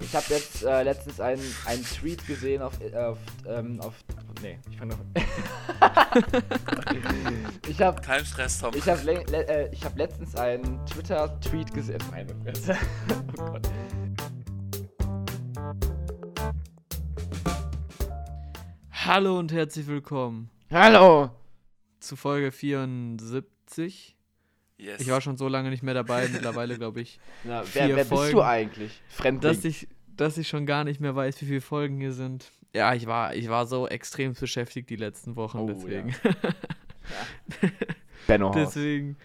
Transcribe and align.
Ich 0.00 0.16
habe 0.16 0.24
jetzt 0.30 0.64
äh, 0.64 0.82
letztens 0.82 1.20
einen, 1.20 1.44
einen 1.66 1.84
Tweet 1.84 2.26
gesehen 2.26 2.62
auf, 2.62 2.72
äh, 2.80 2.96
auf, 2.96 3.18
ähm, 3.46 3.78
auf 3.80 3.94
nee, 4.42 4.58
ich 4.70 4.78
fange 4.78 4.96
noch. 4.96 5.00
ich 7.68 7.82
habe 7.82 8.00
Kein 8.00 8.24
Stress, 8.24 8.60
Tom. 8.60 8.72
ich 8.74 8.88
habe 8.88 9.02
le 9.02 9.22
le 9.24 9.46
äh, 9.46 9.68
ich 9.72 9.84
habe 9.84 9.98
letztens 9.98 10.34
einen 10.36 10.84
Twitter 10.86 11.38
Tweet 11.40 11.70
gesehen. 11.72 12.00
Meine 12.10 12.34
Fresse. 12.42 12.76
oh 13.38 13.44
Gott. 13.44 13.68
Hallo 18.90 19.38
und 19.38 19.52
herzlich 19.52 19.86
willkommen 19.86 20.50
Hallo. 20.70 21.30
zu 22.00 22.16
Folge 22.16 22.52
74. 22.52 24.16
yes. 24.80 25.00
Ich 25.00 25.08
war 25.10 25.20
schon 25.20 25.36
so 25.36 25.48
lange 25.48 25.70
nicht 25.70 25.82
mehr 25.82 25.94
dabei, 25.94 26.28
mittlerweile 26.28 26.76
glaube 26.76 27.00
ich, 27.00 27.18
Na, 27.44 27.62
Vier 27.62 27.82
wer, 27.82 27.88
wer 27.88 27.96
bist 27.96 28.10
du 28.12 28.16
Folgen. 28.16 28.40
eigentlich? 28.40 29.02
Fremdling. 29.08 29.52
dass 29.54 29.64
ich, 29.64 29.88
dass 30.16 30.38
ich 30.38 30.48
schon 30.48 30.66
gar 30.66 30.84
nicht 30.84 31.00
mehr 31.00 31.14
weiß, 31.14 31.40
wie 31.42 31.46
viele 31.46 31.60
Folgen 31.60 31.98
hier 32.00 32.12
sind. 32.12 32.50
Ja, 32.74 32.94
ich 32.94 33.06
war, 33.06 33.34
ich 33.34 33.48
war 33.48 33.66
so 33.66 33.88
extrem 33.88 34.32
beschäftigt 34.34 34.90
die 34.90 34.96
letzten 34.96 35.36
Wochen, 35.36 35.58
Oh, 35.58 35.66
deswegen. 35.66 36.14
Benno 38.26 38.54
Horst. 38.54 38.76
deswegen. 38.76 39.16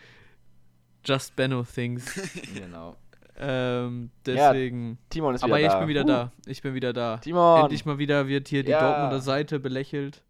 Just 1.03 1.35
Benno 1.35 1.63
Things. 1.63 2.05
Genau. 2.55 2.95
ähm, 3.37 4.09
Ja, 4.25 4.51
deswegen. 4.51 4.97
Timon 5.09 5.35
ist 5.35 5.43
Aber 5.43 5.57
wieder 5.57 5.67
ich 5.67 5.71
da. 5.73 5.79
bin 5.79 5.87
wieder 5.89 6.01
Uh, 6.03 6.07
da. 6.07 6.31
Ich 6.47 6.61
bin 6.61 6.73
wieder 6.73 6.93
da. 6.93 7.17
Timon. 7.17 7.61
Endlich 7.61 7.85
mal 7.85 7.97
wieder 7.97 8.27
wird 8.27 8.47
hier 8.47 8.63
die 8.63 8.71
Ja. 8.71 8.79
Dortmunder 8.81 9.19
Seite 9.21 9.59
belächelt. 9.59 10.23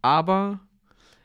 Aber 0.00 0.60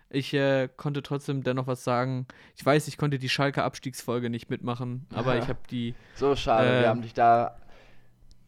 ich 0.09 0.33
äh, 0.33 0.69
konnte 0.75 1.03
trotzdem 1.03 1.43
dennoch 1.43 1.67
was 1.67 1.83
sagen. 1.83 2.25
Ich 2.55 2.65
weiß, 2.65 2.87
ich 2.87 2.97
konnte 2.97 3.19
die 3.19 3.29
Schalke 3.29 3.63
Abstiegsfolge 3.63 4.29
nicht 4.29 4.49
mitmachen, 4.49 5.05
aber 5.13 5.35
Ja. 5.35 5.41
ich 5.43 5.47
habe 5.49 5.59
die. 5.69 5.95
So 6.15 6.35
schade, 6.35 6.67
Ähm. 6.69 6.81
wir 6.81 6.89
haben 6.89 7.01
dich 7.01 7.13
da 7.13 7.57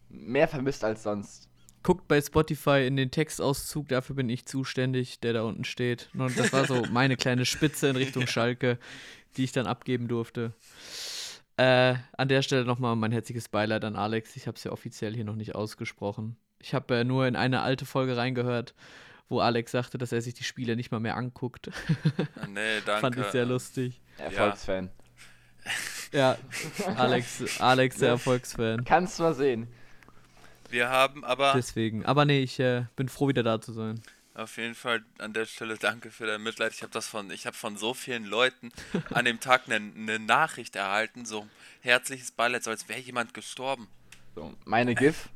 mehr 0.10 0.48
vermisst 0.48 0.84
als 0.84 1.04
sonst. 1.04 1.48
Guckt 1.84 2.08
bei 2.08 2.22
Spotify 2.22 2.86
in 2.86 2.96
den 2.96 3.10
Textauszug, 3.10 3.88
dafür 3.88 4.16
bin 4.16 4.30
ich 4.30 4.46
zuständig, 4.46 5.20
der 5.20 5.34
da 5.34 5.42
unten 5.44 5.64
steht. 5.64 6.10
Und 6.14 6.38
das 6.38 6.54
war 6.54 6.66
so 6.66 6.84
meine 6.92 7.16
kleine 7.18 7.46
Spitze 7.46 7.88
in 7.88 7.96
Richtung 7.96 8.28
Schalke, 8.28 8.78
die 9.38 9.44
ich 9.46 9.52
dann 9.52 9.66
abgeben 9.66 10.08
durfte. 10.08 10.54
Äh, 11.58 11.96
an 12.18 12.28
der 12.28 12.42
Stelle 12.44 12.66
nochmal 12.66 12.96
mein 12.96 13.12
herzliches 13.12 13.50
Beileid 13.50 13.84
an 13.84 13.96
Alex. 13.96 14.36
Ich 14.36 14.48
habe 14.48 14.58
es 14.58 14.64
ja 14.64 14.72
offiziell 14.72 15.14
hier 15.16 15.26
noch 15.26 15.36
nicht 15.36 15.56
ausgesprochen. 15.56 16.38
Ich 16.60 16.74
habe 16.74 16.98
äh, 17.00 17.04
nur 17.04 17.26
in 17.28 17.36
eine 17.36 17.62
alte 17.62 17.86
Folge 17.86 18.16
reingehört, 18.16 18.74
wo 19.32 19.40
Alex 19.40 19.72
sagte, 19.72 19.98
dass 19.98 20.12
er 20.12 20.22
sich 20.22 20.34
die 20.34 20.44
Spiele 20.44 20.76
nicht 20.76 20.92
mal 20.92 21.00
mehr 21.00 21.16
anguckt. 21.16 21.70
Ah, 22.40 22.48
nee, 22.48 22.82
danke. 22.86 23.02
Fand 23.02 23.18
ich 23.18 23.26
sehr 23.28 23.46
lustig. 23.46 24.02
Erfolgsfan. 24.18 24.92
Ja, 26.12 26.38
Alex, 26.98 27.60
Alex 27.60 27.98
der 27.98 28.10
Erfolgsfan. 28.10 28.84
Kannst 28.84 29.20
mal 29.20 29.34
sehen. 29.34 29.68
Wir 30.70 30.90
haben 30.90 31.24
aber 31.24 31.54
Deswegen. 31.56 32.06
Aber 32.06 32.26
nee, 32.26 32.42
ich 32.42 32.60
äh, 32.60 32.86
bin 32.96 33.10
froh, 33.10 33.28
wieder 33.28 33.44
da 33.44 33.60
zu 33.60 33.74
sein. 33.74 34.02
auf 34.36 34.58
jeden 34.58 34.76
Fall 34.76 35.04
an 35.18 35.34
der 35.34 35.46
Stelle 35.46 35.78
danke 35.78 36.12
für 36.12 36.26
dein 36.26 36.44
Mitleid. 36.44 36.74
Ich 36.74 36.82
habe 36.82 36.92
das 36.92 37.08
von, 37.08 37.30
ich 37.32 37.46
habe 37.46 37.56
von 37.56 37.78
so 37.78 37.94
vielen 37.94 38.26
Leuten 38.26 38.72
an 39.12 39.26
dem 39.26 39.40
Tag 39.40 39.64
eine, 39.66 39.76
eine 39.76 40.20
Nachricht 40.20 40.76
erhalten, 40.76 41.26
so 41.26 41.48
herzliches 41.82 42.32
Beileid, 42.32 42.64
so 42.64 42.72
als 42.72 42.90
wäre 42.90 43.00
jemand 43.00 43.34
gestorben. 43.34 43.88
So, 44.36 44.54
meine 44.66 44.96
GIF. 44.96 45.30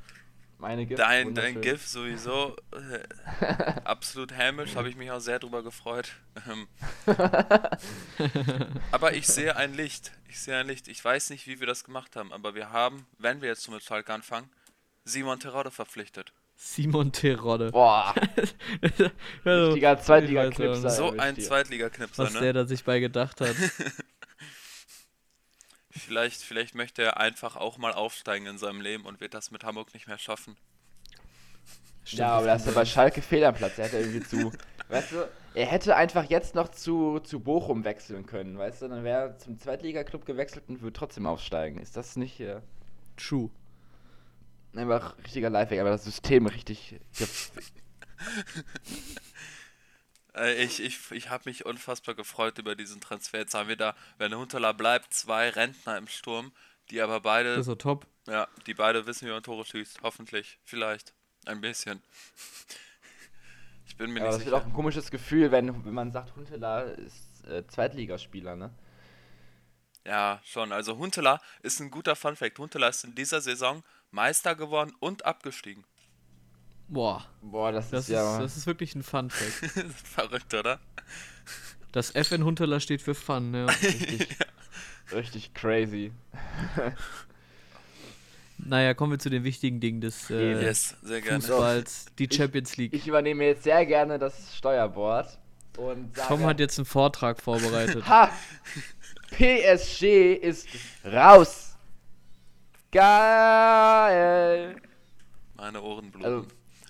Meine 0.66 0.88
GIF. 0.88 0.98
Dein, 0.98 1.36
dein 1.36 1.62
GIF 1.62 1.86
sowieso 1.86 2.56
äh, 2.72 3.00
absolut 3.84 4.36
hämisch, 4.36 4.76
habe 4.76 4.90
ich 4.90 4.96
mich 4.96 5.12
auch 5.12 5.20
sehr 5.20 5.38
drüber 5.38 5.62
gefreut. 5.62 6.14
Ähm, 6.50 6.68
aber 8.92 9.14
ich 9.14 9.28
sehe 9.28 9.56
ein 9.56 9.76
Licht. 9.76 10.12
Ich 10.28 10.40
sehe 10.40 10.58
ein 10.58 10.66
Licht. 10.66 10.88
Ich 10.88 11.06
weiß 11.06 11.30
nicht, 11.30 11.46
wie 11.46 11.60
wir 11.60 11.68
das 11.68 11.84
gemacht 11.84 12.16
haben, 12.16 12.34
aber 12.34 12.56
wir 12.56 12.72
haben, 12.72 13.06
wenn 13.20 13.42
wir 13.42 13.50
jetzt 13.50 13.62
so 13.62 13.72
mit 13.72 13.84
Schalke 13.84 14.12
anfangen, 14.12 14.50
Simon 15.04 15.40
Terodde 15.40 15.70
verpflichtet. 15.70 16.34
Simon 16.56 17.12
Terodde. 17.12 17.70
Boah, 17.70 18.16
Also, 19.46 19.66
richtiger 19.68 20.00
Zweitliga-Knipser. 20.00 20.90
So 20.90 21.16
ein. 21.16 21.38
Zweitliga-Knipser, 21.38 22.24
Was 22.24 22.34
ne? 22.34 22.40
der 22.40 22.54
da 22.54 22.66
sich 22.66 22.84
bei 22.84 23.00
gedacht 23.00 23.40
hat. 23.40 23.56
Vielleicht, 25.98 26.42
vielleicht 26.42 26.76
möchte 26.76 27.04
er 27.04 27.18
einfach 27.18 27.56
auch 27.56 27.78
mal 27.78 27.94
aufsteigen 27.94 28.46
in 28.48 28.58
seinem 28.58 28.82
Leben 28.82 29.06
und 29.06 29.22
wird 29.22 29.34
das 29.34 29.52
mit 29.52 29.64
Hamburg 29.64 29.94
nicht 29.94 30.08
mehr 30.08 30.18
schaffen. 30.18 30.58
Stimmt, 32.04 32.20
Ja, 32.20 32.38
aber 32.38 32.48
das 32.48 32.62
ist 32.62 32.68
ja 32.68 32.74
bei 32.74 32.86
Schalke 32.86 33.22
fehl 33.22 33.44
am 33.46 33.56
Platz. 33.56 33.78
Er 33.78 33.86
hätte 33.86 33.98
irgendwie 33.98 34.22
zu. 34.22 34.52
Weißt 34.90 35.14
du, 35.14 35.28
er 35.56 35.66
hätte 35.66 35.96
einfach 35.96 36.26
jetzt 36.26 36.54
noch 36.54 36.68
zu, 36.68 37.20
zu 37.20 37.40
Bochum 37.40 37.84
wechseln 37.86 38.26
können. 38.26 38.58
Weißt 38.58 38.82
du, 38.82 38.90
dann 38.90 39.04
wäre 39.04 39.22
er 39.22 39.38
zum 39.38 39.58
Zweitliga-Club 39.58 40.26
gewechselt 40.26 40.66
und 40.68 40.82
würde 40.82 40.94
trotzdem 40.94 41.26
aufsteigen. 41.26 41.80
Ist 41.80 41.98
das 41.98 42.16
nicht 42.18 42.40
äh, 42.40 42.60
True. 43.18 43.50
einfach 44.76 45.18
richtiger 45.24 45.50
Lifehack, 45.50 45.80
aber 45.80 45.90
das 45.90 46.04
System 46.04 46.46
richtig. 46.46 47.00
Äh, 50.36 50.64
ich 50.64 50.82
ich, 50.82 51.12
ich 51.12 51.30
habe 51.30 51.44
mich 51.50 51.66
unfassbar 51.66 52.16
gefreut 52.16 52.58
über 52.60 52.76
diesen 52.76 53.02
Transfer. 53.02 53.40
Jetzt 53.40 53.54
haben 53.54 53.70
wir 53.70 53.78
da, 53.78 53.96
wenn 54.18 54.34
Huntela 54.36 54.72
bleibt, 54.74 55.14
zwei 55.14 55.50
Rentner 55.50 55.98
im 55.98 56.08
Sturm, 56.08 56.52
die 56.90 57.02
aber 57.02 57.22
beide, 57.22 57.56
Das 57.56 57.62
ist 57.62 57.66
so 57.68 57.76
top. 57.76 58.08
ja, 58.28 58.48
die 58.68 58.74
beide 58.74 59.06
wissen, 59.08 59.28
wie 59.28 59.32
man 59.32 59.44
Tore 59.44 59.66
schießt. 59.66 60.02
Hoffentlich, 60.04 60.60
vielleicht, 60.64 61.14
ein 61.46 61.62
bisschen. 61.62 62.02
Ich 63.88 63.98
bin 63.98 64.12
mir 64.12 64.22
Aber 64.22 64.30
nicht 64.30 64.40
das 64.40 64.46
wird 64.46 64.56
auch 64.56 64.62
sicher. 64.62 64.66
ein 64.66 64.74
komisches 64.74 65.10
Gefühl, 65.12 65.52
wenn, 65.52 65.86
wenn 65.86 65.94
man 65.94 66.12
sagt, 66.12 66.36
Huntela 66.36 66.82
ist 66.82 67.46
äh, 67.46 67.66
Zweitligaspieler, 67.68 68.56
ne? 68.56 68.74
Ja, 70.06 70.42
schon. 70.46 70.72
Also 70.72 70.98
Huntela 70.98 71.42
ist 71.62 71.80
ein 71.80 71.90
guter 71.92 72.16
Funfact. 72.16 72.60
Huntela 72.60 72.88
ist 72.90 73.04
in 73.04 73.16
dieser 73.16 73.42
Saison 73.42 73.84
Meister 74.12 74.56
geworden 74.56 74.94
und 75.00 75.26
abgestiegen. 75.26 75.86
Boah, 76.88 77.26
Boah, 77.42 77.72
das, 77.72 77.90
das 77.90 78.02
ist 78.04 78.10
ist, 78.10 78.14
ja 78.16 78.40
das 78.40 78.58
ist 78.58 78.68
wirklich 78.68 78.94
ein 78.96 79.04
Fun-Fact. 79.04 79.72
Verrückt, 80.04 80.54
oder? 80.54 80.80
Das 81.92 82.14
F 82.14 82.32
in 82.32 82.44
Hunterler 82.44 82.80
steht 82.80 83.02
für 83.02 83.16
Fun, 83.16 83.54
ja. 83.54 83.66
richtig, 83.82 84.28
richtig 85.12 85.54
crazy. 85.54 86.12
Naja, 88.58 88.94
kommen 88.94 89.12
wir 89.12 89.20
zu 89.20 89.30
den 89.30 89.44
wichtigen 89.44 89.82
Dingen 89.82 90.00
des 90.00 90.30
äh, 90.30 90.54
Yes, 90.64 90.96
sehr 91.04 91.22
gerne. 91.22 91.42
Fußballs, 91.42 92.06
die 92.18 92.24
Ich- 92.26 92.36
Champions 92.36 92.78
League. 92.78 92.94
Ich 92.94 93.06
übernehme 93.06 93.44
jetzt 93.46 93.64
sehr 93.64 93.86
gerne 93.86 94.18
das 94.18 94.56
Steuerbord 94.56 95.38
und 95.78 96.16
sage, 96.16 96.28
Tom 96.30 96.46
hat 96.46 96.60
jetzt 96.62 96.80
einen 96.80 96.86
Vortrag 96.86 97.42
vorbereitet. 97.42 98.08
Ha! 98.08 98.32
PSG 99.32 100.36
ist 100.36 100.68
raus! 101.04 101.76
Geil! 102.92 104.78
Meine 105.56 105.82
Ohren 105.82 106.10
bluten. 106.12 106.26
Also- 106.26 106.48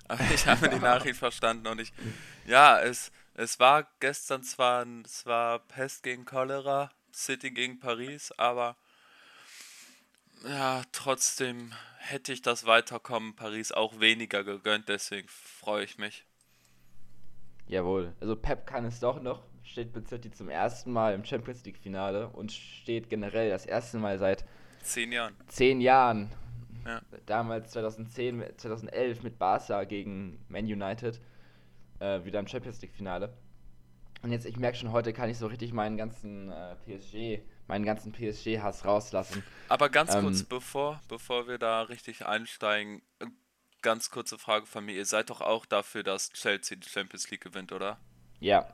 Aber 0.08 0.24
ich 0.34 0.46
habe 0.46 0.68
die 0.68 0.78
Nachricht 0.78 1.18
verstanden 1.18 1.66
und 1.66 1.80
ich. 1.80 1.92
Ja, 2.46 2.80
es, 2.80 3.10
es 3.34 3.58
war 3.58 3.86
gestern 4.00 4.42
zwar 4.42 4.84
ein- 4.84 5.02
es 5.04 5.26
war 5.26 5.58
Pest 5.60 6.02
gegen 6.02 6.24
Cholera, 6.24 6.90
City 7.12 7.50
gegen 7.50 7.78
Paris, 7.80 8.32
aber 8.36 8.76
ja, 10.46 10.82
trotzdem 10.92 11.72
hätte 11.98 12.32
ich 12.32 12.42
das 12.42 12.66
Weiterkommen 12.66 13.34
Paris 13.34 13.72
auch 13.72 13.98
weniger 14.00 14.44
gegönnt, 14.44 14.88
deswegen 14.88 15.28
freue 15.28 15.84
ich 15.84 15.98
mich. 15.98 16.24
Jawohl, 17.68 18.14
also 18.20 18.36
Pep 18.36 18.66
kann 18.66 18.84
es 18.84 19.00
doch 19.00 19.20
noch, 19.20 19.42
steht 19.64 19.94
mit 19.96 20.08
City 20.08 20.30
zum 20.30 20.48
ersten 20.48 20.92
Mal 20.92 21.14
im 21.14 21.24
Champions 21.24 21.64
League 21.64 21.78
Finale 21.78 22.28
und 22.28 22.52
steht 22.52 23.10
generell 23.10 23.50
das 23.50 23.66
erste 23.66 23.98
Mal 23.98 24.18
seit 24.18 24.44
Zehn 24.82 25.10
Jahren. 25.10 25.34
zehn 25.48 25.80
Jahren. 25.80 26.30
Ja. 26.86 27.00
Damals 27.26 27.72
2010, 27.72 28.36
mit- 28.36 28.60
2011 28.60 29.22
mit 29.22 29.38
Barca 29.38 29.84
gegen 29.84 30.44
Man 30.48 30.64
United 30.64 31.20
äh, 32.00 32.24
wieder 32.24 32.38
im 32.40 32.46
Champions 32.46 32.80
League 32.82 32.94
Finale. 32.94 33.32
Und 34.22 34.30
jetzt, 34.32 34.46
ich 34.46 34.56
merke 34.56 34.76
schon, 34.78 34.92
heute 34.92 35.12
kann 35.12 35.28
ich 35.28 35.38
so 35.38 35.46
richtig 35.46 35.72
meinen 35.72 35.96
ganzen 35.96 36.50
äh, 36.50 36.74
PSG, 36.86 37.42
meinen 37.68 37.84
ganzen 37.84 38.12
PSG-Hass 38.12 38.84
rauslassen. 38.84 39.42
Aber 39.68 39.88
ganz 39.88 40.14
Ähm, 40.14 40.22
kurz, 40.22 40.42
bevor, 40.42 41.00
bevor 41.08 41.46
wir 41.48 41.58
da 41.58 41.82
richtig 41.82 42.24
einsteigen, 42.26 43.02
äh, 43.20 43.26
ganz 43.82 44.10
kurze 44.10 44.38
Frage 44.38 44.66
von 44.66 44.84
mir. 44.84 44.94
Ihr 44.94 45.04
seid 45.06 45.30
doch 45.30 45.40
auch 45.40 45.66
dafür, 45.66 46.02
dass 46.02 46.30
Chelsea 46.30 46.76
die 46.76 46.88
Champions 46.88 47.30
League 47.30 47.42
gewinnt, 47.42 47.72
oder? 47.72 47.98
Ja, 48.40 48.66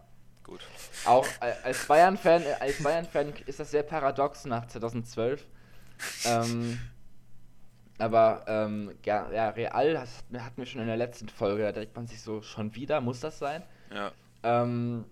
Gut. 0.45 0.61
Auch 1.05 1.25
äh, 1.41 1.53
als 1.63 1.87
Bayern-Fan, 1.87 2.43
äh, 2.43 2.55
als 2.59 2.83
Bayern-Fan 2.83 3.33
ist 3.47 3.61
das 3.61 3.71
sehr 3.71 3.85
paradox 3.85 4.45
nach 4.45 4.67
2012. 4.67 5.47
Ähm, 6.25 6.81
aber 8.03 8.45
ähm, 8.49 8.93
ja, 9.05 9.31
ja, 9.33 9.51
Real 9.51 9.93
das 9.95 10.25
hatten 10.39 10.57
wir 10.57 10.67
schon 10.67 10.81
in 10.81 10.89
der 10.89 10.97
letzten 10.97 11.29
Folge, 11.29 11.63
da 11.63 11.73
denkt 11.73 11.95
man 11.95 12.07
sich 12.07 12.21
so, 12.21 12.43
schon 12.43 12.75
wieder, 12.75 13.01
muss 13.01 13.21
das 13.21 13.39
sein? 13.39 13.63
Ja. 13.95 14.13
Ähm, 14.43 15.05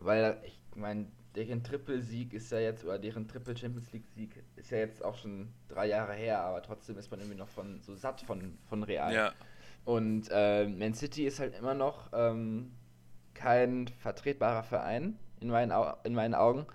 weil 0.00 0.36
ich 0.44 0.60
meine, 0.74 1.06
deren 1.34 1.62
Triple-Sieg 1.62 2.34
ist 2.34 2.52
ja 2.52 2.58
jetzt, 2.58 2.84
oder 2.84 2.98
deren 2.98 3.26
Triple-Champions 3.26 3.92
League-Sieg 3.92 4.44
ist 4.56 4.70
ja 4.70 4.78
jetzt 4.78 5.04
auch 5.04 5.16
schon 5.16 5.52
drei 5.68 5.86
Jahre 5.86 6.14
her, 6.14 6.40
aber 6.40 6.62
trotzdem 6.62 6.98
ist 6.98 7.10
man 7.10 7.20
irgendwie 7.20 7.38
noch 7.38 7.48
von 7.48 7.80
so 7.82 7.94
satt 7.94 8.20
von, 8.20 8.58
von 8.68 8.82
Real. 8.82 9.14
Ja. 9.14 9.32
Und 9.84 10.28
äh, 10.30 10.66
Man 10.66 10.94
City 10.94 11.26
ist 11.26 11.40
halt 11.40 11.56
immer 11.58 11.74
noch 11.74 12.10
ähm, 12.12 12.72
kein 13.34 13.88
vertretbarer 13.88 14.64
Verein 14.64 15.18
in 15.40 15.48
meinen, 15.48 15.72
Au 15.72 15.94
in 16.04 16.14
meinen 16.14 16.34
Augen. 16.34 16.66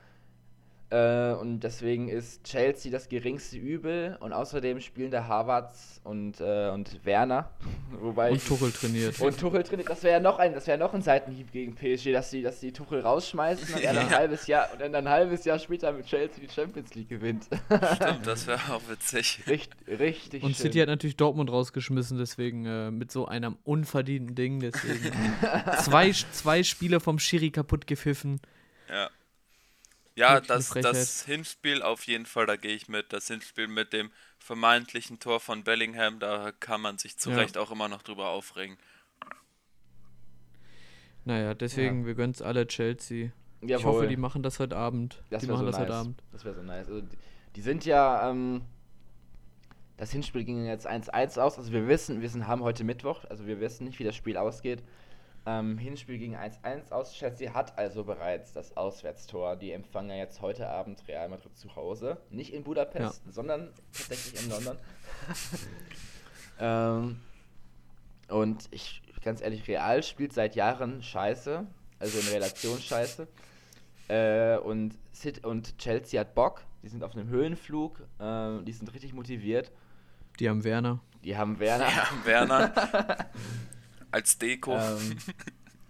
Äh, 0.91 1.33
und 1.39 1.61
deswegen 1.61 2.09
ist 2.09 2.43
Chelsea 2.43 2.91
das 2.91 3.07
geringste 3.07 3.55
Übel 3.55 4.17
und 4.19 4.33
außerdem 4.33 4.81
spielen 4.81 5.09
da 5.09 5.25
Harvards 5.25 6.01
und, 6.03 6.41
äh, 6.41 6.69
und 6.69 7.05
Werner. 7.05 7.49
Wobei 8.01 8.31
Und 8.31 8.45
Tuchel 8.45 8.73
trainiert. 8.73 9.17
Und 9.21 9.39
Tuchel 9.39 9.63
trainiert, 9.63 9.89
das 9.89 10.03
wäre 10.03 10.15
ja 10.15 10.19
noch 10.19 10.37
ein, 10.37 10.53
das 10.53 10.67
wäre 10.67 10.77
noch 10.77 10.93
ein 10.93 11.01
Seitenhieb 11.01 11.53
gegen 11.53 11.75
PSG, 11.75 12.11
dass 12.11 12.31
die, 12.31 12.41
dass 12.41 12.59
die 12.59 12.73
Tuchel 12.73 12.99
rausschmeißen 12.99 13.73
und 13.73 13.81
er 13.81 13.93
dann 13.93 14.07
ein 14.07 14.13
halbes 14.13 14.47
Jahr 14.47 14.67
und 14.73 14.81
dann 14.81 14.93
ein 14.93 15.07
halbes 15.07 15.45
Jahr 15.45 15.59
später 15.59 15.93
mit 15.93 16.07
Chelsea 16.07 16.43
die 16.43 16.49
Champions 16.53 16.93
League 16.93 17.07
gewinnt. 17.07 17.45
Stimmt, 17.95 18.27
das 18.27 18.47
wäre 18.47 18.59
auch 18.73 18.81
witzig. 18.89 19.39
richtig, 19.47 19.69
richtig 19.87 20.43
Und 20.43 20.57
schön. 20.57 20.63
City 20.63 20.79
hat 20.79 20.89
natürlich 20.89 21.15
Dortmund 21.15 21.49
rausgeschmissen, 21.49 22.17
deswegen 22.17 22.65
äh, 22.65 22.91
mit 22.91 23.13
so 23.13 23.27
einem 23.27 23.57
unverdienten 23.63 24.35
Ding. 24.35 24.59
Deswegen 24.59 25.13
zwei, 25.79 26.11
zwei 26.11 26.63
Spiele 26.63 26.99
vom 26.99 27.17
Schiri 27.17 27.49
kaputt 27.49 27.87
gepfiffen. 27.87 28.41
Ja. 28.89 29.09
Ja, 30.15 30.41
das, 30.41 30.69
das 30.69 31.23
Hinspiel 31.23 31.81
auf 31.81 32.05
jeden 32.05 32.25
Fall, 32.25 32.45
da 32.45 32.57
gehe 32.57 32.75
ich 32.75 32.89
mit. 32.89 33.13
Das 33.13 33.27
Hinspiel 33.27 33.67
mit 33.67 33.93
dem 33.93 34.11
vermeintlichen 34.39 35.19
Tor 35.19 35.39
von 35.39 35.63
Bellingham, 35.63 36.19
da 36.19 36.51
kann 36.59 36.81
man 36.81 36.97
sich 36.97 37.17
zu 37.17 37.29
Ja. 37.29 37.37
Recht 37.37 37.57
auch 37.57 37.71
immer 37.71 37.87
noch 37.87 38.01
drüber 38.01 38.29
aufregen. 38.29 38.77
Naja, 41.23 41.53
deswegen, 41.53 42.05
wir 42.05 42.15
gönnen 42.15 42.33
es 42.33 42.41
alle 42.41 42.67
Chelsea. 42.67 43.31
Ich 43.61 43.69
Jawohl. 43.69 43.85
hoffe, 43.85 44.07
die 44.07 44.17
machen 44.17 44.41
das 44.41 44.59
heute 44.59 44.75
Abend. 44.75 45.21
Das 45.29 45.41
die 45.41 45.47
wäre 45.47 45.57
machen 45.57 45.65
so 45.65 45.71
das 45.71 45.79
nice. 45.79 45.87
heute 45.87 45.95
Abend. 45.95 46.23
Das 46.31 46.45
wäre 46.45 46.55
so 46.55 46.63
nice. 46.63 46.87
Also 46.87 47.01
die, 47.01 47.17
die 47.55 47.61
sind 47.61 47.85
ja, 47.85 48.29
ähm, 48.29 48.63
das 49.97 50.11
Hinspiel 50.11 50.43
ging 50.43 50.65
jetzt 50.65 50.89
1-1 50.89 51.39
aus. 51.39 51.59
Also 51.59 51.71
wir 51.71 51.87
wissen, 51.87 52.21
wir 52.21 52.29
sind, 52.29 52.47
haben 52.47 52.63
heute 52.63 52.83
Mittwoch, 52.83 53.23
also 53.29 53.45
wir 53.45 53.59
wissen 53.59 53.85
nicht, 53.85 53.99
wie 53.99 54.03
das 54.03 54.15
Spiel 54.15 54.35
ausgeht. 54.35 54.81
Ähm, 55.45 55.77
Hinspiel 55.79 56.19
ging 56.19 56.35
1-1 56.35 56.91
aus. 56.91 57.13
Chelsea 57.13 57.53
hat 57.53 57.77
also 57.77 58.03
bereits 58.03 58.53
das 58.53 58.77
Auswärtstor. 58.77 59.55
Die 59.55 59.71
empfangen 59.71 60.11
ja 60.11 60.17
jetzt 60.17 60.41
heute 60.41 60.69
Abend 60.69 61.07
Real 61.07 61.29
Madrid 61.29 61.57
zu 61.57 61.75
Hause. 61.75 62.17
Nicht 62.29 62.53
in 62.53 62.63
Budapest, 62.63 63.23
sondern 63.31 63.73
tatsächlich 63.91 64.43
in 64.43 64.51
London. 64.51 64.77
ähm, 66.59 67.19
und 68.29 68.67
ich, 68.69 69.01
ganz 69.23 69.41
ehrlich, 69.41 69.67
Real 69.67 70.03
spielt 70.03 70.33
seit 70.33 70.55
Jahren 70.55 71.01
scheiße. 71.01 71.65
Also 71.97 72.19
in 72.19 72.27
Relation 72.27 72.79
scheiße. 72.79 73.27
Äh, 74.09 74.57
und, 74.57 74.93
Sid 75.11 75.43
und 75.43 75.77
Chelsea 75.79 76.19
hat 76.19 76.35
Bock. 76.35 76.63
Die 76.83 76.87
sind 76.87 77.03
auf 77.03 77.15
einem 77.15 77.29
Höhenflug. 77.29 77.99
Äh, 78.19 78.61
die 78.63 78.73
sind 78.73 78.93
richtig 78.93 79.13
motiviert. 79.13 79.71
Die 80.39 80.47
haben 80.49 80.63
Werner. 80.63 80.99
Die 81.23 81.35
haben 81.35 81.59
Werner 81.59 81.87
Ja, 81.87 82.07
Werner 82.25 82.73
als 84.11 84.37
Deko. 84.37 84.73
ähm, 84.77 85.17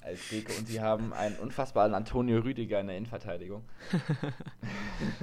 als 0.02 0.30
Deko 0.30 0.54
und 0.58 0.68
sie 0.68 0.82
haben 0.82 1.14
einen 1.14 1.36
unfassbaren 1.38 1.94
Antonio 1.94 2.40
Rüdiger 2.40 2.80
in 2.80 2.88
der 2.88 2.98
Innenverteidigung. 2.98 3.64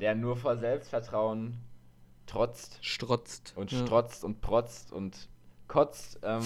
der 0.00 0.14
nur 0.14 0.36
vor 0.36 0.56
Selbstvertrauen 0.56 1.58
trotzt 2.26 2.78
Strotzt. 2.80 3.52
und 3.56 3.70
Ja. 3.72 3.86
strotzt 3.86 4.24
und 4.24 4.40
protzt 4.40 4.92
und 4.92 5.28
kotzt. 5.68 6.18
Ähm, 6.22 6.42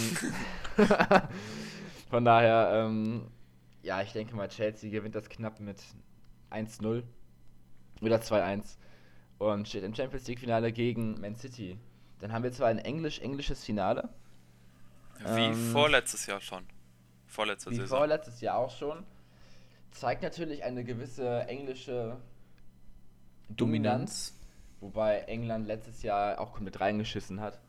von 2.11 2.25
daher, 2.25 2.71
ähm, 2.87 3.29
ja, 3.83 4.03
ich 4.03 4.13
denke 4.13 4.35
mal, 4.35 4.49
Chelsea 4.49 4.91
gewinnt 4.91 5.15
das 5.15 5.29
knapp 5.29 5.61
mit 5.61 5.81
1-0 6.51 7.03
oder 8.01 8.17
2-1 8.21 8.77
und 9.39 9.69
steht 9.69 9.85
im 9.85 9.95
Champions 9.95 10.27
League-Finale 10.27 10.73
gegen 10.73 11.21
Man 11.21 11.37
City. 11.37 11.79
Dann 12.21 12.33
haben 12.33 12.43
wir 12.45 12.53
zwar 12.53 12.69
ein 12.69 12.79
englisch-englisches 12.79 13.63
Finale, 13.65 14.09
Wie 15.21 15.25
ähm, 15.45 15.55
vorletztes 15.73 16.27
Jahr 16.27 16.41
schon. 16.41 16.65
Vorletzte 17.27 17.71
wie 17.71 17.77
Saison. 17.77 17.99
vorletztes 17.99 18.41
Jahr 18.41 18.59
auch 18.59 18.71
schon. 18.71 19.05
Zeigt 19.91 20.23
natürlich 20.23 20.65
eine 20.65 20.85
gewisse 20.85 21.41
englische 21.49 22.17
Dominanz, 23.49 24.35
wobei 24.81 25.19
England 25.21 25.67
letztes 25.67 26.03
Jahr 26.03 26.41
auch 26.41 26.53
komplett 26.53 26.81
reingeschissen 26.81 27.41
hat. 27.41 27.61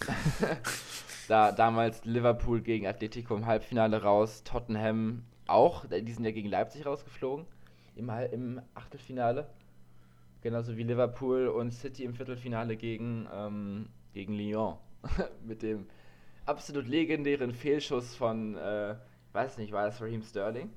da 1.28 1.52
damals 1.52 2.04
Liverpool 2.04 2.60
gegen 2.60 2.86
Atletico 2.86 3.36
im 3.36 3.46
Halbfinale 3.46 4.02
raus, 4.02 4.42
Tottenham 4.44 5.24
auch, 5.46 5.84
die 5.86 6.12
sind 6.12 6.24
ja 6.24 6.30
gegen 6.32 6.48
Leipzig 6.48 6.86
rausgeflogen 6.86 7.46
im, 7.94 8.10
Hal- 8.10 8.30
im 8.32 8.60
Achtelfinale. 8.74 9.48
Genauso 10.42 10.76
wie 10.76 10.82
Liverpool 10.84 11.48
und 11.48 11.72
City 11.72 12.04
im 12.04 12.14
Viertelfinale 12.14 12.76
gegen, 12.76 13.28
ähm, 13.32 13.88
gegen 14.12 14.34
Lyon. 14.34 14.76
Mit 15.44 15.62
dem 15.62 15.86
absolut 16.46 16.86
legendären 16.88 17.52
Fehlschuss 17.52 18.14
von, 18.14 18.56
äh, 18.56 18.94
weiß 19.32 19.58
nicht, 19.58 19.72
war 19.72 19.86
es 19.88 20.00
Raheem 20.00 20.22
Sterling? 20.22 20.70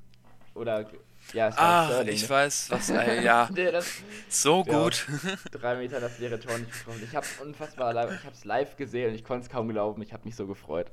Oder, 0.55 0.87
ja, 1.33 1.47
es 1.49 1.57
war 1.57 1.63
Ah, 1.63 1.85
Sterling. 1.85 2.13
ich 2.13 2.23
ne? 2.23 2.29
weiß, 2.29 2.71
was, 2.71 2.89
ey, 2.89 3.23
ja, 3.23 3.47
Der 3.55 3.71
das 3.71 4.01
so 4.29 4.63
Ja. 4.67 4.83
gut. 4.83 5.07
drei 5.51 5.75
Meter 5.77 5.99
das 5.99 6.19
leere 6.19 6.39
Tor 6.39 6.57
nicht 6.57 6.71
getroffen. 6.73 7.01
Ich 7.03 7.15
hab's 7.15 7.39
unfassbar 7.41 7.93
live, 7.93 8.19
ich 8.19 8.25
hab's 8.25 8.45
live 8.45 8.75
gesehen 8.75 9.09
und 9.09 9.15
ich 9.15 9.23
konnte 9.23 9.45
es 9.45 9.49
kaum 9.49 9.69
glauben. 9.69 10.01
Ich 10.01 10.11
habe 10.13 10.25
mich 10.25 10.35
so 10.35 10.47
gefreut. 10.47 10.91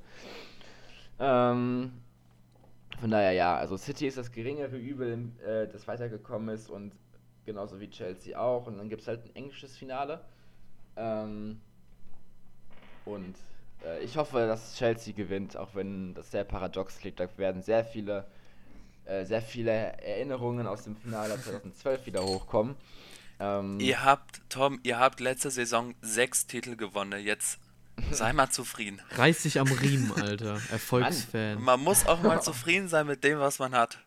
Ähm, 1.19 1.93
von 3.01 3.11
daher 3.11 3.33
ja, 3.33 3.57
also 3.57 3.77
City 3.77 4.07
ist 4.07 4.19
das 4.19 4.31
geringere 4.31 4.77
Übel, 4.77 5.31
äh, 5.45 5.67
das 5.69 5.89
weitergekommen 5.89 6.55
ist 6.55 6.69
und 6.71 6.93
genauso 7.47 7.81
wie 7.81 7.89
Chelsea 7.91 8.39
auch. 8.39 8.67
Und 8.67 8.79
dann 8.79 8.89
gibt 8.89 9.03
es 9.03 9.09
halt 9.09 9.25
ein 9.25 9.35
englisches 9.35 9.77
Finale. 9.77 10.21
Ähm, 10.97 11.61
und 13.05 13.37
äh, 13.37 13.41
ich 14.03 14.17
hoffe, 14.17 14.47
dass 14.47 14.75
Chelsea 14.77 15.13
gewinnt, 15.15 15.57
auch 15.57 15.75
wenn 15.75 16.15
das 16.15 16.31
sehr 16.31 16.45
paradox 16.45 16.99
klingt. 16.99 17.21
Da 17.21 17.29
werden 17.37 17.63
sehr 17.63 17.85
viele, 17.85 18.27
äh, 19.05 19.25
sehr 19.25 19.43
viele 19.43 19.71
Erinnerungen 19.71 20.67
aus 20.67 20.85
dem 20.85 20.97
Finale 20.97 21.41
2012 21.43 22.07
wieder 22.07 22.23
hochkommen. 22.25 22.75
Ähm, 23.39 23.79
Ihr 23.81 24.03
habt, 24.03 24.41
Tom, 24.49 24.81
ihr 24.83 24.99
habt 24.99 25.21
letzte 25.21 25.51
Saison 25.51 25.95
sechs 26.01 26.47
Titel 26.47 26.75
gewonnen. 26.77 27.21
Jetzt 27.23 27.59
sei 28.11 28.33
mal 28.33 28.51
zufrieden. 28.51 29.01
Reiß 29.11 29.43
dich 29.43 29.61
am 29.61 29.69
Riemen, 29.69 30.13
Alter. 30.21 30.61
Erfolgsfan. 30.71 31.63
Man 31.63 31.81
muss 31.81 32.07
auch 32.07 32.23
mal 32.23 32.43
zufrieden 32.43 32.89
sein 32.89 33.07
mit 33.07 33.25
dem, 33.25 33.39
was 33.39 33.59
man 33.59 33.73
hat. 33.75 33.99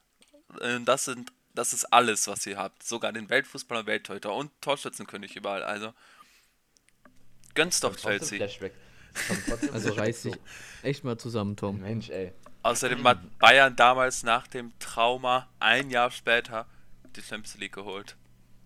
Äh, 0.61 0.79
Das 0.83 1.05
sind, 1.05 1.31
das 1.53 1.73
ist 1.73 1.85
alles, 1.93 2.27
was 2.27 2.45
ihr 2.47 2.57
habt. 2.57 2.81
Sogar 2.83 3.13
den 3.13 3.29
Weltfußballer, 3.29 3.85
Welttorhüter 3.85 4.33
und 4.33 4.51
Torschützenkönig 4.61 5.35
überall. 5.35 5.63
Also 5.63 5.93
gönn's 7.53 7.79
doch 7.79 7.95
Chelsea. 7.95 8.37
Flashback. 8.37 8.73
Also 9.73 9.93
reiß 9.93 10.23
dich 10.23 10.35
echt 10.83 11.03
mal 11.03 11.17
zusammen, 11.17 11.55
Tom. 11.55 11.81
Mensch, 11.81 12.09
ey. 12.09 12.31
Außerdem 12.63 13.03
hat 13.07 13.19
Bayern 13.39 13.75
damals 13.75 14.23
nach 14.23 14.47
dem 14.47 14.71
Trauma 14.79 15.47
ein 15.59 15.89
Jahr 15.89 16.11
später 16.11 16.65
die 17.15 17.21
Champions 17.21 17.57
League 17.57 17.73
geholt. 17.73 18.15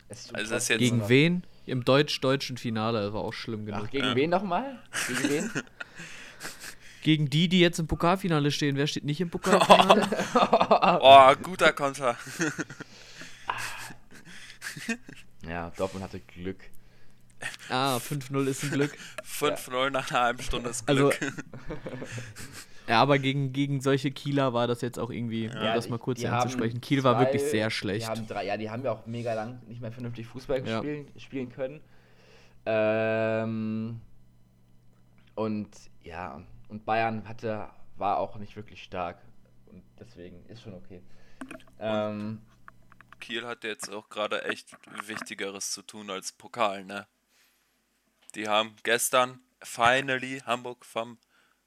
Also 0.09 0.33
das 0.33 0.51
ist 0.63 0.67
jetzt- 0.69 0.79
Gegen 0.79 1.07
wen? 1.09 1.43
Im 1.65 1.85
deutsch-deutschen 1.85 2.57
Finale, 2.57 3.03
das 3.03 3.13
war 3.13 3.21
auch 3.21 3.33
schlimm 3.33 3.65
genug. 3.65 3.83
Ach, 3.85 3.89
gegen 3.89 4.05
Ja. 4.07 4.15
wen 4.15 4.29
nochmal? 4.29 4.79
Gegen 5.07 5.29
wen? 5.29 5.51
Gegen 7.03 7.29
die, 7.29 7.49
die 7.49 7.59
jetzt 7.59 7.79
im 7.79 7.87
Pokalfinale 7.87 8.49
stehen. 8.51 8.75
Wer 8.77 8.87
steht 8.87 9.03
nicht 9.03 9.19
im 9.21 9.29
Pokalfinale? 9.29 10.07
Oh, 11.01 11.33
guter 11.41 11.73
Konter. 11.73 12.17
ja, 15.47 15.71
Dortmund 15.77 16.03
hatte 16.03 16.19
Glück. 16.21 16.59
Ah, 17.69 17.97
5-0 17.97 18.45
ist 18.47 18.63
ein 18.63 18.71
Glück. 18.71 18.95
5-0 19.25 19.89
nach 19.89 20.09
einer 20.11 20.19
halben 20.21 20.41
Stunde 20.43 20.69
ist 20.69 20.87
Also, 20.87 21.09
Glück. 21.09 21.33
ja, 22.87 23.01
aber 23.01 23.19
gegen, 23.19 23.53
gegen 23.53 23.81
solche 23.81 24.11
Kieler 24.11 24.53
war 24.53 24.67
das 24.67 24.81
jetzt 24.81 24.99
auch 24.99 25.09
irgendwie, 25.09 25.47
um 25.47 25.53
Ja, 25.55 25.73
das 25.75 25.89
mal 25.89 25.97
die- 25.97 26.01
kurz 26.03 26.19
die 26.19 26.27
anzusprechen. 26.27 26.81
Kiel 26.81 27.03
war 27.03 27.15
zwei- 27.15 27.21
wirklich 27.21 27.43
sehr 27.43 27.67
Die 27.67 27.73
schlecht. 27.73 28.07
haben 28.09 28.27
drei, 28.27 28.45
ja, 28.45 28.57
die 28.57 28.69
haben 28.69 28.83
ja 28.83 28.91
auch 28.91 29.05
mega 29.05 29.33
lang 29.33 29.61
nicht 29.67 29.81
mehr 29.81 29.91
vernünftig 29.91 30.27
Fußball 30.27 30.67
Ja. 30.67 30.79
spielen, 30.79 31.07
spielen 31.17 31.49
können. 31.49 31.81
Ähm, 32.65 33.99
und 35.35 35.69
ja, 36.03 36.41
und 36.69 36.85
Bayern 36.85 37.27
hatte, 37.27 37.69
war 37.97 38.17
auch 38.17 38.37
nicht 38.37 38.55
wirklich 38.55 38.83
stark. 38.83 39.21
Und 39.67 39.83
deswegen 39.99 40.45
ist 40.47 40.61
schon 40.61 40.73
okay. 40.73 41.01
Ähm, 41.79 42.41
Kiel 43.19 43.45
hat 43.45 43.63
jetzt 43.63 43.91
auch 43.91 44.09
gerade 44.09 44.43
echt 44.45 44.75
Wichtigeres 45.07 45.71
zu 45.71 45.81
tun 45.81 46.09
als 46.09 46.31
Pokal, 46.31 46.83
ne? 46.85 47.07
Die 48.35 48.47
haben 48.47 48.75
gestern 48.83 49.43
finally 49.61 50.41
Hamburg 50.45 50.85
vom 50.85 51.17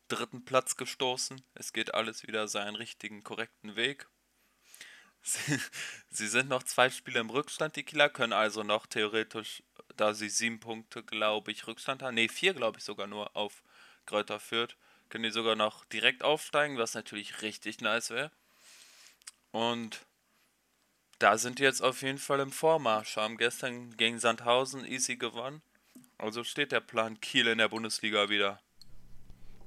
dritten 0.08 0.44
Platz 0.44 0.76
gestoßen. 0.76 1.42
Es 1.54 1.72
geht 1.72 1.94
alles 1.94 2.26
wieder 2.26 2.48
seinen 2.48 2.76
richtigen, 2.76 3.22
korrekten 3.22 3.76
Weg. 3.76 4.06
Sie, 5.22 5.60
sie 6.10 6.28
sind 6.28 6.48
noch 6.48 6.62
zwei 6.62 6.90
Spiele 6.90 7.20
im 7.20 7.30
Rückstand, 7.30 7.76
die 7.76 7.82
Kieler, 7.82 8.08
können 8.08 8.32
also 8.32 8.62
noch 8.62 8.86
theoretisch, 8.86 9.62
da 9.96 10.14
sie 10.14 10.28
sieben 10.28 10.60
Punkte, 10.60 11.02
glaube 11.02 11.50
ich, 11.50 11.66
Rückstand 11.66 12.02
haben, 12.02 12.14
ne, 12.14 12.28
vier, 12.28 12.54
glaube 12.54 12.78
ich, 12.78 12.84
sogar 12.84 13.06
nur 13.06 13.36
auf 13.36 13.62
Kräuter 14.04 14.38
führt, 14.38 14.76
können 15.08 15.24
die 15.24 15.30
sogar 15.30 15.56
noch 15.56 15.84
direkt 15.86 16.22
aufsteigen, 16.22 16.78
was 16.78 16.94
natürlich 16.94 17.42
richtig 17.42 17.80
nice 17.80 18.10
wäre. 18.10 18.30
Und 19.50 20.00
da 21.18 21.38
sind 21.38 21.58
die 21.58 21.62
jetzt 21.62 21.82
auf 21.82 22.02
jeden 22.02 22.18
Fall 22.18 22.40
im 22.40 22.52
Vormarsch. 22.52 23.16
Haben 23.16 23.38
gestern 23.38 23.96
gegen 23.96 24.18
Sandhausen 24.18 24.84
easy 24.84 25.16
gewonnen. 25.16 25.62
Also 26.18 26.44
steht 26.44 26.72
der 26.72 26.80
Plan 26.80 27.20
Kiel 27.20 27.46
in 27.46 27.58
der 27.58 27.68
Bundesliga 27.68 28.28
wieder. 28.28 28.60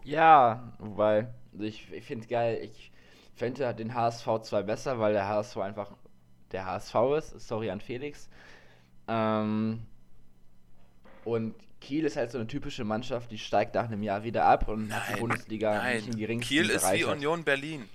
Ja, 0.03 0.73
wobei, 0.79 1.27
ich, 1.59 1.91
ich 1.91 2.05
finde 2.05 2.27
geil, 2.27 2.59
ich 2.63 2.91
fände 3.35 3.73
den 3.75 3.93
HSV 3.93 4.27
zwar 4.43 4.63
besser, 4.63 4.99
weil 4.99 5.13
der 5.13 5.27
HSV 5.27 5.57
einfach 5.57 5.91
der 6.51 6.65
HSV 6.65 6.95
ist. 7.17 7.47
Sorry 7.47 7.69
an 7.69 7.81
Felix. 7.81 8.29
Ähm, 9.07 9.85
und 11.25 11.55
Kiel 11.79 12.05
ist 12.05 12.17
halt 12.17 12.31
so 12.31 12.37
eine 12.37 12.47
typische 12.47 12.83
Mannschaft, 12.83 13.31
die 13.31 13.37
steigt 13.37 13.75
nach 13.75 13.85
einem 13.85 14.03
Jahr 14.03 14.23
wieder 14.23 14.45
ab 14.45 14.67
und 14.67 14.93
hat 14.93 15.15
die 15.15 15.19
Bundesliga 15.19 15.75
nein. 15.75 15.97
nicht 15.97 16.07
im 16.09 16.17
geringsten 16.17 16.49
Kiel 16.49 16.69
ist 16.69 16.83
wie 16.83 16.97
bereichert. 16.97 17.15
Union 17.15 17.43
Berlin. 17.43 17.89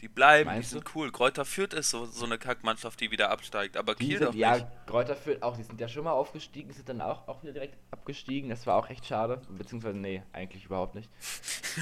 Die 0.00 0.08
bleiben, 0.08 0.46
Meinst 0.46 0.72
die 0.72 0.74
sind 0.76 0.96
cool. 0.96 1.12
Kräuter 1.12 1.44
Fürth 1.44 1.74
ist 1.74 1.90
so, 1.90 2.06
so 2.06 2.24
eine 2.24 2.36
Kackmannschaft, 2.36 3.00
die 3.00 3.10
wieder 3.12 3.30
absteigt, 3.30 3.76
aber 3.76 3.94
Die 3.94 4.08
Kiel 4.08 4.18
sind, 4.18 4.28
doch 4.28 4.34
ja, 4.34 4.54
nicht. 4.56 4.66
Kräuter 4.92 5.16
Fürth 5.16 5.42
auch, 5.42 5.56
die 5.56 5.62
sind 5.62 5.80
ja 5.80 5.88
schon 5.88 6.04
mal 6.04 6.12
aufgestiegen, 6.12 6.70
sind 6.70 6.86
dann 6.86 7.00
auch, 7.00 7.26
auch 7.26 7.42
wieder 7.42 7.54
direkt 7.54 7.78
abgestiegen. 7.90 8.50
Das 8.50 8.66
war 8.66 8.76
auch 8.76 8.90
echt 8.90 9.06
schade. 9.06 9.40
Beziehungsweise, 9.48 9.96
nee, 9.96 10.22
eigentlich 10.32 10.66
überhaupt 10.66 10.94
nicht. 10.94 11.10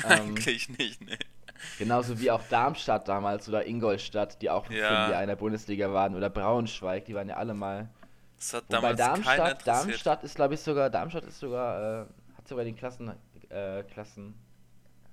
Ähm, 0.04 0.36
Eigentlich 0.36 0.68
nicht, 0.78 1.04
ne. 1.04 1.18
Genauso 1.76 2.20
wie 2.20 2.30
auch 2.30 2.42
Darmstadt 2.48 3.08
damals 3.08 3.48
oder 3.48 3.66
Ingolstadt, 3.66 4.40
die 4.40 4.48
auch 4.48 4.70
Ja. 4.70 5.20
in 5.20 5.26
der 5.26 5.34
Bundesliga 5.34 5.92
waren. 5.92 6.14
Oder 6.14 6.30
Braunschweig, 6.30 7.06
die 7.06 7.14
waren 7.16 7.28
ja 7.28 7.34
alle 7.34 7.54
mal. 7.54 7.88
Das 8.36 8.54
hat 8.54 8.64
Wobei 8.68 8.94
damals 8.94 8.98
Darmstadt. 8.98 9.66
Darmstadt 9.66 10.22
ist 10.22 10.36
glaube 10.36 10.54
ich 10.54 10.60
sogar, 10.60 10.90
Darmstadt 10.90 11.24
ist 11.24 11.40
sogar, 11.40 12.02
äh, 12.02 12.06
hat 12.36 12.46
sogar 12.46 12.64
den 12.64 12.76
Klassen, 12.76 13.12
äh, 13.48 13.82
Klassen 13.82 14.34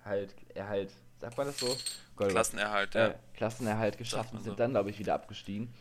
halt, 0.05 0.35
Erhalt, 0.53 0.91
sagt 1.19 1.35
man 1.37 1.47
das 1.47 1.57
so? 1.57 1.75
Gott, 2.15 2.29
Klassenerhalt, 2.29 2.93
äh, 2.93 3.07
ja. 3.09 3.15
Klassenerhalt 3.33 3.97
und 3.99 4.43
sind 4.43 4.59
dann 4.59 4.69
glaube 4.71 4.91
ich 4.91 4.99
wieder 4.99 5.15
abgestiegen. 5.15 5.73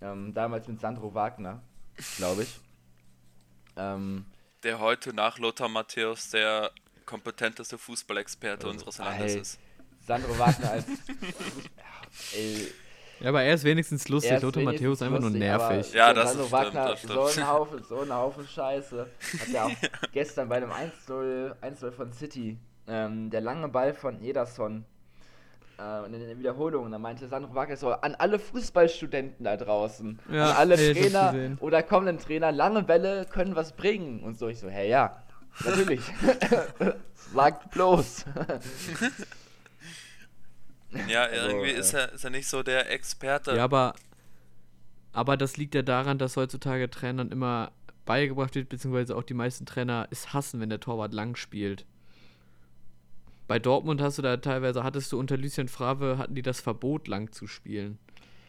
Ähm, 0.00 0.34
damals 0.34 0.68
mit 0.68 0.80
Sandro 0.80 1.14
Wagner, 1.14 1.62
glaube 2.16 2.42
ich. 2.42 2.60
Ähm, 3.76 4.24
Der 4.62 4.78
heute 4.78 5.12
nach 5.14 5.38
Lothar 5.38 5.68
Matthäus 5.68 6.30
der 6.30 6.70
kompetenteste 7.06 7.78
Fußballexperte 7.78 8.68
unseres 8.68 8.98
Landes 8.98 9.34
ey, 9.34 9.40
ist. 9.40 9.58
Sandro 10.06 10.38
Wagner 10.38 10.70
als. 10.70 10.86
ja, 10.86 10.94
ey, 12.38 12.68
Ja, 13.20 13.28
aber 13.30 13.42
er 13.42 13.54
ist 13.54 13.64
wenigstens 13.64 14.08
lustig. 14.08 14.32
ist 14.32 14.42
Lothar 14.42 14.62
Matthäus 14.62 15.00
einfach 15.02 15.20
nur 15.20 15.30
lustig, 15.30 15.50
aber 15.50 15.68
nervig. 15.74 15.92
Ja, 15.94 16.08
so 16.08 16.14
das 16.14 16.28
Sandro 16.30 16.44
ist- 16.46 16.52
Wagner, 16.52 16.96
stimmt, 16.96 17.16
das 17.16 17.34
so 17.34 17.40
ein 17.40 17.48
Haufen, 17.48 17.84
so 17.88 18.00
ein 18.00 18.12
Haufen 18.12 18.46
Scheiße. 18.46 19.10
Hat 19.40 19.48
er 19.54 19.64
auch 19.66 19.70
gestern 20.12 20.48
bei 20.48 20.56
einem 20.56 20.70
1-0 20.70 21.54
1-0 21.60 21.90
von 21.92 22.12
City, 22.12 22.58
ähm, 22.86 23.30
der 23.30 23.40
lange 23.40 23.68
Ball 23.68 23.94
von 23.94 24.22
Ederson. 24.22 24.84
Äh, 25.78 26.06
in 26.06 26.12
den 26.12 26.38
Wiederholungen, 26.38 26.92
da 26.92 26.98
meinte 26.98 27.26
Sandro 27.26 27.54
Wagner 27.54 27.76
so, 27.76 27.90
an 27.90 28.14
alle 28.14 28.38
Fußballstudenten 28.38 29.44
da 29.44 29.56
draußen, 29.56 30.20
Ja, 30.30 30.50
an 30.50 30.56
alle 30.56 30.76
hab's 30.76 30.98
Trainer 30.98 31.56
oder 31.60 31.82
kommenden 31.82 32.18
Trainer, 32.18 32.52
lange 32.52 32.82
Bälle 32.82 33.26
können 33.26 33.56
was 33.56 33.72
bringen. 33.72 34.22
Und 34.22 34.38
so, 34.38 34.48
ich 34.48 34.60
so, 34.60 34.68
hey, 34.68 34.88
ja, 34.88 35.22
natürlich. 35.64 36.00
Sagt 37.34 37.70
bloß. 37.72 38.24
Ja, 41.08 41.22
Also, 41.22 41.48
irgendwie 41.48 41.70
äh, 41.70 41.78
ist, 41.78 41.92
er, 41.92 42.12
ist 42.12 42.24
er 42.24 42.30
nicht 42.30 42.46
so 42.46 42.62
der 42.62 42.90
Experte. 42.90 43.56
Ja, 43.56 43.64
aber, 43.64 43.94
aber 45.12 45.36
das 45.36 45.56
liegt 45.56 45.74
ja 45.74 45.82
daran, 45.82 46.18
dass 46.18 46.36
heutzutage 46.36 46.88
Trainern 46.88 47.32
immer 47.32 47.72
beigebracht 48.04 48.54
wird, 48.54 48.68
beziehungsweise 48.68 49.16
auch 49.16 49.22
die 49.22 49.34
meisten 49.34 49.66
Trainer 49.66 50.06
es 50.10 50.32
hassen, 50.32 50.60
wenn 50.60 50.68
der 50.68 50.80
Torwart 50.80 51.12
lang 51.12 51.36
spielt. 51.36 51.84
Bei 53.46 53.58
Dortmund 53.58 54.00
hast 54.00 54.18
du 54.18 54.22
da 54.22 54.36
teilweise, 54.38 54.84
hattest 54.84 55.12
du 55.12 55.18
unter 55.18 55.36
Lucien 55.36 55.68
Favre, 55.68 56.18
hatten 56.18 56.34
die 56.34 56.42
das 56.42 56.60
Verbot, 56.60 57.08
lang 57.08 57.32
zu 57.32 57.46
spielen. 57.46 57.98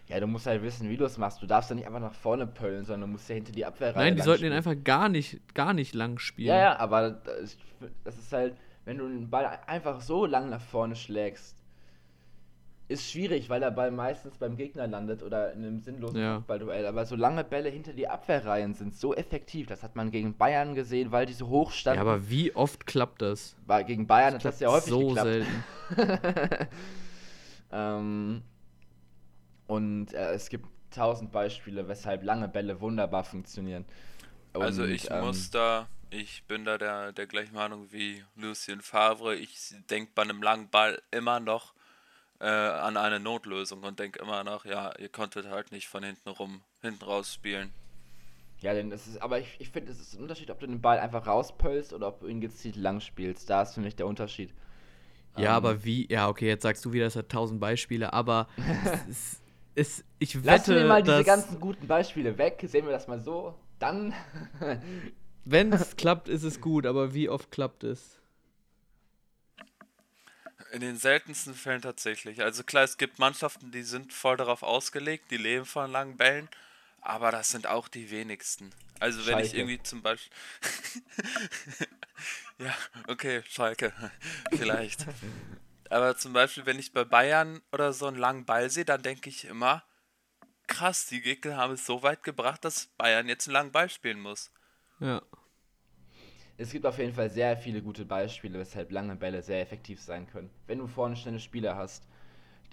Ja, 0.08 0.20
du 0.20 0.28
musst 0.28 0.46
halt 0.46 0.62
wissen, 0.62 0.88
wie 0.90 0.98
du 0.98 1.06
es 1.06 1.18
machst. 1.18 1.42
Du 1.42 1.48
darfst 1.48 1.70
ja 1.72 1.76
nicht 1.76 1.88
einfach 1.88 2.00
nach 2.00 2.14
vorne 2.14 2.46
pöllen, 2.46 2.86
sondern 2.86 3.10
du 3.10 3.14
musst 3.14 3.28
ja 3.28 3.36
hinter 3.36 3.52
die 3.52 3.66
Abwehrreihe 3.66 4.06
Nein, 4.06 4.16
die 4.16 4.22
sollten 4.22 4.44
ihn 4.46 4.52
spielen. 4.52 4.58
einfach 4.58 4.84
gar 4.84 5.10
nicht, 5.10 5.42
gar 5.56 5.74
nicht 5.74 5.96
lang 5.96 6.20
spielen. 6.20 6.50
Ja, 6.50 6.58
ja, 6.58 6.80
aber 6.80 7.22
das 8.04 8.18
ist 8.18 8.32
halt, 8.32 8.56
wenn 8.86 9.00
du 9.00 9.08
den 9.08 9.30
Ball 9.30 9.60
einfach 9.66 10.02
so 10.02 10.26
lang 10.26 10.50
nach 10.50 10.62
vorne 10.62 10.96
schlägst, 10.96 11.58
ist 12.88 13.10
schwierig, 13.10 13.50
weil 13.50 13.60
der 13.60 13.72
Ball 13.72 13.90
meistens 13.90 14.38
beim 14.38 14.56
Gegner 14.58 14.86
landet 14.88 15.24
oder 15.24 15.52
in 15.54 15.64
einem 15.66 15.80
sinnlosen 15.80 16.20
Ja. 16.20 16.36
Kopfballduell. 16.36 16.86
Aber 16.86 17.06
so 17.06 17.16
lange 17.16 17.44
Bälle 17.44 17.70
hinter 17.70 17.94
die 17.94 18.08
Abwehrreihen 18.08 18.74
sind 18.76 18.96
so 18.96 19.16
effektiv. 19.16 19.68
Das 19.68 19.82
hat 19.82 19.96
man 19.96 20.12
gegen 20.12 20.38
Bayern 20.38 20.76
gesehen, 20.76 21.12
weil 21.12 21.26
die 21.26 21.34
so 21.34 21.48
hoch 21.48 21.72
Ja, 21.72 21.78
standen. 21.78 22.00
aber 22.02 22.30
wie 22.30 22.56
oft 22.56 22.86
klappt 22.86 23.22
das? 23.24 23.56
Bei- 23.66 23.82
gegen 23.84 24.06
Bayern 24.06 24.36
hat 24.36 24.42
klappt 24.42 24.56
das 24.56 24.60
ja 24.60 24.70
häufig 24.70 24.90
so 24.90 25.08
geklappt. 25.08 25.28
selten. 25.28 25.64
Ähm, 27.72 28.44
und 29.68 30.14
äh, 30.14 30.34
es 30.34 30.50
gibt 30.50 30.66
tausend 30.92 31.32
Beispiele, 31.32 31.88
weshalb 31.88 32.24
lange 32.24 32.48
Bälle 32.48 32.80
wunderbar 32.80 33.24
funktionieren. 33.24 33.86
Also 34.54 34.84
Und, 34.84 34.92
ich 34.92 35.10
ähm, 35.12 35.26
muss 35.26 35.50
da, 35.50 35.88
ich 36.10 36.44
bin 36.46 36.64
da 36.64 36.78
der, 36.78 37.12
der 37.12 37.28
gleichen 37.28 37.56
Meinung 37.56 37.92
wie 37.92 38.24
Lucien 38.36 38.82
Favre. 38.82 39.36
Ich 39.36 39.74
denke 39.90 40.12
bei 40.16 40.22
einem 40.22 40.42
langen 40.42 40.70
Ball 40.70 41.02
immer 41.12 41.40
noch 41.40 41.74
äh, 42.40 42.46
an 42.46 42.98
eine 42.98 43.20
Notlösung 43.20 43.84
und 43.84 44.00
denke 44.00 44.20
immer 44.20 44.44
noch, 44.44 44.66
ja, 44.66 44.94
ihr 45.00 45.10
konntet 45.10 45.48
halt 45.48 45.72
nicht 45.72 45.88
von 45.88 46.04
hinten 46.04 46.30
rum, 46.30 46.64
hinten 46.82 47.04
raus 47.06 47.34
spielen. 47.34 47.74
Ja, 48.62 48.74
denn 48.74 48.92
es 48.92 49.08
ist, 49.08 49.22
aber 49.22 49.40
ich, 49.40 49.56
ich 49.60 49.70
finde, 49.70 49.92
es 49.92 50.00
ist 50.00 50.16
ein 50.16 50.22
Unterschied, 50.24 50.50
ob 50.50 50.60
du 50.60 50.68
den 50.68 50.82
Ball 50.82 51.00
einfach 51.00 51.28
rauspölst 51.28 51.94
oder 51.94 52.08
ob 52.08 52.20
du 52.22 52.28
ihn 52.28 52.42
gezielt 52.42 52.76
lang 52.78 53.00
spielst. 53.02 53.50
Da 53.50 53.62
ist 53.64 53.74
für 53.76 53.82
mich 53.82 53.96
der 53.96 54.08
Unterschied. 54.08 54.54
Ja, 55.36 55.52
Ähm, 55.52 55.56
aber 55.56 55.84
wie, 55.84 56.08
ja, 56.12 56.30
okay, 56.30 56.48
jetzt 56.48 56.64
sagst 56.64 56.86
du 56.86 56.94
wieder, 56.94 57.06
es 57.06 57.16
hat 57.16 57.30
tausend 57.30 57.60
Beispiele, 57.60 58.14
aber 58.14 58.48
es, 58.82 59.06
ist- 59.06 59.42
es, 59.76 60.06
ich 60.20 60.44
Lassen 60.44 60.68
wette, 60.68 60.76
wir 60.76 60.86
mal 60.86 61.04
diese 61.04 61.24
ganzen 61.24 61.60
guten 61.60 61.88
Beispiele 61.88 62.38
weg, 62.38 62.64
sehen 62.68 62.86
wir 62.86 62.92
das 62.94 63.08
mal 63.08 63.20
so. 63.20 63.56
Dann. 63.80 64.14
wenn 65.46 65.74
es 65.74 65.96
klappt, 65.96 66.28
ist 66.30 66.44
es 66.44 66.60
gut, 66.62 66.86
aber 66.86 67.14
wie 67.14 67.30
oft 67.30 67.50
klappt 67.52 67.84
es? 67.84 68.22
In 70.76 70.82
den 70.82 70.98
seltensten 70.98 71.54
Fällen 71.54 71.82
tatsächlich. 71.82 72.42
Also 72.42 72.66
klar, 72.66 72.84
es 72.84 72.98
gibt 72.98 73.18
Mannschaften, 73.18 73.72
die 73.72 73.84
sind 73.84 74.12
voll 74.12 74.36
darauf 74.36 74.62
ausgelegt, 74.62 75.32
die 75.32 75.38
leben 75.38 75.64
von 75.64 75.90
langen 75.90 76.18
Bällen, 76.18 76.50
aber 77.00 77.32
das 77.32 77.50
sind 77.50 77.66
auch 77.66 77.88
die 77.88 78.12
wenigsten. 78.12 78.74
Also 79.00 79.26
wenn 79.26 79.40
ich 79.40 79.52
Schalke. 79.52 79.58
irgendwie 79.58 79.84
zum 79.84 80.02
Beispiel... 80.02 80.34
ja, 82.58 82.76
okay, 83.08 83.42
Schalke, 83.48 83.94
vielleicht. 84.52 85.06
Aber 85.90 86.18
zum 86.18 86.34
Beispiel, 86.34 86.66
wenn 86.66 86.78
ich 86.78 86.92
bei 86.92 87.06
Bayern 87.06 87.62
oder 87.72 87.94
so 87.94 88.08
einen 88.08 88.18
langen 88.18 88.44
Ball 88.44 88.70
sehe, 88.70 88.84
dann 88.84 89.02
denke 89.02 89.30
ich 89.30 89.46
immer, 89.46 89.82
krass, 90.68 91.06
die 91.06 91.22
Gegner 91.22 91.56
haben 91.56 91.76
es 91.76 91.86
so 91.86 92.04
weit 92.04 92.22
gebracht, 92.22 92.66
dass 92.66 92.88
Bayern 92.98 93.30
jetzt 93.30 93.48
einen 93.48 93.54
langen 93.54 93.72
Ball 93.72 93.90
spielen 93.90 94.20
muss. 94.20 94.52
Ja. 95.00 95.22
Es 96.58 96.72
gibt 96.72 96.86
auf 96.86 96.98
jeden 97.00 97.14
Fall 97.14 97.30
sehr 97.30 97.58
viele 97.58 97.82
gute 97.82 98.06
Beispiele, 98.06 98.60
weshalb 98.60 98.92
lange 98.92 99.16
Bälle 99.16 99.42
sehr 99.42 99.62
effektiv 99.62 100.02
sein 100.02 100.28
können. 100.28 100.50
Wenn 100.68 100.80
du 100.80 100.88
vorne 100.88 101.16
schnelle 101.16 101.40
Spieler 101.40 101.76
hast, 101.76 102.08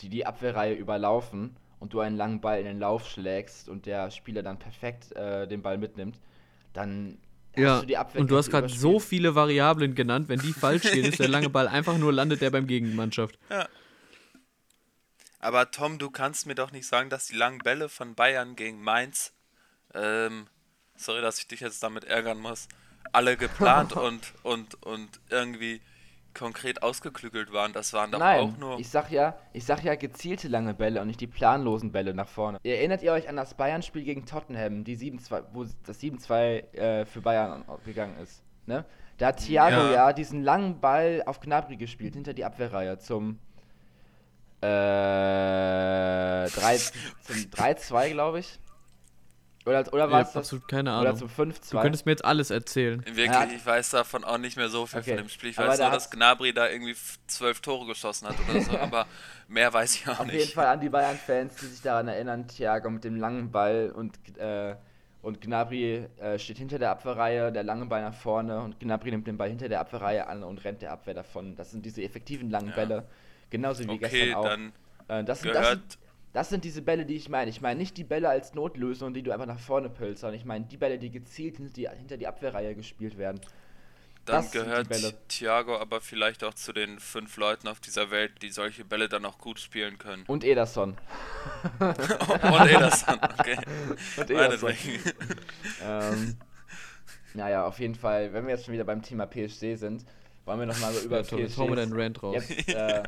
die 0.00 0.08
die 0.08 0.24
Abwehrreihe 0.24 0.74
überlaufen 0.74 1.56
und 1.80 1.92
du 1.92 2.00
einen 2.00 2.16
langen 2.16 2.40
Ball 2.40 2.60
in 2.60 2.64
den 2.66 2.78
Lauf 2.78 3.08
schlägst 3.08 3.68
und 3.68 3.86
der 3.86 4.10
Spieler 4.10 4.42
dann 4.42 4.58
perfekt 4.58 5.12
äh, 5.16 5.48
den 5.48 5.62
Ball 5.62 5.78
mitnimmt, 5.78 6.20
dann 6.72 7.18
Ja, 7.56 7.74
hast 7.74 7.82
du 7.82 7.86
die 7.86 7.96
Abwehr 7.96 8.20
und 8.20 8.28
du 8.30 8.36
hast 8.36 8.50
gerade 8.50 8.68
so 8.68 9.00
viele 9.00 9.34
Variablen 9.34 9.94
genannt, 9.94 10.28
wenn 10.28 10.40
die 10.40 10.52
falsch 10.54 10.90
gehen, 10.90 11.06
ist 11.06 11.18
der 11.18 11.28
lange 11.28 11.50
Ball 11.50 11.66
einfach 11.68 11.98
nur 11.98 12.12
landet 12.12 12.40
der 12.40 12.50
beim 12.50 12.66
Gegenmannschaft. 12.66 13.38
Aber 15.40 15.70
Tom, 15.70 15.98
du 15.98 16.10
kannst 16.10 16.46
mir 16.46 16.54
doch 16.54 16.70
nicht 16.72 16.86
sagen, 16.86 17.10
dass 17.10 17.26
die 17.26 17.36
langen 17.36 17.58
Bälle 17.62 17.88
von 17.88 18.14
Bayern 18.14 18.54
gegen 18.56 18.82
Mainz, 18.82 19.32
ähm, 19.94 20.46
sorry, 20.96 21.20
dass 21.20 21.38
ich 21.38 21.48
dich 21.48 21.60
jetzt 21.60 21.82
damit 21.82 22.04
ärgern 22.04 22.38
muss, 22.38 22.68
alle 23.12 23.36
geplant 23.36 23.92
und, 23.96 24.32
und, 24.42 24.82
und 24.82 25.20
irgendwie 25.30 25.80
konkret 26.34 26.82
ausgeklügelt 26.82 27.52
waren. 27.52 27.72
Das 27.72 27.92
waren 27.92 28.10
doch 28.10 28.18
Nein, 28.18 28.40
auch 28.40 28.56
nur. 28.56 28.78
ich 28.80 28.88
sag 28.88 29.10
ja, 29.10 29.36
ich 29.52 29.64
sag 29.64 29.84
ja 29.84 29.94
gezielte 29.94 30.48
lange 30.48 30.74
Bälle 30.74 31.00
und 31.00 31.06
nicht 31.06 31.20
die 31.20 31.26
planlosen 31.26 31.92
Bälle 31.92 32.14
nach 32.14 32.28
vorne. 32.28 32.58
Erinnert 32.64 33.02
ihr 33.02 33.12
euch 33.12 33.28
an 33.28 33.36
das 33.36 33.54
Bayern-Spiel 33.54 34.04
gegen 34.04 34.24
Tottenham, 34.24 34.84
die 34.84 34.96
7-2, 34.96 35.42
wo 35.52 35.66
das 35.86 36.00
7-2 36.00 36.74
äh, 36.74 37.04
für 37.04 37.20
Bayern 37.20 37.64
gegangen 37.84 38.16
ist? 38.18 38.42
Ne? 38.66 38.84
Da 39.18 39.28
hat 39.28 39.38
Thiago 39.38 39.76
Ja. 39.76 39.92
ja. 39.92 40.12
diesen 40.12 40.42
langen 40.42 40.80
Ball 40.80 41.22
auf 41.26 41.40
Gnabry 41.40 41.76
gespielt, 41.76 42.14
hinter 42.14 42.32
die 42.32 42.44
Abwehrreihe 42.44 42.98
zum 42.98 43.38
äh, 44.62 46.48
3, 46.48 46.48
zum 47.20 47.36
3-2, 47.52 48.10
glaube 48.10 48.38
ich. 48.40 48.58
Oder, 49.64 49.92
oder 49.92 50.10
war 50.10 50.20
es 50.22 50.28
das? 50.28 50.36
absolut 50.38 50.66
keine 50.68 50.90
Oder 50.98 51.10
Ahnung. 51.10 51.16
zum 51.16 51.28
Du 51.28 51.52
5-2? 51.52 51.82
könntest 51.82 52.06
mir 52.06 52.12
jetzt 52.12 52.24
alles 52.24 52.50
erzählen. 52.50 53.00
Wirklich, 53.06 53.26
Ja. 53.26 53.44
ich 53.44 53.64
weiß 53.64 53.90
davon 53.90 54.24
auch 54.24 54.38
nicht 54.38 54.56
mehr 54.56 54.68
so 54.68 54.86
viel 54.86 55.00
Okay. 55.00 55.10
von 55.10 55.18
dem 55.18 55.28
Spiel. 55.28 55.50
Ich 55.50 55.58
Aber 55.58 55.68
weiß 55.68 55.78
nur, 55.78 55.90
dass 55.90 56.10
Gnabry 56.10 56.52
da 56.52 56.68
irgendwie 56.68 56.96
zwölf 57.26 57.60
Tore 57.60 57.86
geschossen 57.86 58.28
hat 58.28 58.34
oder 58.48 58.60
so, 58.60 58.76
aber 58.78 59.06
mehr 59.48 59.72
weiß 59.72 59.94
ich 59.94 60.08
auch 60.08 60.18
Auf 60.20 60.26
nicht. 60.26 60.34
jeden 60.34 60.52
Fall 60.52 60.66
an 60.66 60.80
die 60.80 60.88
Bayern-Fans, 60.88 61.54
die 61.56 61.66
sich 61.66 61.80
daran 61.82 62.08
erinnern, 62.08 62.48
Thiago 62.48 62.90
mit 62.90 63.04
dem 63.04 63.16
langen 63.16 63.50
Ball 63.52 63.92
und, 63.94 64.18
äh, 64.38 64.74
und 65.22 65.40
Gnabry 65.40 66.08
äh, 66.18 66.38
steht 66.40 66.58
hinter 66.58 66.80
der 66.80 66.90
Abwehrreihe, 66.90 67.52
der 67.52 67.62
lange 67.62 67.86
Ball 67.86 68.02
nach 68.02 68.14
vorne 68.14 68.60
und 68.60 68.80
Gnabry 68.80 69.12
nimmt 69.12 69.28
den 69.28 69.36
Ball 69.38 69.48
hinter 69.48 69.68
der 69.68 69.78
Abwehrreihe 69.80 70.26
an 70.26 70.42
und 70.42 70.64
rennt 70.64 70.82
der 70.82 70.90
Abwehr 70.92 71.14
davon. 71.14 71.54
Das 71.54 71.70
sind 71.70 71.86
diese 71.86 72.02
effektiven 72.02 72.50
langen 72.50 72.70
Ja. 72.70 72.74
Bälle. 72.74 73.06
Genauso 73.50 73.84
wie 73.84 73.90
Okay, 73.90 73.98
gestern 74.00 74.34
auch. 74.34 74.44
dann 74.44 74.72
Äh, 75.08 75.22
das, 75.24 75.40
sind, 75.42 75.54
das, 75.54 75.62
gehört 75.62 75.80
sind, 75.92 75.98
das 76.32 76.48
sind 76.48 76.64
diese 76.64 76.82
Bälle, 76.82 77.04
die 77.04 77.16
ich 77.16 77.28
meine. 77.28 77.50
Ich 77.50 77.60
meine 77.60 77.78
nicht 77.78 77.96
die 77.96 78.04
Bälle 78.04 78.28
als 78.28 78.54
Notlösung, 78.54 79.12
die 79.12 79.22
du 79.22 79.32
einfach 79.32 79.46
nach 79.46 79.58
vorne 79.58 79.90
pölst, 79.90 80.22
sondern 80.22 80.38
ich 80.38 80.44
meine 80.44 80.64
die 80.64 80.76
Bälle, 80.76 80.98
die 80.98 81.10
gezielt 81.10 81.56
hinter 81.56 81.72
die, 81.72 81.88
hinter 81.88 82.16
die 82.16 82.26
Abwehrreihe 82.26 82.74
gespielt 82.74 83.18
werden. 83.18 83.40
Dann 84.24 84.48
gehört 84.52 84.88
Thiago 85.28 85.76
aber 85.76 86.00
vielleicht 86.00 86.44
auch 86.44 86.54
zu 86.54 86.72
den 86.72 87.00
fünf 87.00 87.36
Leuten 87.36 87.66
auf 87.66 87.80
dieser 87.80 88.12
Welt, 88.12 88.40
die 88.42 88.50
solche 88.50 88.84
Bälle 88.84 89.08
dann 89.08 89.24
auch 89.24 89.38
gut 89.38 89.58
spielen 89.58 89.98
können. 89.98 90.24
Und 90.28 90.44
Ederson. 90.44 90.96
Und 91.80 92.68
Ederson, 92.68 93.18
okay. 93.38 93.58
Und 94.16 94.30
Ederson. 94.30 94.72
ähm, 95.84 96.36
naja, 97.34 97.66
auf 97.66 97.80
jeden 97.80 97.96
Fall, 97.96 98.32
wenn 98.32 98.44
wir 98.44 98.54
jetzt 98.54 98.66
schon 98.66 98.74
wieder 98.74 98.84
beim 98.84 99.02
Thema 99.02 99.26
PSG 99.26 99.74
sind, 99.74 100.04
wollen 100.44 100.60
wir 100.60 100.66
nochmal 100.66 100.94
über 101.04 101.22
ja, 101.22 101.22
PSG. 101.22 101.58
wir 101.58 101.76
den 101.76 101.92
Rant 101.92 102.22
raus. 102.22 102.44
Jetzt, 102.48 102.68
äh, 102.68 103.02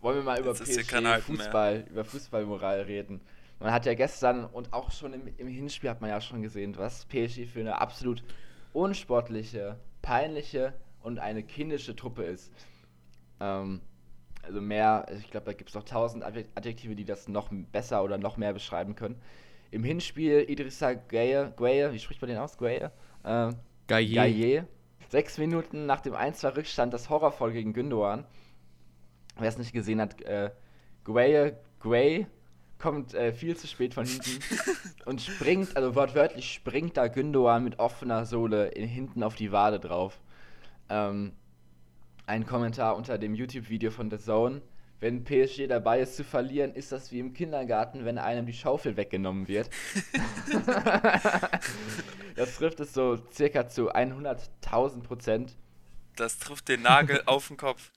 wollen 0.00 0.16
wir 0.16 0.22
mal 0.22 0.40
über 0.40 0.54
PSG 0.54 1.22
Fußball, 1.22 1.86
über 1.90 2.04
Fußballmoral 2.04 2.82
reden. 2.82 3.20
Man 3.58 3.72
hat 3.72 3.84
ja 3.84 3.94
gestern 3.94 4.46
und 4.46 4.72
auch 4.72 4.90
schon 4.90 5.12
im, 5.12 5.22
im 5.36 5.46
Hinspiel 5.46 5.90
hat 5.90 6.00
man 6.00 6.10
ja 6.10 6.20
schon 6.20 6.42
gesehen, 6.42 6.76
was 6.78 7.04
PSG 7.06 7.46
für 7.46 7.60
eine 7.60 7.80
absolut 7.80 8.24
unsportliche, 8.72 9.78
peinliche 10.00 10.72
und 11.02 11.18
eine 11.18 11.42
kindische 11.42 11.94
Truppe 11.94 12.22
ist. 12.22 12.50
Ähm, 13.40 13.80
also 14.42 14.60
mehr, 14.60 15.06
ich 15.18 15.30
glaube, 15.30 15.46
da 15.46 15.52
gibt 15.52 15.68
es 15.68 15.74
noch 15.74 15.84
tausend 15.84 16.24
Adjektive, 16.24 16.94
die 16.94 17.04
das 17.04 17.28
noch 17.28 17.50
besser 17.72 18.02
oder 18.02 18.16
noch 18.16 18.38
mehr 18.38 18.54
beschreiben 18.54 18.94
können. 18.94 19.20
Im 19.70 19.84
Hinspiel 19.84 20.46
Idrissa 20.48 20.94
Gueye, 20.94 21.52
Gueye 21.56 21.92
wie 21.92 21.98
spricht 21.98 22.22
man 22.22 22.30
den 22.30 22.38
aus? 22.38 22.56
Gueye? 22.56 22.90
Äh, 23.22 23.52
Gaillet. 23.86 24.64
Sechs 25.08 25.38
Minuten 25.38 25.86
nach 25.86 26.00
dem 26.00 26.14
1-2-Rückstand 26.14 26.94
das 26.94 27.10
Horrorvoll 27.10 27.52
gegen 27.52 27.72
Gündogan. 27.72 28.24
Wer 29.40 29.48
es 29.48 29.58
nicht 29.58 29.72
gesehen 29.72 30.00
hat, 30.00 30.20
äh, 30.22 30.50
Gueye, 31.04 31.56
Gueye 31.80 32.26
kommt 32.78 33.14
äh, 33.14 33.32
viel 33.32 33.56
zu 33.56 33.66
spät 33.66 33.94
von 33.94 34.06
hinten 34.06 34.42
und 35.04 35.20
springt, 35.20 35.76
also 35.76 35.94
wortwörtlich 35.94 36.52
springt 36.52 36.96
da 36.96 37.08
Gündogan 37.08 37.62
mit 37.62 37.78
offener 37.78 38.24
Sohle 38.26 38.68
in, 38.68 38.88
hinten 38.88 39.22
auf 39.22 39.34
die 39.34 39.52
Wade 39.52 39.78
drauf. 39.78 40.20
Ähm, 40.88 41.32
ein 42.26 42.46
Kommentar 42.46 42.96
unter 42.96 43.18
dem 43.18 43.34
YouTube-Video 43.34 43.90
von 43.90 44.10
The 44.10 44.18
Zone. 44.18 44.62
Wenn 45.00 45.24
PSG 45.24 45.66
dabei 45.66 46.00
ist 46.00 46.16
zu 46.16 46.24
verlieren, 46.24 46.74
ist 46.74 46.92
das 46.92 47.10
wie 47.10 47.20
im 47.20 47.32
Kindergarten, 47.32 48.04
wenn 48.04 48.18
einem 48.18 48.44
die 48.44 48.52
Schaufel 48.52 48.96
weggenommen 48.98 49.48
wird. 49.48 49.70
das 52.36 52.56
trifft 52.56 52.80
es 52.80 52.92
so 52.92 53.18
circa 53.32 53.66
zu 53.66 53.90
100.000 53.92 55.02
Prozent. 55.02 55.56
Das 56.16 56.38
trifft 56.38 56.68
den 56.68 56.82
Nagel 56.82 57.22
auf 57.26 57.48
den 57.48 57.56
Kopf. 57.56 57.92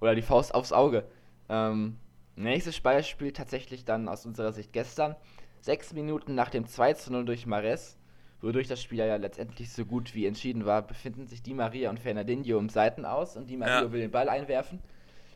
Oder 0.00 0.14
die 0.14 0.22
Faust 0.22 0.54
aufs 0.54 0.72
Auge. 0.72 1.04
Ähm, 1.48 1.96
nächstes 2.36 2.80
Beispiel 2.80 3.32
tatsächlich 3.32 3.84
dann 3.84 4.08
aus 4.08 4.26
unserer 4.26 4.52
Sicht 4.52 4.72
gestern. 4.72 5.16
Sechs 5.60 5.92
Minuten 5.92 6.34
nach 6.34 6.50
dem 6.50 6.66
2 6.66 6.94
zu 6.94 7.12
0 7.12 7.24
durch 7.24 7.46
Mares, 7.46 7.98
wodurch 8.40 8.68
das 8.68 8.80
Spiel 8.80 8.98
ja 8.98 9.16
letztendlich 9.16 9.72
so 9.72 9.84
gut 9.84 10.14
wie 10.14 10.26
entschieden 10.26 10.64
war, 10.64 10.82
befinden 10.82 11.26
sich 11.26 11.42
Di 11.42 11.54
Maria 11.54 11.90
und 11.90 11.98
Fernandinho 11.98 12.58
im 12.58 12.68
Seiten 12.68 13.04
aus 13.04 13.36
und 13.36 13.50
Di 13.50 13.56
Maria 13.56 13.82
ja. 13.82 13.92
will 13.92 14.00
den 14.00 14.12
Ball 14.12 14.28
einwerfen 14.28 14.80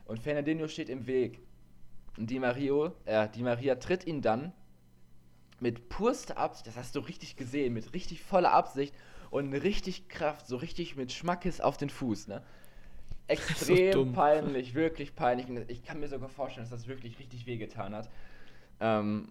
und 0.04 0.21
Fernandinho 0.21 0.69
steht 0.69 0.88
im 0.88 1.07
Weg. 1.07 1.40
Und 2.16 2.31
Di, 2.31 2.38
Mario, 2.38 2.92
äh, 3.04 3.28
Di 3.28 3.42
Maria 3.42 3.76
tritt 3.76 4.07
ihn 4.07 4.21
dann 4.21 4.52
mit 5.61 5.88
purster 5.88 6.37
Absicht, 6.37 6.66
das 6.66 6.76
hast 6.76 6.95
du 6.97 7.00
richtig 7.00 7.37
gesehen, 7.37 7.73
mit 7.73 7.95
richtig 7.95 8.23
voller 8.23 8.52
Absicht 8.52 8.95
und 9.31 9.52
richtig 9.54 10.09
Kraft, 10.09 10.47
so 10.47 10.57
richtig 10.57 10.97
mit 10.97 11.12
Schmackes 11.12 11.61
auf 11.61 11.76
den 11.76 11.88
Fuß, 11.88 12.28
ne? 12.28 12.42
Extrem 13.29 13.93
so 13.93 14.07
peinlich, 14.07 14.75
wirklich 14.75 15.14
peinlich. 15.14 15.47
Ich 15.69 15.85
kann 15.85 16.00
mir 16.00 16.09
sogar 16.09 16.29
vorstellen, 16.29 16.69
dass 16.69 16.81
das 16.81 16.88
wirklich 16.88 17.19
richtig 17.19 17.47
wehgetan 17.47 17.95
hat. 17.95 18.09
Ähm, 18.81 19.29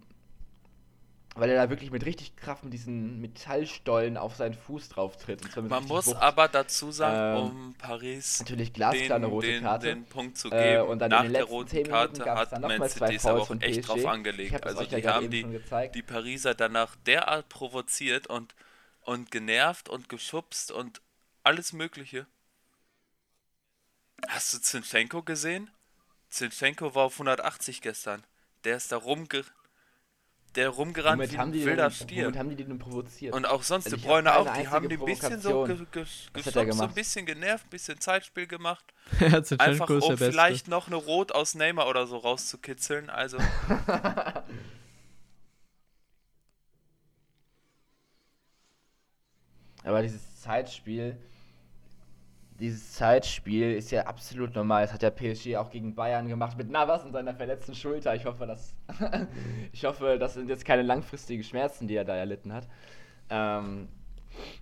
weil 1.34 1.48
er 1.48 1.56
da 1.56 1.70
wirklich 1.70 1.90
mit 1.90 2.04
richtig 2.04 2.36
Kraft 2.36 2.62
mit 2.62 2.74
diesen 2.74 3.20
Metallstollen 3.20 4.18
auf 4.18 4.36
seinen 4.36 4.54
Fuß 4.54 4.90
drauf 4.90 5.16
tritt. 5.16 5.40
Man 5.56 5.84
muss 5.86 6.08
Wucht. 6.08 6.16
aber 6.16 6.48
dazu 6.48 6.90
sagen, 6.90 7.38
ähm, 7.38 7.50
um 7.50 7.74
Paris 7.78 8.40
natürlich 8.40 8.72
glasklar 8.72 9.16
eine 9.16 9.26
rote 9.26 9.46
den, 9.46 9.62
Karte. 9.62 9.86
Den 9.86 10.04
Punkt 10.04 10.36
zu 10.36 10.48
äh, 10.48 10.50
geben. 10.50 10.88
Äh, 10.88 10.90
und 10.90 10.98
dann 10.98 11.10
nach 11.10 11.26
der 11.26 11.44
roten 11.44 11.84
Karte 11.84 12.34
hat 12.34 12.60
Man 12.60 12.88
City 12.88 13.14
es 13.14 13.24
aber 13.24 13.40
auch 13.40 13.50
echt 13.60 13.88
drauf 13.88 14.04
angelegt. 14.06 14.62
Also 14.66 14.84
die 14.84 15.08
haben 15.08 15.30
die, 15.30 15.46
die 15.94 16.02
Pariser 16.02 16.54
danach 16.54 16.96
derart 17.06 17.48
provoziert 17.48 18.26
und, 18.26 18.54
und 19.00 19.30
genervt 19.30 19.88
und 19.88 20.10
geschubst 20.10 20.70
und 20.70 21.00
alles 21.44 21.72
Mögliche. 21.72 22.26
Hast 24.28 24.54
du 24.54 24.60
Zinchenko 24.60 25.22
gesehen? 25.22 25.70
Zinchenko 26.30 26.94
war 26.94 27.04
auf 27.04 27.14
180 27.14 27.80
gestern. 27.80 28.24
Der 28.64 28.76
ist 28.76 28.92
da 28.92 28.96
rumge 28.96 29.44
der 30.54 30.68
rumgerannt 30.68 31.18
womit 31.18 31.32
wie 31.32 31.38
ein 31.38 31.52
wilder 31.52 31.90
Stier. 31.90 32.24
Womit 32.24 32.38
haben 32.38 32.50
die 32.50 32.56
den 32.56 32.78
provoziert? 32.78 33.34
Und 33.34 33.46
auch 33.46 33.62
sonst, 33.62 33.86
also 33.86 33.96
die 33.96 34.02
Bräune 34.02 34.36
auch, 34.36 34.52
die 34.52 34.68
haben 34.68 34.88
die 34.88 34.98
ein 34.98 35.04
bisschen 35.04 35.40
so 35.40 35.64
ge 35.64 35.76
ge 35.76 35.86
geschubst, 36.32 36.72
so 36.72 36.82
ein 36.82 36.92
bisschen 36.94 37.26
genervt, 37.26 37.66
ein 37.66 37.70
bisschen 37.70 37.98
Zeitspiel 38.00 38.46
gemacht. 38.46 38.84
Einfach 39.58 39.88
um 39.88 40.18
vielleicht 40.18 40.68
noch 40.68 40.88
eine 40.88 40.96
Rot 40.96 41.32
aus 41.32 41.54
Neymar 41.54 41.88
oder 41.88 42.06
so 42.06 42.18
rauszukitzeln, 42.18 43.08
also... 43.10 43.38
Aber 49.84 50.02
dieses 50.02 50.40
Zeitspiel, 50.40 51.16
dieses 52.62 52.92
Zeitspiel 52.92 53.72
ist 53.72 53.90
ja 53.90 54.06
absolut 54.06 54.54
normal. 54.54 54.82
Das 54.82 54.92
hat 54.92 55.02
der 55.02 55.10
PSG 55.10 55.56
auch 55.56 55.68
gegen 55.68 55.96
Bayern 55.96 56.28
gemacht 56.28 56.56
mit 56.56 56.70
Navas 56.70 57.04
und 57.04 57.12
seiner 57.12 57.34
verletzten 57.34 57.74
Schulter. 57.74 58.14
Ich 58.14 58.24
hoffe, 58.24 58.46
dass 58.46 58.72
ich 59.72 59.84
hoffe, 59.84 60.16
das 60.18 60.34
sind 60.34 60.48
jetzt 60.48 60.64
keine 60.64 60.82
langfristigen 60.82 61.42
Schmerzen, 61.42 61.88
die 61.88 61.96
er 61.96 62.04
da 62.04 62.14
erlitten 62.14 62.52
hat. 62.52 62.68
Ähm, 63.30 63.88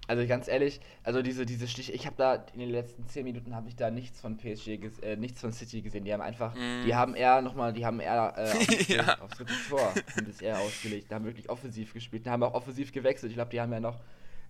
also 0.09 0.27
ganz 0.27 0.49
ehrlich, 0.49 0.81
also 1.05 1.21
diese, 1.21 1.45
diese 1.45 1.69
Stiche, 1.69 1.93
ich 1.93 2.07
habe 2.07 2.17
da 2.17 2.37
in 2.55 2.61
den 2.61 2.71
letzten 2.71 3.07
10 3.07 3.23
Minuten 3.23 3.55
habe 3.55 3.69
ich 3.69 3.77
da 3.77 3.91
nichts 3.91 4.19
von 4.19 4.39
PSG, 4.39 4.79
äh, 5.03 5.17
nichts 5.17 5.43
von 5.43 5.53
City 5.53 5.83
gesehen. 5.83 6.05
Die 6.05 6.13
haben 6.15 6.23
einfach, 6.23 6.55
mm. 6.55 6.87
die 6.87 6.95
haben 6.95 7.15
eher 7.15 7.43
nochmal, 7.43 7.75
die 7.75 7.85
haben 7.85 8.01
eher 8.01 8.33
äh, 8.35 8.51
aufs, 8.57 8.89
ja. 8.89 9.19
aufs 9.21 9.37
dritte 9.37 9.53
Tor 9.69 9.93
haben 10.17 10.27
das 10.27 10.41
eher 10.41 10.59
ausgelegt. 10.59 11.11
Die 11.11 11.15
haben 11.15 11.27
wirklich 11.27 11.51
offensiv 11.51 11.93
gespielt, 11.93 12.25
die 12.25 12.31
haben 12.31 12.43
auch 12.43 12.55
offensiv 12.55 12.93
gewechselt. 12.93 13.31
Ich 13.31 13.37
glaube, 13.37 13.51
die 13.51 13.61
haben 13.61 13.73
ja 13.73 13.81
noch 13.81 14.01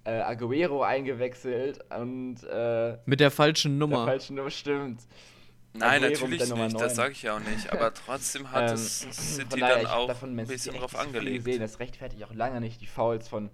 äh, 0.04 0.20
Aguero 0.20 0.82
eingewechselt 0.82 1.80
und 1.96 2.42
äh, 2.44 2.98
mit 3.04 3.20
der 3.20 3.30
falschen 3.30 3.78
Nummer. 3.78 4.04
Der 4.04 4.06
falschen 4.06 4.36
Nummer 4.36 4.50
stimmt. 4.50 5.02
Nein, 5.72 6.02
Aguero 6.02 6.10
natürlich 6.10 6.54
nicht, 6.54 6.80
das 6.80 6.96
sage 6.96 7.12
ich 7.12 7.22
ja 7.22 7.36
auch 7.36 7.40
nicht, 7.40 7.72
aber 7.72 7.94
trotzdem 8.06 8.50
hat 8.50 8.70
ähm, 8.70 8.74
es 8.74 9.00
City 9.10 9.60
daher, 9.60 9.76
dann 9.76 9.86
auch 9.86 10.22
ein 10.22 10.36
bisschen 10.46 10.76
drauf 10.76 10.96
angelegt. 10.96 11.44
Gesehen. 11.44 11.60
Das 11.60 11.78
rechtfertigt 11.78 12.24
auch 12.24 12.34
lange 12.34 12.60
nicht 12.60 12.80
die 12.80 12.86
Fouls 12.86 13.28
von, 13.28 13.50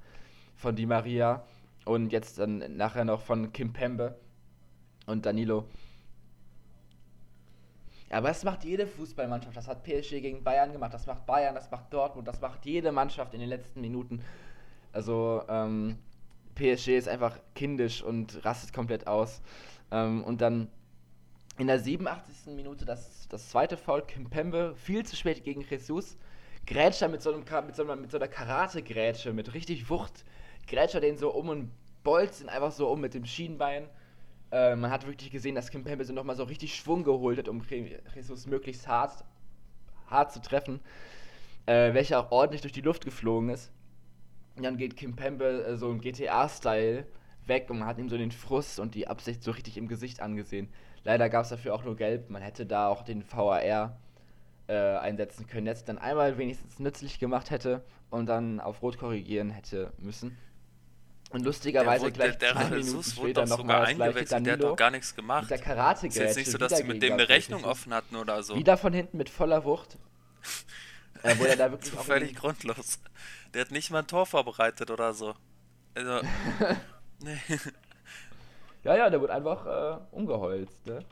von 0.55 0.77
Di 0.77 0.87
Maria 0.87 1.45
und 1.85 2.13
jetzt 2.13 2.39
dann 2.39 2.77
nachher 2.77 3.05
noch 3.05 3.21
von 3.21 3.53
Kim 3.53 3.73
Pembe 3.73 4.19
und 5.07 5.27
Danilo. 5.27 5.69
Aber 8.11 8.29
das 8.29 8.45
macht 8.45 8.65
jede 8.65 8.87
Fußballmannschaft. 8.87 9.57
Das 9.57 9.67
hat 9.67 9.83
PSG 9.83 10.21
gegen 10.21 10.45
Bayern 10.45 10.73
gemacht, 10.73 10.95
das 10.95 11.07
macht 11.07 11.27
Bayern, 11.27 11.55
das 11.55 11.71
macht 11.71 11.93
Dortmund, 11.93 12.29
das 12.29 12.41
macht 12.41 12.65
jede 12.65 12.93
Mannschaft 12.93 13.35
in 13.35 13.41
den 13.41 13.49
letzten 13.49 13.81
Minuten. 13.81 14.23
Also, 14.93 15.43
ähm, 15.49 15.99
PSG 16.57 16.97
ist 16.97 17.09
einfach 17.09 17.38
kindisch 17.55 18.03
und 18.03 18.45
rastet 18.45 18.73
komplett 18.73 19.07
aus. 19.07 19.40
Ähm, 19.92 20.25
und 20.25 20.40
dann 20.40 20.69
in 21.59 21.69
der 21.69 21.79
87. 21.79 22.55
Minute 22.55 22.85
das, 22.85 23.29
das 23.29 23.49
zweite 23.51 23.77
Foul, 23.77 24.03
Kimpembe, 24.03 24.75
viel 24.77 25.07
zu 25.07 25.16
spät 25.16 25.45
gegen 25.45 25.62
Jesus. 25.62 26.16
Grätscher 26.66 27.09
mit 27.09 27.23
so, 27.23 27.33
einem, 27.33 27.45
mit 27.66 27.77
so, 27.77 27.85
einer, 27.85 27.97
mit 27.97 28.11
so 28.11 28.19
einer 28.19 28.29
Karate-Grätsche, 28.29 29.33
mit 29.33 29.55
richtig 29.55 29.88
Wucht. 29.88 30.25
Grätscher 30.66 31.01
den 31.01 31.16
so 31.16 31.33
um 31.33 31.49
und 31.49 31.71
bolzt 32.03 32.40
ihn 32.40 32.49
einfach 32.49 32.73
so 32.73 32.88
um 32.88 33.01
mit 33.01 33.14
dem 33.14 33.25
Schienbein. 33.25 33.88
Äh, 34.51 34.77
man 34.77 34.90
hat 34.90 35.07
wirklich 35.07 35.31
gesehen, 35.31 35.55
dass 35.55 35.71
Kimpembe 35.71 36.05
so 36.05 36.12
nochmal 36.12 36.37
so 36.37 36.45
richtig 36.45 36.75
Schwung 36.75 37.05
geholt 37.05 37.38
hat, 37.38 37.49
um 37.49 37.62
Jesus 38.14 38.47
möglichst 38.47 38.88
hart, 38.88 39.25
hart 40.09 40.33
zu 40.33 40.40
treffen. 40.40 40.81
Äh, 41.66 41.95
welcher 41.95 42.21
auch 42.21 42.31
ordentlich 42.31 42.62
durch 42.62 42.73
die 42.73 42.81
Luft 42.81 43.05
geflogen 43.05 43.49
ist. 43.49 43.73
Und 44.57 44.62
dann 44.62 44.77
geht 44.77 44.97
Kim 44.97 45.14
Pembe 45.14 45.64
äh, 45.64 45.77
so 45.77 45.90
im 45.90 46.01
GTA-Style 46.01 47.07
weg 47.47 47.71
und 47.71 47.79
man 47.79 47.88
hat 47.88 47.99
ihm 47.99 48.09
so 48.09 48.16
den 48.16 48.33
Frust 48.33 48.81
und 48.81 48.95
die 48.95 49.09
Absicht 49.09 49.42
so 49.42 49.53
richtig 49.53 49.77
im 49.77 49.88
Gesicht 49.88 50.21
angesehen. 50.21 50.69
Leider 51.05 51.29
gab 51.29 51.45
es 51.45 51.51
dafür 51.51 51.75
auch 51.75 51.85
nur 51.85 51.97
Gelb. 51.97 52.31
Man 52.31 52.42
hätte 52.42 52.66
da 52.66 52.88
auch 52.88 53.03
den 53.03 53.23
VAR 53.31 53.97
äh, 54.69 54.75
einsetzen 54.75 55.47
können. 55.47 55.66
Jetzt 55.66 55.88
dann 55.88 55.99
einmal 55.99 56.38
wenigstens 56.38 56.81
nützlich 56.81 57.19
gemacht 57.19 57.51
hätte 57.51 57.85
und 58.11 58.27
dann 58.27 58.61
auf 58.61 58.83
Rot 58.83 58.99
korrigieren 58.99 59.51
hätte 59.51 59.92
müssen. 59.99 60.37
Und 61.31 61.45
lustigerweise 61.45 62.05
der, 62.05 62.12
gleich 62.12 62.38
der, 62.38 62.55
der 62.55 62.64
Minuten 62.64 62.83
Jesus 62.83 63.14
später 63.16 63.47
noch 63.47 63.59
sogar 63.59 63.85
eingewechselt, 63.85 64.47
der 64.47 64.53
hat 64.55 64.62
doch 64.62 64.77
gar 64.77 64.90
nichts 64.90 65.14
gemacht. 65.14 65.51
der 65.51 65.59
karate 65.59 66.07
ist 66.07 66.16
jetzt 66.16 66.37
nicht 66.37 66.51
so, 66.51 66.57
dass 66.57 66.77
sie 66.77 66.85
mit 66.85 67.03
dem 67.03 67.14
eine 67.14 67.29
Rechnung 67.29 67.64
offen 67.64 67.92
hatten 67.92 68.16
oder 68.16 68.42
so. 68.42 68.57
Wieder 68.57 68.77
von 68.77 68.92
hinten 68.92 69.16
mit 69.16 69.29
voller 69.29 69.64
Wucht. 69.64 69.99
äh, 71.23 71.39
wo 71.39 71.45
er 71.45 71.57
da 71.57 71.71
wirklich 71.71 71.93
völlig 71.93 72.37
grundlos. 72.37 72.99
Der 73.55 73.63
hat 73.63 73.71
nicht 73.71 73.91
mal 73.91 74.01
ein 74.01 74.07
Tor 74.07 74.27
vorbereitet 74.27 74.91
oder 74.91 75.13
so. 75.13 75.35
Also. 75.95 76.21
nee. 77.21 77.39
Ja, 78.85 78.97
ja, 78.97 79.11
der 79.11 79.21
wird 79.21 79.31
einfach 79.31 79.67
äh, 79.67 79.99
umgeholzt, 80.13 80.87
ne? 80.87 81.05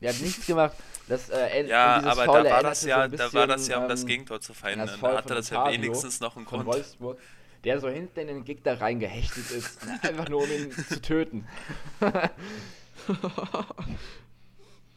Der 0.00 0.12
hat 0.12 0.20
nichts 0.20 0.46
gemacht. 0.46 0.76
Das, 1.08 1.30
äh, 1.30 1.66
ja, 1.68 2.02
aber 2.02 2.24
Foul 2.24 2.44
da 2.44 2.50
war 2.50 2.62
das 2.62 2.80
so 2.80 2.88
ja, 2.88 3.02
ein 3.02 3.12
da 3.12 3.32
war 3.32 3.46
das 3.46 3.56
bisschen, 3.56 3.72
ja, 3.72 3.78
um 3.82 3.88
das 3.88 4.02
ähm, 4.02 4.06
Gegentor 4.08 4.40
zu 4.40 4.54
verhindern. 4.54 4.88
das 4.88 5.00
Da 5.00 5.16
hatte 5.16 5.34
das 5.34 5.50
ja 5.50 5.70
wenigstens 5.70 6.20
noch 6.20 6.36
einen 6.36 6.46
Grund. 6.46 6.66
Wolfsburg, 6.66 7.18
der 7.64 7.80
so 7.80 7.88
hinten 7.88 8.20
in 8.20 8.26
den 8.26 8.44
Gegner 8.44 8.80
reingehechtet 8.80 9.50
ist, 9.50 9.78
einfach 10.02 10.28
nur 10.28 10.42
um 10.42 10.50
ihn 10.50 10.72
zu 10.72 11.00
töten. 11.00 11.46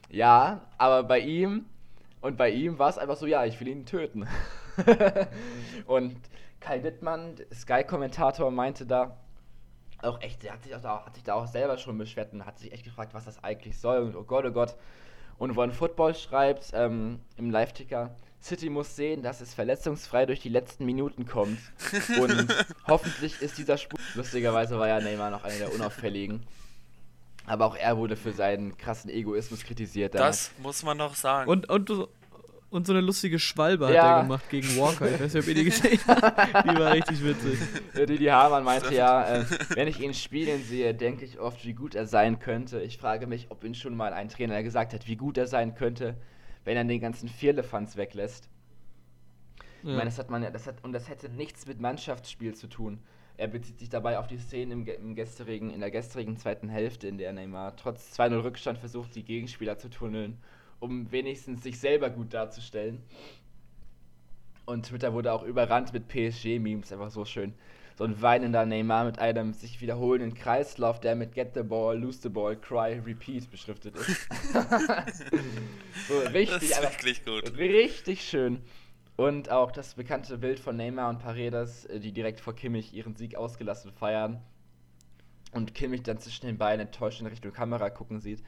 Ja, 0.10 0.62
aber 0.78 1.04
bei 1.04 1.20
ihm 1.20 1.66
und 2.22 2.38
bei 2.38 2.50
ihm 2.50 2.80
war 2.80 2.90
es 2.90 2.98
einfach 2.98 3.16
so, 3.16 3.26
ja, 3.26 3.46
ich 3.46 3.60
will 3.60 3.68
ihn 3.68 3.86
töten. 3.86 4.28
und 5.86 6.18
Kai 6.60 6.80
Dittmann, 6.80 7.36
Sky-Kommentator, 7.54 8.52
meinte 8.52 8.86
da 8.86 9.18
auch 10.02 10.22
echt, 10.22 10.44
der 10.44 10.54
hat 10.54 10.64
sich, 10.64 10.76
auch 10.76 10.82
da, 10.82 11.06
hat 11.06 11.16
sich 11.16 11.24
da 11.24 11.34
auch 11.36 11.48
selber 11.48 11.78
schon 11.78 11.98
beschwert 11.98 12.34
und 12.34 12.46
hat 12.46 12.60
sich 12.60 12.72
echt 12.72 12.84
gefragt, 12.84 13.14
was 13.14 13.26
das 13.26 13.44
eigentlich 13.44 13.78
soll 13.78 14.00
und 14.00 14.16
oh 14.16 14.24
Gott, 14.24 14.46
oh 14.46 14.52
Gott. 14.52 14.76
Und 15.38 15.58
One 15.58 15.72
Football 15.72 16.16
schreibt 16.16 16.72
ähm, 16.74 17.22
im 17.38 17.50
Live-Ticker, 17.50 18.14
City 18.42 18.70
muss 18.70 18.96
sehen, 18.96 19.22
dass 19.22 19.42
es 19.42 19.54
verletzungsfrei 19.54 20.26
durch 20.26 20.40
die 20.40 20.50
letzten 20.50 20.86
Minuten 20.86 21.26
kommt. 21.26 21.60
Und 22.22 22.48
hoffentlich 22.88 23.42
ist 23.42 23.58
dieser 23.58 23.78
Spuk. 23.78 24.00
Lustigerweise 24.16 24.80
war 24.80 24.88
ja 24.88 25.00
Neymar 25.02 25.30
noch 25.30 25.44
einer 25.44 25.58
der 25.58 25.74
unauffälligen. 25.74 26.46
Aber 27.50 27.66
auch 27.66 27.76
er 27.76 27.98
wurde 27.98 28.16
für 28.16 28.32
seinen 28.32 28.78
krassen 28.78 29.10
Egoismus 29.10 29.64
kritisiert. 29.64 30.14
Das 30.14 30.52
muss 30.62 30.84
man 30.84 30.98
noch 30.98 31.16
sagen. 31.16 31.50
Und, 31.50 31.68
und, 31.68 31.90
und 32.70 32.86
so 32.86 32.94
eine 32.94 33.02
lustige 33.02 33.40
Schwalbe 33.40 33.92
Ja. 33.92 34.04
hat 34.04 34.18
er 34.18 34.22
gemacht 34.22 34.50
gegen 34.52 34.68
Walker. 34.78 35.12
Ich 35.12 35.20
weiß 35.20 35.34
nicht, 35.34 35.44
ob 35.44 35.48
ihr 35.48 35.56
die 35.56 35.64
gesehen 35.66 36.00
habt. 36.08 36.66
Die 36.66 36.78
war 36.80 36.92
richtig 36.94 37.24
witzig. 37.24 37.60
Äh, 37.96 38.06
Didi 38.06 38.26
Hamann 38.26 38.64
meinte 38.64 38.94
ja, 38.94 39.38
äh, 39.40 39.46
wenn 39.70 39.88
ich 39.88 40.00
ihn 40.00 40.14
spielen 40.14 40.64
sehe, 40.64 40.94
denke 40.94 41.26
ich 41.26 41.40
oft, 41.40 41.66
wie 41.66 41.74
gut 41.74 41.96
er 41.96 42.06
sein 42.06 42.38
könnte. 42.38 42.82
Ich 42.82 43.00
frage 43.00 43.26
mich, 43.26 43.48
ob 43.50 43.64
ihn 43.64 43.74
schon 43.74 43.98
mal 43.98 44.14
ein 44.14 44.30
Trainer 44.30 44.62
gesagt 44.62 44.94
hat, 44.94 45.08
wie 45.08 45.16
gut 45.16 45.36
er 45.40 45.48
sein 45.48 45.74
könnte, 45.74 46.16
wenn 46.66 46.78
er 46.78 46.84
den 46.84 47.02
ganzen 47.02 47.28
Vierlefanz 47.30 47.98
weglässt. 47.98 48.48
Ich 49.82 49.90
Ja. 49.90 49.96
meine, 49.96 50.06
das 50.06 50.20
hat 50.20 50.30
man 50.30 50.44
ja, 50.44 50.52
das 50.52 50.68
hat, 50.68 50.84
und 50.84 50.94
das 50.94 51.10
hätte 51.10 51.30
nichts 51.30 51.66
mit 51.66 51.80
Mannschaftsspiel 51.82 52.54
zu 52.54 52.68
tun. 52.68 53.00
Er 53.40 53.48
bezieht 53.48 53.80
sich 53.80 53.88
dabei 53.88 54.20
auf 54.20 54.28
die 54.28 54.38
Szenen 54.38 54.86
im, 54.86 54.86
im 54.86 55.16
gestrigen, 55.16 55.70
in 55.70 55.80
der 55.80 55.92
gestrigen 55.92 56.36
zweiten 56.36 56.68
Hälfte, 56.68 57.08
in 57.08 57.18
der 57.18 57.32
Neymar 57.32 57.74
trotz 57.78 58.20
2-0 58.20 58.44
Rückstand 58.44 58.80
versucht, 58.80 59.16
die 59.16 59.24
Gegenspieler 59.24 59.78
zu 59.78 59.90
tunneln, 59.90 60.38
um 60.82 61.10
wenigstens 61.14 61.64
sich 61.64 61.80
selber 61.80 62.10
gut 62.10 62.34
darzustellen. 62.34 63.02
Und 64.66 64.88
Twitter 64.88 65.14
wurde 65.14 65.32
auch 65.32 65.44
überrannt 65.44 65.94
mit 65.94 66.10
PSG-Memes, 66.10 66.92
einfach 66.92 67.12
so 67.12 67.24
schön. 67.24 67.54
So 67.98 68.04
ein 68.04 68.22
weinender 68.22 68.66
Neymar 68.66 69.06
mit 69.06 69.20
einem 69.20 69.54
sich 69.54 69.80
wiederholenden 69.80 70.34
Kreislauf, 70.34 71.00
der 71.00 71.16
mit 71.16 71.34
Get 71.34 71.54
the 71.54 71.64
Ball, 71.64 71.98
Lose 71.98 72.20
the 72.22 72.30
Ball, 72.30 72.58
Cry, 72.58 73.00
Repeat 73.06 73.50
beschriftet 73.50 73.96
ist. 73.96 74.28
so 76.10 76.22
das 76.24 76.34
richtig, 76.34 76.64
ist 76.64 76.78
einfach 76.78 76.92
wirklich 76.92 77.24
gut. 77.24 77.58
Richtig 77.58 78.22
schön. 78.22 78.62
Und 79.20 79.52
auch 79.52 79.74
das 79.74 79.96
bekannte 79.96 80.38
Bild 80.38 80.62
von 80.62 80.78
Neymar 80.78 81.10
und 81.10 81.20
Paredes, 81.20 81.84
äh, 81.88 82.00
die 82.00 82.14
direkt 82.14 82.40
vor 82.40 82.56
Kimmich 82.56 82.94
ihren 82.94 83.18
Sieg 83.18 83.36
ausgelassen 83.36 83.92
feiern. 83.92 84.42
Und 85.52 85.76
Kimmich 85.76 86.04
dann 86.04 86.20
zwischen 86.20 86.46
den 86.46 86.58
Beinen 86.58 86.88
enttäuscht 86.88 87.20
in 87.20 87.28
Richtung 87.28 87.52
Kamera 87.52 87.90
gucken 87.90 88.22
sieht. 88.22 88.42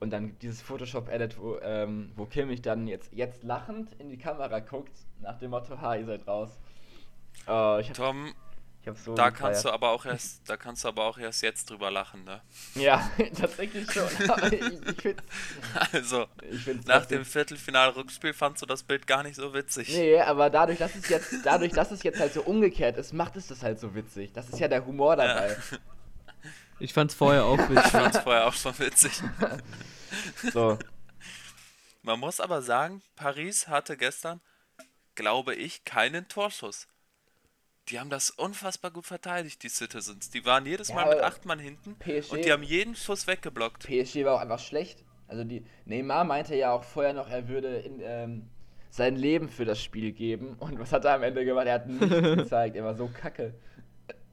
Und 0.00 0.10
dann 0.10 0.36
dieses 0.40 0.62
Photoshop-Edit, 0.62 1.38
wo, 1.38 1.60
ähm, 1.62 2.10
wo 2.16 2.26
Kimmich 2.26 2.60
dann 2.60 2.88
jetzt, 2.88 3.12
jetzt 3.12 3.44
lachend 3.44 3.92
in 4.00 4.08
die 4.08 4.18
Kamera 4.18 4.58
guckt, 4.58 4.90
nach 5.20 5.38
dem 5.38 5.52
Motto, 5.52 5.80
ha, 5.80 5.94
ihr 5.94 6.06
seid 6.06 6.26
raus. 6.26 6.58
Ich 7.42 7.46
hab, 7.48 7.94
Tom, 7.94 8.32
ich 8.82 8.88
hab 8.88 8.96
so 8.96 9.14
da 9.14 9.30
kannst 9.30 9.60
du 9.64 9.68
gefeiert. 9.68 9.74
aber 9.74 9.90
auch 9.90 10.06
erst, 10.06 10.48
da 10.48 10.56
kannst 10.56 10.84
du 10.84 10.88
aber 10.88 11.04
auch 11.04 11.18
erst 11.18 11.42
jetzt 11.42 11.68
drüber 11.68 11.90
lachen, 11.90 12.24
ne? 12.24 12.40
Ja, 12.74 13.10
tatsächlich 13.38 13.90
schon. 13.92 14.08
Aber 14.30 14.52
ich, 14.52 14.62
ich 15.04 15.16
Also, 15.92 16.26
ich 16.50 16.66
nach 16.86 17.04
dem 17.06 17.24
Viertelfinal-Rückspiel 17.24 18.32
fandst 18.32 18.62
du 18.62 18.66
das 18.66 18.82
Bild 18.82 19.06
gar 19.06 19.22
nicht 19.22 19.36
so 19.36 19.52
witzig. 19.52 19.88
Nee, 19.90 20.18
aber 20.20 20.48
dadurch, 20.50 20.78
dass 20.78 20.94
es 20.94 21.08
jetzt, 21.08 21.34
dadurch, 21.44 21.72
dass 21.72 21.90
es 21.90 22.02
jetzt 22.02 22.18
halt 22.20 22.32
so 22.32 22.42
umgekehrt 22.42 22.96
ist, 22.96 23.12
macht 23.12 23.36
es 23.36 23.48
das 23.48 23.62
halt 23.62 23.78
so 23.80 23.94
witzig. 23.94 24.32
Das 24.32 24.48
ist 24.48 24.58
ja 24.58 24.68
der 24.68 24.84
Humor 24.86 25.16
dabei. 25.16 25.56
Ich 26.82 26.94
fand's 26.94 27.12
vorher 27.12 27.44
auch 27.44 27.58
Ich 27.58 27.68
witzig. 27.68 27.90
fand's 27.90 28.16
vorher 28.20 28.46
auch 28.46 28.54
schon 28.54 28.78
witzig. 28.78 29.12
So. 30.50 30.78
Man 32.02 32.18
muss 32.18 32.40
aber 32.40 32.62
sagen, 32.62 33.02
Paris 33.16 33.68
hatte 33.68 33.98
gestern, 33.98 34.40
glaube 35.14 35.54
ich, 35.54 35.84
keinen 35.84 36.26
Torschuss. 36.28 36.88
Die 37.90 37.98
haben 37.98 38.10
das 38.10 38.30
unfassbar 38.30 38.90
gut 38.90 39.06
verteidigt, 39.06 39.62
die 39.62 39.68
Citizens. 39.68 40.30
Die 40.30 40.44
waren 40.44 40.64
jedes 40.64 40.88
Ja, 40.88 40.94
Mal 40.94 41.08
mit 41.08 41.18
aber 41.18 41.26
acht 41.26 41.44
Mann 41.44 41.58
hinten 41.58 41.96
PSG 41.98 42.32
und 42.32 42.44
die 42.44 42.52
haben 42.52 42.62
jeden 42.62 42.94
Schuss 42.94 43.26
weggeblockt. 43.26 43.84
PSG 43.86 44.24
war 44.24 44.36
auch 44.36 44.40
einfach 44.40 44.60
schlecht. 44.60 45.04
Also 45.26 45.44
die 45.44 45.64
Neymar 45.84 46.24
meinte 46.24 46.54
ja 46.54 46.72
auch 46.72 46.84
vorher 46.84 47.12
noch, 47.12 47.28
er 47.28 47.48
würde 47.48 47.78
in, 47.78 48.00
ähm, 48.02 48.48
sein 48.90 49.16
Leben 49.16 49.48
für 49.48 49.64
das 49.64 49.82
Spiel 49.82 50.12
geben. 50.12 50.56
Und 50.58 50.78
was 50.78 50.92
hat 50.92 51.04
er 51.04 51.14
am 51.14 51.22
Ende 51.22 51.44
gemacht? 51.44 51.66
Er 51.66 51.74
hat 51.74 51.88
nichts 51.88 52.08
gezeigt. 52.36 52.76
Er 52.76 52.84
war 52.84 52.94
so 52.94 53.08
kacke. 53.08 53.54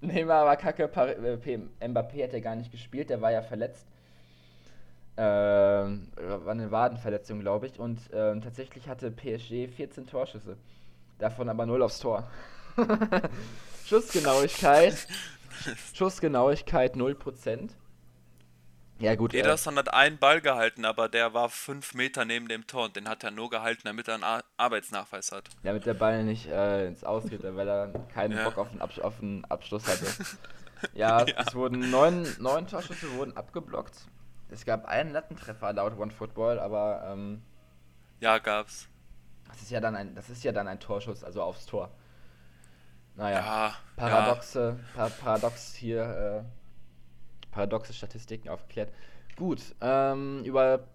Neymar 0.01 0.45
war 0.45 0.57
kacke, 0.57 0.87
Par 0.87 1.09
äh, 1.09 1.37
Mbappé 1.81 2.23
hat 2.23 2.33
ja 2.33 2.39
gar 2.39 2.55
nicht 2.55 2.71
gespielt, 2.71 3.09
der 3.09 3.21
war 3.21 3.31
ja 3.31 3.41
verletzt. 3.41 3.87
Ähm, 5.19 6.09
war 6.15 6.51
eine 6.51 6.69
Wadenverletzung, 6.69 7.39
glaube 7.39 7.65
ich. 7.65 7.79
Und 7.79 7.99
ähm, 8.13 8.41
tatsächlich 8.41 8.87
hatte 8.87 9.09
PSG 9.09 9.67
14 9.75 10.05
Torschüsse. 10.05 10.57
Davon 11.17 11.49
aber 11.49 11.65
0 11.65 11.81
aufs 11.81 11.99
Tor. 11.99 12.29
Schussgenauigkeit. 13.85 15.07
Schussgenauigkeit 15.93 16.95
0%. 16.95 17.69
Ja, 18.99 19.15
gut. 19.15 19.33
äh, 19.33 19.39
Ederson 19.39 19.77
hat 19.77 19.93
einen 19.93 20.17
Ball 20.17 20.41
gehalten, 20.41 20.83
aber 20.83 21.07
der 21.07 21.33
war 21.33 21.49
fünf 21.49 21.93
Meter 21.93 22.25
neben 22.25 22.47
dem 22.47 22.65
Tor 22.65 22.85
und 22.85 22.95
den 22.95 23.07
hat 23.07 23.23
er 23.23 23.29
nur 23.31 23.49
gehalten, 23.49 23.83
damit 23.85 24.07
er 24.07 24.15
einen 24.15 24.23
Ar 24.23 24.43
Arbeitsnachweis 24.57 25.31
hat. 25.31 25.49
Damit 25.63 25.85
der 25.85 25.93
Ball 25.93 26.23
nicht 26.23 26.47
äh, 26.47 26.87
ins 26.87 27.03
Ausgeht, 27.03 27.41
weil 27.43 27.67
er 27.67 27.89
keinen 28.13 28.35
Ja. 28.37 28.43
Bock 28.45 28.57
auf 28.57 28.71
einen, 28.71 28.81
Absch 28.81 28.99
auf 28.99 29.21
einen 29.21 29.45
Abschluss 29.45 29.85
hatte. 29.87 30.05
ja, 30.95 31.23
Ja. 31.25 31.43
es 31.45 31.53
wurden 31.53 31.91
neun, 31.91 32.27
neun 32.39 32.65
Torschüsse 32.67 33.11
wurden 33.13 33.37
abgeblockt. 33.37 33.93
Es 34.49 34.65
gab 34.65 34.85
einen 34.85 35.11
Lattentreffer 35.11 35.73
laut 35.73 35.97
OneFootball, 35.97 36.57
aber 36.59 37.07
ähm, 37.11 37.43
Ja, 38.19 38.39
gab's. 38.39 38.87
das 39.47 39.61
ist 39.61 39.69
ja 39.69 39.79
dann 39.79 39.95
ein, 39.95 40.15
das 40.15 40.29
ist 40.31 40.43
ja 40.43 40.51
dann 40.51 40.67
ein 40.67 40.79
Torschuss, 40.79 41.23
also 41.23 41.43
aufs 41.43 41.67
Tor. 41.67 41.91
Naja, 43.17 43.39
Ja, 43.39 43.75
paradoxe, 43.95 44.79
pa 44.95 45.09
paradox 45.09 45.73
hier, 45.75 46.03
äh, 46.03 47.51
paradoxe 47.51 47.91
Statistiken 47.93 48.47
aufgeklärt. 48.49 48.93
Gut, 49.35 49.75
ähm, 49.81 50.43
über 50.43 50.87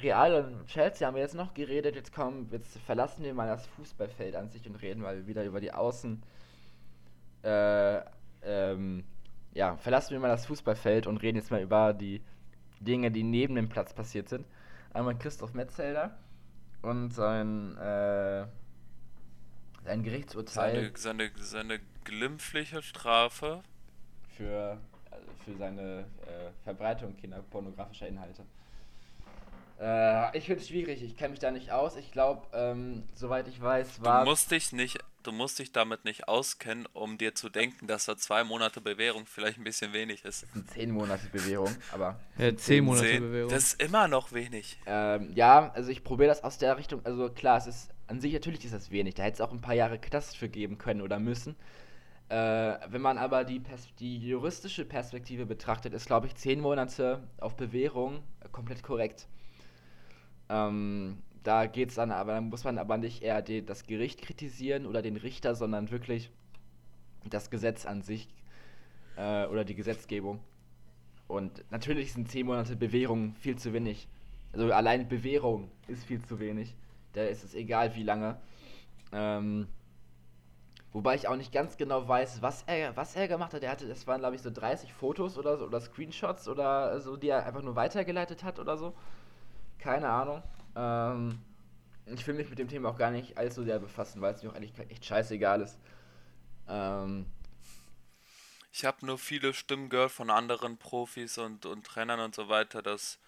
Real 0.00 0.44
und 0.44 0.66
Chelsea 0.66 1.06
haben 1.06 1.14
wir 1.14 1.22
jetzt 1.22 1.34
noch 1.36 1.54
geredet. 1.54 1.94
Jetzt 1.94 2.12
kommen, 2.12 2.48
jetzt 2.50 2.78
verlassen 2.78 3.24
wir 3.24 3.32
mal 3.32 3.46
das 3.46 3.66
Fußballfeld 3.68 4.34
an 4.36 4.50
sich 4.50 4.66
und 4.68 4.76
reden 4.76 5.02
mal 5.02 5.26
wieder 5.28 5.44
über 5.44 5.60
die 5.60 5.72
Außen. 5.72 6.22
Äh, 7.44 8.00
ähm, 8.42 9.04
ja, 9.54 9.76
verlassen 9.76 10.12
wir 10.12 10.20
mal 10.20 10.28
das 10.28 10.46
Fußballfeld 10.46 11.06
und 11.06 11.18
reden 11.18 11.38
jetzt 11.38 11.50
mal 11.50 11.62
über 11.62 11.92
die 11.94 12.22
Dinge, 12.80 13.10
die 13.12 13.22
neben 13.22 13.54
dem 13.54 13.68
Platz 13.68 13.92
passiert 13.94 14.28
sind. 14.28 14.46
Einmal 14.92 15.16
Christoph 15.18 15.54
Metzelder 15.54 16.16
und 16.82 17.12
sein, 17.12 17.76
äh, 17.78 18.46
sein 19.88 20.02
Gerichtsurteil 20.02 20.92
Seine, 20.94 21.30
seine, 21.30 21.30
seine 21.40 21.80
glimpfliche 22.04 22.82
Strafe. 22.82 23.62
für, 24.36 24.78
also 25.10 25.26
für 25.44 25.56
seine 25.56 26.00
äh, 26.26 26.50
Verbreitung 26.64 27.16
kinderpornografischer 27.16 28.06
Inhalte. 28.06 28.42
Äh, 29.80 30.36
ich 30.36 30.46
finde 30.46 30.60
es 30.62 30.68
schwierig, 30.68 31.02
ich 31.02 31.16
kenne 31.16 31.30
mich 31.30 31.38
da 31.38 31.50
nicht 31.50 31.70
aus. 31.70 31.96
Ich 31.96 32.10
glaube, 32.12 32.46
ähm, 32.52 33.04
soweit 33.14 33.46
ich 33.48 33.60
weiß, 33.60 33.96
Du 33.98 34.02
war. 34.04 34.24
musst 34.24 34.50
dich 34.50 34.72
nicht, 34.72 34.98
du 35.22 35.30
musst 35.32 35.58
dich 35.60 35.70
damit 35.72 36.04
nicht 36.04 36.26
auskennen, 36.26 36.86
um 36.92 37.16
dir 37.16 37.34
zu 37.34 37.48
denken, 37.48 37.86
dass 37.86 38.06
da 38.06 38.16
zwei 38.16 38.42
Monate 38.42 38.80
Bewährung 38.80 39.24
vielleicht 39.26 39.56
ein 39.58 39.64
bisschen 39.64 39.92
wenig 39.92 40.24
ist. 40.24 40.42
Das 40.42 40.52
sind 40.52 40.70
10 40.70 40.90
Monate 40.90 41.28
Bewährung, 41.28 41.74
aber. 41.92 42.18
Ja, 42.38 42.56
zehn 42.56 42.84
Monate 42.84 43.06
Zehn, 43.06 43.20
Bewährung. 43.22 43.50
das 43.52 43.64
ist 43.74 43.82
immer 43.82 44.08
noch 44.08 44.32
wenig. 44.32 44.78
Ähm, 44.86 45.32
ja, 45.34 45.70
also 45.72 45.90
ich 45.90 46.02
probiere 46.02 46.28
das 46.30 46.42
aus 46.42 46.58
der 46.58 46.76
Richtung. 46.76 47.00
Also 47.06 47.30
klar, 47.30 47.58
es 47.58 47.68
ist 47.68 47.90
an 48.08 48.20
sich 48.20 48.32
natürlich 48.32 48.64
ist 48.64 48.74
das 48.74 48.90
wenig. 48.90 49.14
Da 49.14 49.22
hätte 49.22 49.34
es 49.34 49.40
auch 49.40 49.52
ein 49.52 49.60
paar 49.60 49.74
Jahre 49.74 49.98
Knast 49.98 50.36
für 50.36 50.48
geben 50.48 50.78
können 50.78 51.02
oder 51.02 51.18
müssen. 51.18 51.56
Äh, 52.28 52.34
wenn 52.88 53.00
man 53.00 53.16
aber 53.16 53.44
die, 53.44 53.60
Pers 53.60 53.88
die 53.98 54.18
juristische 54.18 54.84
Perspektive 54.84 55.46
betrachtet, 55.46 55.94
ist 55.94 56.06
glaube 56.06 56.26
ich 56.26 56.34
10 56.34 56.60
Monate 56.60 57.22
auf 57.38 57.56
Bewährung 57.56 58.22
äh, 58.40 58.48
komplett 58.50 58.82
korrekt. 58.82 59.26
Ähm, 60.50 61.22
da 61.42 61.66
geht's 61.66 61.94
dann 61.94 62.10
aber, 62.10 62.34
dann 62.34 62.50
muss 62.50 62.64
man 62.64 62.78
aber 62.78 62.98
nicht 62.98 63.22
eher 63.22 63.40
die, 63.40 63.64
das 63.64 63.86
Gericht 63.86 64.20
kritisieren 64.20 64.84
oder 64.84 65.00
den 65.00 65.16
Richter, 65.16 65.54
sondern 65.54 65.90
wirklich 65.90 66.30
das 67.24 67.50
Gesetz 67.50 67.86
an 67.86 68.02
sich 68.02 68.28
äh, 69.16 69.46
oder 69.46 69.64
die 69.64 69.74
Gesetzgebung. 69.74 70.40
Und 71.28 71.64
natürlich 71.70 72.12
sind 72.12 72.30
10 72.30 72.46
Monate 72.46 72.76
Bewährung 72.76 73.34
viel 73.36 73.56
zu 73.56 73.72
wenig. 73.72 74.08
Also 74.52 74.72
allein 74.72 75.08
Bewährung 75.08 75.70
ist 75.86 76.04
viel 76.04 76.22
zu 76.22 76.40
wenig. 76.40 76.74
Da 77.12 77.24
ist 77.24 77.44
es 77.44 77.54
egal, 77.54 77.94
wie 77.94 78.02
lange. 78.02 78.40
Ähm, 79.12 79.68
wobei 80.92 81.14
ich 81.14 81.28
auch 81.28 81.36
nicht 81.36 81.52
ganz 81.52 81.76
genau 81.76 82.08
weiß, 82.08 82.42
was 82.42 82.62
er, 82.66 82.96
was 82.96 83.14
er 83.16 83.28
gemacht 83.28 83.52
hat. 83.54 83.62
Er 83.62 83.70
hatte, 83.72 83.86
das 83.88 84.06
waren 84.06 84.20
glaube 84.20 84.36
ich 84.36 84.42
so 84.42 84.50
30 84.50 84.92
Fotos 84.92 85.38
oder 85.38 85.56
so 85.58 85.66
oder 85.66 85.80
Screenshots 85.80 86.48
oder 86.48 87.00
so, 87.00 87.16
die 87.16 87.28
er 87.28 87.44
einfach 87.46 87.62
nur 87.62 87.76
weitergeleitet 87.76 88.42
hat 88.44 88.58
oder 88.58 88.76
so. 88.76 88.94
Keine 89.78 90.08
Ahnung. 90.10 90.42
Ähm, 90.76 91.40
ich 92.06 92.26
will 92.26 92.34
mich 92.34 92.50
mit 92.50 92.58
dem 92.58 92.68
Thema 92.68 92.90
auch 92.90 92.98
gar 92.98 93.10
nicht 93.12 93.38
allzu 93.38 93.64
sehr 93.64 93.78
befassen, 93.80 94.22
weil 94.22 94.34
es 94.34 94.42
mir 94.42 94.50
auch 94.50 94.56
eigentlich 94.56 94.74
echt 94.90 95.04
scheißegal 95.04 95.62
ist. 95.62 95.78
Ähm, 96.68 97.26
Ich 98.72 98.84
habe 98.84 99.04
nur 99.04 99.18
viele 99.18 99.52
Stimmen 99.54 99.88
gehört 99.90 100.12
von 100.12 100.30
anderen 100.30 100.78
Profis 100.78 101.36
und, 101.38 101.66
und 101.66 101.84
Trainern 101.86 102.20
und 102.20 102.34
so 102.34 102.48
weiter, 102.48 102.80
dass 102.82 103.18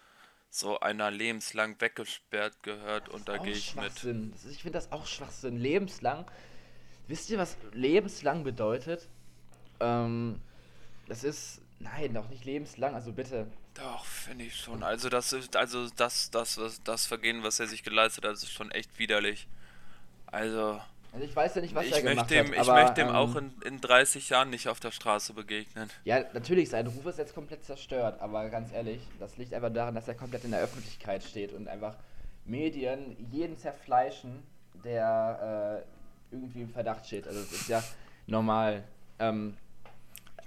so 0.53 0.79
einer 0.81 1.09
lebenslang 1.09 1.79
weggesperrt 1.79 2.61
gehört 2.61 3.07
und 3.07 3.29
da 3.29 3.37
gehe 3.37 3.53
ich 3.53 3.75
mit. 3.75 4.03
Ist, 4.03 4.45
ich 4.45 4.61
finde 4.61 4.77
das 4.77 4.91
auch 4.91 5.07
Schwachsinn. 5.07 5.57
Lebenslang. 5.57 6.29
Wisst 7.07 7.29
ihr, 7.29 7.37
was 7.37 7.55
lebenslang 7.71 8.43
bedeutet? 8.43 9.07
Ähm, 9.79 10.41
das 11.07 11.23
ist. 11.23 11.61
Nein, 11.79 12.13
doch 12.13 12.29
nicht 12.29 12.45
lebenslang, 12.45 12.93
also 12.93 13.11
bitte. 13.11 13.47
Doch, 13.73 14.05
finde 14.05 14.45
ich 14.45 14.55
schon. 14.55 14.83
Also 14.83 15.09
das 15.09 15.33
ist, 15.33 15.55
also 15.55 15.89
das, 15.89 16.29
das, 16.29 16.55
das, 16.55 16.83
das 16.83 17.05
Vergehen, 17.07 17.41
was 17.43 17.59
er 17.59 17.67
sich 17.67 17.81
geleistet 17.81 18.25
hat, 18.25 18.33
ist 18.33 18.51
schon 18.51 18.69
echt 18.71 18.99
widerlich. 18.99 19.47
Also, 20.27 20.79
Also 21.13 21.25
ich 21.25 21.35
weiß 21.35 21.55
ja 21.55 21.61
nicht, 21.61 21.75
was 21.75 21.85
ich 21.85 21.93
er 21.93 22.01
gemacht 22.01 22.31
ihm, 22.31 22.37
hat. 22.37 22.49
ich 22.53 22.59
aber, 22.59 22.83
möchte 22.83 23.01
ihm 23.01 23.09
ähm, 23.09 23.15
auch 23.15 23.35
in, 23.35 23.53
in 23.65 23.81
30 23.81 24.29
Jahren 24.29 24.49
nicht 24.49 24.69
auf 24.69 24.79
der 24.79 24.91
Straße 24.91 25.33
begegnen. 25.33 25.89
Ja, 26.05 26.23
natürlich, 26.33 26.69
sein 26.69 26.87
Ruf 26.87 27.05
ist 27.05 27.17
jetzt 27.17 27.35
komplett 27.35 27.65
zerstört, 27.65 28.21
aber 28.21 28.49
ganz 28.49 28.71
ehrlich, 28.71 29.01
das 29.19 29.37
liegt 29.37 29.53
einfach 29.53 29.73
daran, 29.73 29.93
dass 29.93 30.07
er 30.07 30.13
komplett 30.13 30.45
in 30.45 30.51
der 30.51 30.61
Öffentlichkeit 30.61 31.23
steht 31.23 31.51
und 31.53 31.67
einfach 31.67 31.95
Medien 32.45 33.17
jeden 33.29 33.57
zerfleischen, 33.57 34.43
der 34.85 35.83
äh, 36.31 36.35
irgendwie 36.35 36.61
im 36.61 36.69
Verdacht 36.69 37.05
steht. 37.05 37.27
Also 37.27 37.41
das 37.41 37.51
ist 37.51 37.67
ja 37.67 37.83
normal. 38.25 38.83
Ähm, 39.19 39.57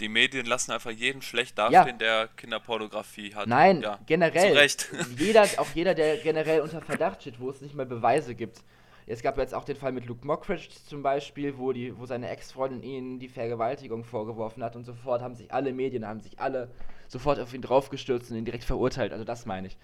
Die 0.00 0.08
Medien 0.08 0.46
lassen 0.46 0.72
einfach 0.72 0.90
jeden 0.90 1.20
schlecht 1.20 1.58
dastehen, 1.58 1.98
der 1.98 2.28
Kinderpornografie 2.36 3.34
hat. 3.34 3.46
nein, 3.46 3.82
ja, 3.82 3.98
generell. 4.06 4.52
Zu 4.52 4.58
Recht. 4.58 4.88
Jeder, 5.18 5.42
auch 5.58 5.68
jeder, 5.74 5.94
der 5.94 6.16
generell 6.16 6.62
unter 6.62 6.80
Verdacht 6.80 7.20
steht, 7.20 7.38
wo 7.38 7.50
es 7.50 7.60
nicht 7.60 7.74
mal 7.74 7.84
Beweise 7.86 8.34
gibt. 8.34 8.62
Es 9.06 9.22
gab 9.22 9.36
jetzt 9.36 9.54
auch 9.54 9.64
den 9.64 9.76
Fall 9.76 9.92
mit 9.92 10.06
Luke 10.06 10.26
Mockridge 10.26 10.68
zum 10.86 11.02
Beispiel, 11.02 11.58
wo, 11.58 11.72
die, 11.72 11.98
wo 11.98 12.06
seine 12.06 12.30
Ex-Freundin 12.30 12.82
ihn 12.82 13.18
die 13.18 13.28
Vergewaltigung 13.28 14.04
vorgeworfen 14.04 14.62
hat 14.62 14.76
und 14.76 14.84
sofort 14.84 15.20
haben 15.20 15.34
sich 15.34 15.52
alle 15.52 15.72
Medien, 15.72 16.06
haben 16.06 16.20
sich 16.20 16.38
alle 16.40 16.70
sofort 17.08 17.38
auf 17.38 17.52
ihn 17.52 17.60
draufgestürzt 17.62 18.30
und 18.30 18.38
ihn 18.38 18.44
direkt 18.44 18.64
verurteilt. 18.64 19.12
Also 19.12 19.24
das 19.24 19.44
meine 19.44 19.66
ich. 19.66 19.76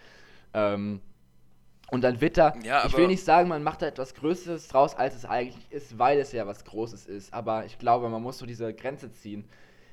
Ähm, 0.54 1.00
und 1.90 2.02
dann 2.02 2.20
wird 2.20 2.38
da, 2.38 2.54
Ja, 2.62 2.86
ich 2.86 2.96
will 2.96 3.08
nicht 3.08 3.24
sagen, 3.24 3.48
man 3.48 3.62
macht 3.62 3.82
da 3.82 3.86
etwas 3.86 4.14
Größeres 4.14 4.68
draus, 4.68 4.94
als 4.94 5.14
es 5.16 5.24
eigentlich 5.24 5.70
ist, 5.70 5.98
weil 5.98 6.18
es 6.18 6.32
ja 6.32 6.46
was 6.46 6.64
Großes 6.64 7.06
ist. 7.06 7.34
Aber 7.34 7.66
ich 7.66 7.78
glaube, 7.78 8.08
man 8.08 8.22
muss 8.22 8.38
so 8.38 8.46
diese 8.46 8.72
Grenze 8.72 9.12
ziehen. 9.12 9.44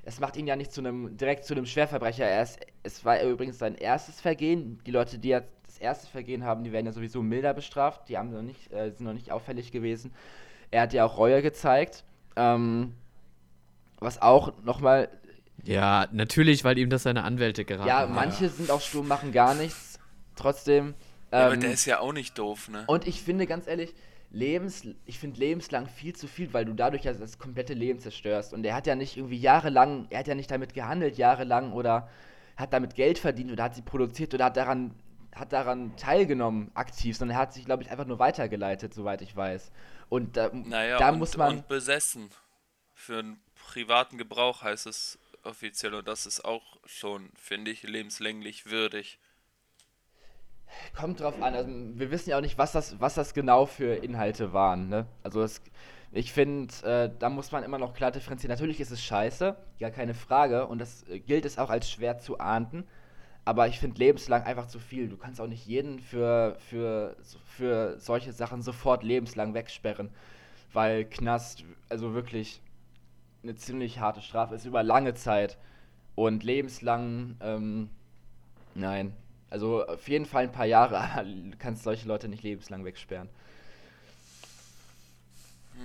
Es 0.04 0.20
macht 0.20 0.38
ihn 0.38 0.48
ja 0.48 0.56
nicht 0.56 0.72
zu 0.72 0.80
einem, 0.80 1.18
direkt 1.18 1.44
zu 1.44 1.54
einem 1.54 1.66
Schwerverbrecher. 1.66 2.24
Er 2.24 2.44
ist, 2.44 2.60
es 2.84 3.04
war 3.04 3.22
übrigens 3.22 3.58
sein 3.58 3.76
erstes 3.76 4.22
Vergehen. 4.22 4.80
Die 4.86 4.92
Leute, 4.92 5.20
die 5.20 5.30
jetzt 5.30 5.50
das 5.78 5.84
erste 5.84 6.08
Vergehen 6.08 6.44
haben, 6.44 6.64
die 6.64 6.72
werden 6.72 6.86
ja 6.86 6.92
sowieso 6.92 7.22
milder 7.22 7.54
bestraft. 7.54 8.10
Die 8.10 8.18
haben 8.18 8.32
noch 8.32 8.42
nicht, 8.42 8.72
äh, 8.72 8.90
sind 8.90 9.02
noch 9.02 9.14
nicht 9.14 9.32
auffällig 9.32 9.72
gewesen. 9.72 10.12
Er 10.72 10.82
hat 10.82 10.94
ja 10.94 11.06
auch 11.06 11.18
Reue 11.18 11.42
gezeigt. 11.42 12.04
Ähm, 12.36 12.94
was 14.00 14.22
auch 14.22 14.54
nochmal 14.64 15.10
Ja, 15.64 16.08
natürlich, 16.12 16.64
weil 16.64 16.78
ihm 16.78 16.90
das 16.90 17.04
seine 17.04 17.24
Anwälte 17.24 17.66
geraten 17.66 17.88
ja, 17.88 18.06
manche 18.06 18.50
sind 18.50 18.70
auch 18.70 18.82
stur, 18.82 19.04
machen 19.04 19.32
gar 19.32 19.56
nichts. 19.56 20.00
Trotzdem. 20.36 20.94
Ja, 21.32 21.46
aber 21.46 21.56
ähm, 21.56 21.62
der 21.62 21.72
ist 21.72 21.86
ja 21.86 22.00
auch 22.00 22.14
nicht 22.14 22.38
doof, 22.38 22.70
ne? 22.70 22.84
und 22.88 23.08
ich 23.08 23.22
finde 23.24 23.48
ganz 23.48 23.68
ehrlich, 23.68 23.94
lebens, 24.30 24.88
ich 25.06 25.20
finde 25.20 25.40
lebenslang 25.40 25.88
viel 25.88 26.16
zu 26.16 26.28
viel, 26.28 26.54
weil 26.54 26.66
du 26.66 26.74
dadurch 26.74 27.04
ja 27.04 27.14
das 27.14 27.40
komplette 27.40 27.74
Leben 27.74 28.00
zerstörst. 28.00 28.54
Und 28.54 28.66
er 28.66 28.76
hat 28.76 28.88
ja 28.88 28.96
nicht 28.96 29.18
irgendwie 29.18 29.38
jahrelang, 29.38 30.08
er 30.10 30.20
hat 30.20 30.28
ja 30.28 30.36
nicht 30.36 30.52
damit 30.52 30.74
gehandelt 30.74 31.18
jahrelang 31.18 31.74
oder 31.74 32.08
hat 32.56 32.74
damit 32.74 32.96
Geld 32.96 33.20
verdient 33.20 33.52
oder 33.52 33.64
hat 33.64 33.76
sie 33.76 33.82
produziert 33.82 34.34
oder 34.34 34.46
hat 34.46 34.58
daran, 34.58 34.92
hat 35.40 35.54
daran 35.54 35.96
teilgenommen 35.98 36.72
aktiv, 36.74 37.18
sondern 37.18 37.38
er 37.38 37.42
hat 37.42 37.54
sich, 37.54 37.66
glaube 37.66 37.84
ich, 37.84 37.92
einfach 37.92 38.06
nur 38.06 38.20
weitergeleitet, 38.20 38.94
soweit 38.94 39.22
ich 39.22 39.36
weiß. 39.36 39.72
Und 40.10 40.38
da, 40.38 40.50
Naja, 40.54 40.98
da 40.98 41.10
und, 41.10 41.20
muss 41.20 41.38
man. 41.38 41.58
und 41.58 41.68
besessen. 41.68 42.30
Für 42.94 43.20
einen 43.20 43.40
privaten 43.56 44.18
Gebrauch 44.18 44.64
heißt 44.64 44.88
es 44.88 45.20
offiziell 45.44 45.94
und 45.94 46.08
das 46.08 46.26
ist 46.26 46.44
auch 46.44 46.78
schon, 46.86 47.30
finde 47.36 47.72
ich, 47.72 47.84
lebenslänglich 47.84 48.70
würdig. 48.70 49.20
Kommt 50.96 51.20
drauf 51.22 51.42
an. 51.42 51.56
Also, 51.56 51.70
wir 51.70 52.12
wissen 52.12 52.30
ja 52.32 52.38
auch 52.38 52.42
nicht, 52.42 52.58
was 52.58 52.72
das, 52.72 53.00
was 53.00 53.16
das 53.16 53.34
genau 53.34 53.66
für 53.66 53.96
Inhalte 54.04 54.54
waren. 54.54 54.90
Ne? 54.90 55.08
Also 55.24 55.42
es, 55.42 55.62
ich 56.12 56.34
finde, 56.34 56.74
äh, 56.84 57.10
da 57.20 57.30
muss 57.30 57.52
man 57.52 57.64
immer 57.64 57.78
noch 57.78 57.94
klar 57.94 58.12
differenzieren. 58.12 58.50
Natürlich 58.50 58.80
ist 58.80 58.92
es 58.92 59.02
scheiße, 59.04 59.56
gar 59.80 59.92
keine 59.92 60.14
Frage. 60.14 60.68
Und 60.68 60.80
das 60.80 61.08
äh, 61.08 61.20
gilt 61.20 61.46
es 61.46 61.58
auch 61.58 61.70
als 61.70 61.90
schwer 61.90 62.20
zu 62.20 62.40
ahnden. 62.40 62.88
Aber 63.48 63.70
ich 63.70 63.80
finde 63.80 63.98
lebenslang 63.98 64.44
einfach 64.44 64.68
zu 64.68 64.78
viel. 64.78 65.08
Du 65.08 65.16
kannst 65.16 65.40
auch 65.40 65.48
nicht 65.48 65.66
jeden 65.66 66.02
für, 66.02 66.58
für, 66.60 67.16
für 67.46 67.98
solche 67.98 68.34
Sachen 68.34 68.62
sofort 68.62 69.04
lebenslang 69.04 69.54
wegsperren. 69.54 70.10
Weil 70.74 71.06
Knast, 71.06 71.64
also 71.88 72.14
wirklich 72.14 72.62
eine 73.44 73.56
ziemlich 73.56 74.02
harte 74.02 74.22
Strafe 74.22 74.54
ist 74.54 74.66
über 74.66 74.84
lange 74.84 75.14
Zeit. 75.14 75.58
Und 76.14 76.44
lebenslang, 76.44 77.38
ähm, 77.40 77.90
nein. 78.76 79.14
Also 79.50 79.88
auf 79.88 80.10
jeden 80.10 80.26
Fall 80.26 80.44
ein 80.44 80.52
paar 80.52 80.66
Jahre, 80.66 80.98
aber 81.14 81.24
du 81.24 81.58
kannst 81.58 81.84
solche 81.84 82.06
Leute 82.06 82.28
nicht 82.28 82.44
lebenslang 82.44 82.84
wegsperren. 82.84 83.30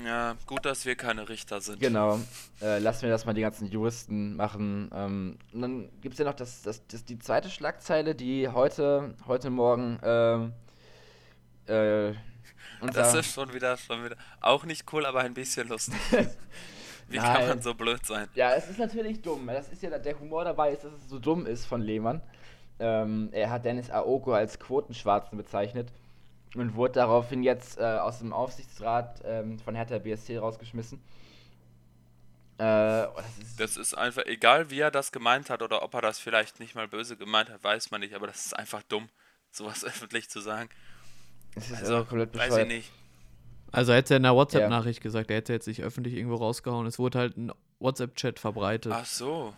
Ja, 0.04 0.36
gut, 0.46 0.64
dass 0.64 0.86
wir 0.86 0.96
keine 0.96 1.28
Richter 1.28 1.60
sind. 1.60 1.80
Genau. 1.80 2.18
Äh, 2.60 2.78
lassen 2.78 3.02
wir 3.02 3.10
das 3.10 3.24
mal 3.26 3.34
die 3.34 3.42
ganzen 3.42 3.68
Juristen 3.68 4.36
machen. 4.36 4.90
Ähm, 4.94 5.38
und 5.52 5.62
dann 5.62 5.88
gibt 6.00 6.14
es 6.14 6.18
ja 6.18 6.24
noch 6.24 6.34
das, 6.34 6.62
das, 6.62 6.86
das, 6.86 7.04
die 7.04 7.18
zweite 7.18 7.50
Schlagzeile, 7.50 8.14
die 8.14 8.48
heute, 8.48 9.14
heute 9.26 9.50
Morgen 9.50 9.98
ähm, 10.02 10.52
äh, 11.66 12.14
unser, 12.80 13.02
Das 13.02 13.14
ist 13.14 13.32
schon 13.32 13.52
wieder, 13.52 13.76
schon 13.76 14.04
wieder 14.04 14.16
auch 14.40 14.64
nicht 14.64 14.92
cool, 14.92 15.06
aber 15.06 15.20
ein 15.20 15.34
bisschen 15.34 15.68
lustig. 15.68 15.98
Wie 17.08 17.18
kann 17.18 17.34
Nein. 17.34 17.48
man 17.48 17.62
so 17.62 17.74
blöd 17.74 18.04
sein? 18.06 18.28
Ja, 18.34 18.54
es 18.54 18.68
ist 18.70 18.78
natürlich 18.78 19.20
dumm. 19.20 19.46
Das 19.46 19.68
ist 19.68 19.82
ja 19.82 19.96
der 19.98 20.18
Humor 20.18 20.44
dabei, 20.44 20.72
ist, 20.72 20.84
dass 20.84 20.92
es 20.94 21.08
so 21.08 21.18
dumm 21.18 21.46
ist 21.46 21.66
von 21.66 21.82
Lehmann. 21.82 22.22
Ähm, 22.78 23.28
er 23.32 23.50
hat 23.50 23.64
Dennis 23.64 23.90
Aogo 23.90 24.32
als 24.32 24.58
Quotenschwarzen 24.58 25.36
bezeichnet 25.36 25.92
und 26.54 26.74
wurde 26.74 26.94
daraufhin 26.94 27.42
jetzt 27.42 27.78
äh, 27.78 27.82
aus 27.82 28.18
dem 28.18 28.32
Aufsichtsrat 28.32 29.22
ähm, 29.24 29.58
von 29.58 29.74
Hertha 29.74 29.98
BSC 29.98 30.38
rausgeschmissen. 30.38 31.00
Äh, 32.58 33.06
oh, 33.06 33.16
das 33.16 33.38
ist, 33.38 33.60
Das 33.60 33.76
ist 33.76 33.94
einfach, 33.94 34.24
egal 34.26 34.70
wie 34.70 34.80
er 34.80 34.90
das 34.90 35.10
gemeint 35.12 35.50
hat 35.50 35.62
oder 35.62 35.82
ob 35.82 35.94
er 35.94 36.02
das 36.02 36.18
vielleicht 36.18 36.60
nicht 36.60 36.74
mal 36.74 36.86
böse 36.86 37.16
gemeint 37.16 37.50
hat, 37.50 37.64
weiß 37.64 37.90
man 37.90 38.00
nicht, 38.00 38.14
aber 38.14 38.26
das 38.26 38.46
ist 38.46 38.56
einfach 38.56 38.82
dumm, 38.82 39.08
sowas 39.50 39.84
öffentlich 39.84 40.28
zu 40.30 40.40
sagen. 40.40 40.68
das 41.54 41.70
ist 41.70 41.80
Also, 41.80 42.04
komplett 42.04 42.34
weiß 42.34 42.42
ich 42.44 42.48
bescheuert. 42.50 42.68
nicht. 42.68 42.92
Also 43.72 43.92
er 43.92 43.98
hätte 43.98 44.12
ja 44.14 44.18
in 44.18 44.26
einer 44.26 44.36
WhatsApp-Nachricht 44.36 45.00
gesagt, 45.00 45.30
er 45.30 45.38
hätte 45.38 45.54
jetzt 45.54 45.66
nicht 45.66 45.82
öffentlich 45.82 46.12
irgendwo 46.14 46.36
rausgehauen. 46.36 46.86
Es 46.86 46.98
wurde 46.98 47.18
halt 47.18 47.38
ein 47.38 47.52
WhatsApp-Chat 47.80 48.38
verbreitet. 48.38 48.92
Ach 48.94 49.06
so. 49.06 49.54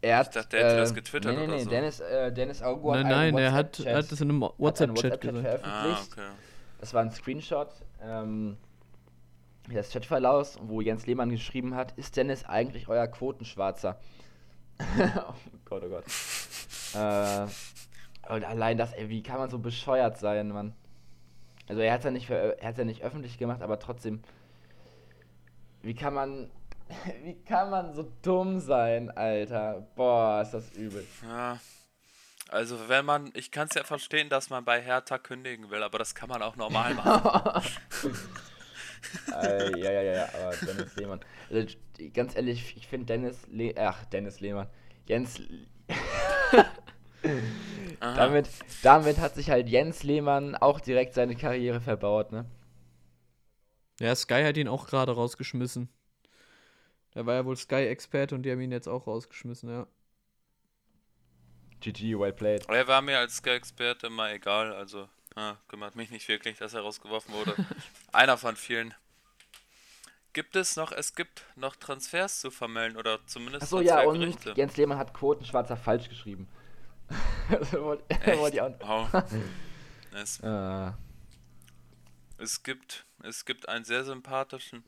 Er 0.00 0.18
hat, 0.18 0.28
Ich 0.28 0.34
dachte, 0.34 0.56
er 0.56 0.66
hätte 0.66 0.76
das 0.76 0.92
äh, 0.92 0.94
getwittert 0.94 1.32
nee, 1.32 1.38
nee, 1.40 1.44
oder 1.46 1.56
nee, 1.56 1.64
so. 1.64 1.70
Dennis, 1.70 2.00
äh, 2.00 2.32
Dennis 2.32 2.60
nein, 2.60 2.70
hat 2.70 2.94
einen 2.94 3.08
nein, 3.08 3.38
er 3.38 3.52
hat, 3.52 3.78
hat 3.78 4.12
es 4.12 4.20
in 4.20 4.30
einem 4.30 4.42
WhatsApp-Chat 4.56 5.20
gesagt. 5.20 5.40
veröffentlicht. 5.40 5.64
Ah, 5.66 6.06
okay. 6.12 6.28
Das 6.80 6.94
war 6.94 7.02
ein 7.02 7.10
Screenshot. 7.10 7.70
Ähm, 8.00 8.56
das 9.72 9.90
Chatverlauf, 9.92 10.58
wo 10.62 10.80
Jens 10.80 11.06
Lehmann 11.06 11.30
geschrieben 11.30 11.74
hat, 11.74 11.92
ist 11.98 12.16
Dennis 12.16 12.44
eigentlich 12.44 12.88
euer 12.88 13.06
Quotenschwarzer? 13.06 13.98
oh 14.80 15.34
Gott, 15.64 15.82
oh 15.84 15.88
Gott. 15.88 16.04
äh, 16.94 17.46
und 18.32 18.44
allein 18.44 18.78
das, 18.78 18.92
ey, 18.92 19.08
wie 19.08 19.22
kann 19.22 19.38
man 19.38 19.50
so 19.50 19.58
bescheuert 19.58 20.18
sein, 20.18 20.48
Mann? 20.48 20.74
Also 21.68 21.82
er 21.82 21.92
hat 21.92 22.00
es 22.00 22.04
ja 22.04 22.10
nicht, 22.10 22.30
verö- 22.30 22.56
er 22.58 22.68
hat's 22.68 22.78
ja 22.78 22.84
nicht 22.84 23.02
öffentlich 23.02 23.36
gemacht, 23.36 23.62
aber 23.62 23.78
trotzdem, 23.78 24.22
wie 25.82 25.94
kann 25.94 26.14
man, 26.14 26.50
wie 27.22 27.42
kann 27.44 27.70
man 27.70 27.92
so 27.94 28.10
dumm 28.22 28.60
sein, 28.60 29.10
Alter? 29.10 29.86
Boah, 29.94 30.42
ist 30.42 30.52
das 30.52 30.70
übel. 30.72 31.06
Ja. 31.22 31.58
Also 32.48 32.88
wenn 32.88 33.04
man, 33.04 33.30
ich 33.34 33.50
kann 33.50 33.68
es 33.68 33.74
ja 33.74 33.84
verstehen, 33.84 34.30
dass 34.30 34.48
man 34.48 34.64
bei 34.64 34.80
Hertha 34.80 35.18
kündigen 35.18 35.70
will, 35.70 35.82
aber 35.82 35.98
das 35.98 36.14
kann 36.14 36.30
man 36.30 36.40
auch 36.42 36.56
normal 36.56 36.94
machen. 36.94 37.62
äh, 39.42 39.78
ja, 39.78 39.92
ja, 39.92 40.02
ja, 40.02 40.12
ja, 40.12 40.28
aber 40.34 40.56
Dennis 40.56 40.96
Lehmann. 40.96 41.20
Also, 41.50 41.76
ganz 42.14 42.34
ehrlich, 42.36 42.74
ich 42.76 42.88
finde 42.88 43.06
Dennis 43.06 43.46
Le 43.48 43.74
ach, 43.76 44.04
Dennis 44.06 44.40
Lehmann. 44.40 44.68
Jens. 45.06 45.40
Damit, 48.00 48.48
damit 48.82 49.18
hat 49.18 49.34
sich 49.34 49.50
halt 49.50 49.68
Jens 49.68 50.04
Lehmann 50.04 50.54
auch 50.54 50.78
direkt 50.78 51.14
seine 51.14 51.34
Karriere 51.34 51.80
verbaut, 51.80 52.30
ne? 52.30 52.44
Ja, 53.98 54.14
Sky 54.14 54.44
hat 54.44 54.56
ihn 54.56 54.68
auch 54.68 54.86
gerade 54.86 55.12
rausgeschmissen. 55.12 55.88
Der 57.14 57.26
war 57.26 57.34
ja 57.34 57.44
wohl 57.44 57.56
Sky-Experte 57.56 58.34
und 58.34 58.42
die 58.42 58.50
haben 58.50 58.60
ihn 58.60 58.72
jetzt 58.72 58.88
auch 58.88 59.06
rausgeschmissen, 59.06 59.70
ja. 59.70 59.86
GG, 61.80 62.18
well 62.18 62.32
played. 62.32 62.68
Er 62.68 62.88
war 62.88 63.02
mir 63.02 63.18
als 63.18 63.36
Sky-Experte 63.36 64.10
mal 64.10 64.32
egal, 64.32 64.72
also 64.72 65.08
ah, 65.36 65.56
kümmert 65.68 65.96
mich 65.96 66.10
nicht 66.10 66.28
wirklich, 66.28 66.58
dass 66.58 66.74
er 66.74 66.82
rausgeworfen 66.82 67.32
wurde. 67.34 67.54
Einer 68.12 68.36
von 68.36 68.56
vielen. 68.56 68.94
Gibt 70.32 70.56
es 70.56 70.76
noch, 70.76 70.92
es 70.92 71.14
gibt 71.14 71.44
noch 71.56 71.76
Transfers 71.76 72.40
zu 72.40 72.50
vermelden 72.50 72.96
oder 72.96 73.18
zumindest 73.26 73.64
Achso, 73.64 73.80
ja, 73.80 74.02
und. 74.02 74.56
Jens 74.56 74.76
Lehmann 74.76 74.98
hat 74.98 75.14
Quotenschwarzer 75.14 75.76
falsch 75.76 76.08
geschrieben. 76.08 76.48
wollte, 77.72 78.04
wollte 78.38 78.56
ich 78.56 78.62
auch, 78.62 78.68
Echt? 78.68 78.82
Wow. 78.82 79.08
Es, 80.14 80.40
Äh, 80.40 80.92
es, 82.38 82.62
gibt, 82.62 83.06
es 83.22 83.44
gibt 83.44 83.68
einen 83.68 83.84
sehr 83.84 84.04
sympathischen, 84.04 84.84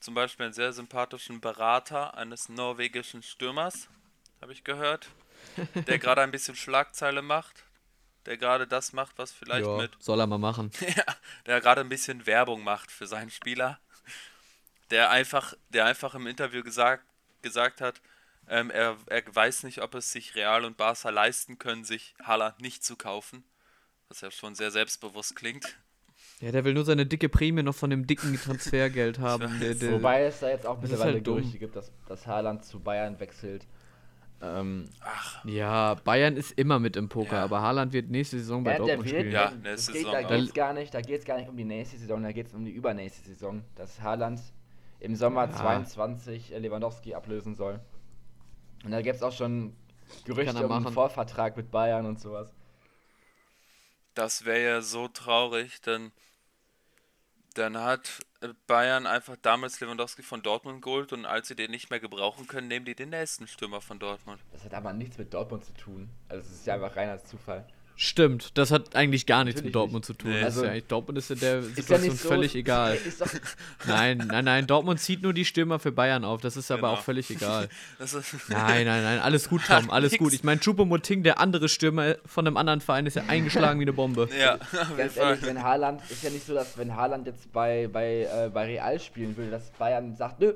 zum 0.00 0.14
Beispiel 0.14 0.44
einen 0.44 0.52
sehr 0.52 0.72
sympathischen 0.72 1.40
Berater 1.40 2.14
eines 2.16 2.48
norwegischen 2.48 3.22
Stürmers, 3.22 3.88
habe 4.40 4.52
ich 4.52 4.64
gehört, 4.64 5.08
der 5.86 5.98
gerade 5.98 6.22
ein 6.22 6.30
bisschen 6.30 6.56
Schlagzeile 6.56 7.22
macht, 7.22 7.64
der 8.26 8.36
gerade 8.36 8.66
das 8.66 8.92
macht, 8.92 9.18
was 9.18 9.32
vielleicht 9.32 9.66
Ja, 9.66 9.76
mit 9.76 9.90
soll 9.98 10.20
er 10.20 10.26
mal 10.26 10.38
machen. 10.38 10.70
Ja, 10.80 11.04
der 11.46 11.60
gerade 11.60 11.80
ein 11.80 11.88
bisschen 11.88 12.26
Werbung 12.26 12.62
macht 12.62 12.90
für 12.90 13.06
seinen 13.06 13.30
Spieler. 13.30 13.78
Der 14.90 15.10
einfach, 15.10 15.54
der 15.70 15.84
einfach 15.84 16.14
im 16.14 16.26
Interview 16.26 16.62
gesagt, 16.62 17.04
gesagt 17.42 17.80
hat, 17.80 18.00
ähm, 18.48 18.70
er, 18.70 18.96
er 19.06 19.22
weiß 19.34 19.64
nicht, 19.64 19.82
ob 19.82 19.94
es 19.94 20.12
sich 20.12 20.34
Real 20.36 20.64
und 20.64 20.76
Barca 20.76 21.10
leisten 21.10 21.58
können, 21.58 21.84
sich 21.84 22.14
Haaland 22.22 22.60
nicht 22.60 22.84
zu 22.84 22.96
kaufen. 22.96 23.44
Was 24.08 24.20
ja 24.20 24.30
schon 24.30 24.54
sehr 24.54 24.70
selbstbewusst 24.70 25.34
klingt. 25.34 25.76
Ja, 26.40 26.52
der 26.52 26.64
will 26.64 26.74
nur 26.74 26.84
seine 26.84 27.06
dicke 27.06 27.28
Prämie 27.28 27.62
noch 27.62 27.74
von 27.74 27.88
dem 27.90 28.06
dicken 28.06 28.36
Transfergeld 28.38 29.18
haben. 29.20 29.58
Der, 29.60 29.74
der, 29.74 29.92
wobei 29.92 30.24
es 30.24 30.40
da 30.40 30.50
jetzt 30.50 30.66
auch 30.66 30.80
mittlerweile 30.80 31.14
halt. 31.14 31.24
Gerüchte 31.24 31.58
gibt, 31.58 31.76
dass, 31.76 31.92
dass 32.06 32.26
Haaland 32.26 32.64
zu 32.64 32.80
Bayern 32.80 33.18
wechselt. 33.20 33.66
Ähm, 34.42 34.90
ja, 35.44 35.94
Bayern 35.94 36.36
ist 36.36 36.52
immer 36.52 36.78
mit 36.78 36.96
im 36.96 37.08
Poker, 37.08 37.36
Ja. 37.36 37.44
aber 37.44 37.62
Haaland 37.62 37.94
wird 37.94 38.10
nächste 38.10 38.38
Saison 38.38 38.62
bei 38.62 38.72
ja, 38.72 38.78
Dortmund 38.78 39.06
wird, 39.06 39.16
spielen. 39.20 39.32
Ja, 39.32 39.50
nächste 39.50 39.92
geht, 39.92 40.02
Saison 40.02 40.12
da 40.12 40.22
geht 40.22 40.44
es 40.48 40.52
gar 40.52 40.72
nicht, 40.74 40.92
da 40.92 41.00
geht's 41.00 41.24
gar 41.24 41.38
nicht 41.38 41.48
um 41.48 41.56
die 41.56 41.64
nächste 41.64 41.96
Saison, 41.96 42.22
da 42.22 42.32
geht 42.32 42.48
es 42.48 42.54
um 42.54 42.64
die 42.64 42.70
übernächste 42.72 43.26
Saison, 43.30 43.64
dass 43.76 44.02
Haaland 44.02 44.40
im 45.00 45.16
Sommer 45.16 45.46
Ja. 45.46 45.54
22 45.54 46.50
Lewandowski 46.50 47.14
ablösen 47.14 47.54
soll. 47.54 47.80
Und 48.84 48.90
da 48.90 49.00
gibt 49.00 49.16
es 49.16 49.22
auch 49.22 49.32
schon 49.32 49.74
Gerüchte 50.24 50.56
er 50.56 50.66
um 50.66 50.72
einen. 50.72 50.92
Vorvertrag 50.92 51.56
mit 51.56 51.70
Bayern 51.70 52.04
und 52.04 52.20
sowas. 52.20 52.54
Das 54.12 54.44
wäre 54.44 54.62
ja 54.62 54.80
so 54.82 55.08
traurig, 55.08 55.80
denn 55.80 56.12
dann 57.58 57.78
hat 57.78 58.20
äh, 58.40 58.48
Bayern 58.66 59.06
einfach 59.06 59.36
damals 59.40 59.80
Lewandowski 59.80 60.22
von 60.22 60.42
Dortmund 60.42 60.82
geholt 60.82 61.12
und 61.12 61.24
als 61.24 61.48
sie 61.48 61.56
den 61.56 61.70
nicht 61.70 61.90
mehr 61.90 62.00
gebrauchen 62.00 62.46
können, 62.46 62.68
nehmen 62.68 62.84
die 62.84 62.94
den 62.94 63.10
nächsten 63.10 63.46
Stürmer 63.46 63.80
von 63.80 63.98
Dortmund. 63.98 64.40
Das 64.52 64.64
hat 64.64 64.74
aber 64.74 64.92
nichts 64.92 65.18
mit 65.18 65.32
Dortmund 65.32 65.64
zu 65.64 65.72
tun. 65.74 66.10
Also 66.28 66.46
es 66.48 66.56
ist 66.56 66.66
ja 66.66 66.74
einfach 66.74 66.96
reiner 66.96 67.22
Zufall. 67.24 67.66
Stimmt, 67.98 68.58
das 68.58 68.70
hat 68.72 68.94
eigentlich 68.94 69.24
gar 69.24 69.42
nichts 69.44 69.60
Natürlich 69.62 69.68
mit 69.68 69.74
Dortmund 69.74 70.02
nicht. 70.06 70.18
zu 70.18 70.22
tun. 70.22 70.30
Nee. 70.30 70.40
Ist 70.40 70.44
Also- 70.44 70.66
ja 70.66 70.80
Dortmund 70.80 71.16
ist 71.16 71.30
in 71.30 71.40
der 71.40 71.58
Ist 71.60 71.68
ja 71.68 71.74
Situation 71.76 72.10
nicht 72.12 72.22
so, 72.22 72.28
völlig 72.28 72.54
egal. 72.54 72.94
Ist 73.06 73.20
doch, 73.22 73.28
Nein, 73.86 74.18
nein, 74.28 74.44
nein, 74.44 74.66
Dortmund 74.66 75.00
zieht 75.00 75.22
nur 75.22 75.32
die 75.32 75.46
Stürmer 75.46 75.78
für 75.78 75.92
Bayern 75.92 76.22
auf. 76.22 76.42
Das 76.42 76.58
ist 76.58 76.70
aber 76.70 76.88
Genau. 76.88 76.92
auch 76.92 77.00
völlig 77.02 77.30
egal. 77.30 77.70
Nein, 78.48 78.84
nein, 78.84 79.02
nein, 79.02 79.18
alles 79.20 79.48
gut, 79.48 79.62
Tom, 79.66 79.90
alles 79.90 80.12
Nix. 80.12 80.22
gut. 80.22 80.32
Ich 80.34 80.44
meine, 80.44 80.60
Choupo-Moting, 80.60 81.22
der 81.22 81.40
andere 81.40 81.70
Stürmer 81.70 82.16
von 82.26 82.46
einem 82.46 82.58
anderen 82.58 82.82
Verein, 82.82 83.06
ist 83.06 83.16
ja 83.16 83.22
eingeschlagen 83.28 83.80
wie 83.80 83.84
eine 83.84 83.94
Bombe. 83.94 84.28
ja, 84.38 84.58
ganz 84.96 85.16
ehrlich, 85.16 85.42
wenn 85.42 85.62
Haaland, 85.62 86.02
ist 86.10 86.22
ja 86.22 86.28
nicht 86.28 86.44
so, 86.46 86.52
dass 86.52 86.76
wenn 86.76 86.94
Haaland 86.94 87.26
jetzt 87.26 87.50
bei, 87.52 87.88
bei, 87.90 88.24
äh, 88.30 88.50
bei 88.52 88.66
Real 88.66 89.00
spielen 89.00 89.34
würde, 89.38 89.50
dass 89.52 89.70
Bayern 89.70 90.14
sagt, 90.16 90.38
nö, 90.40 90.52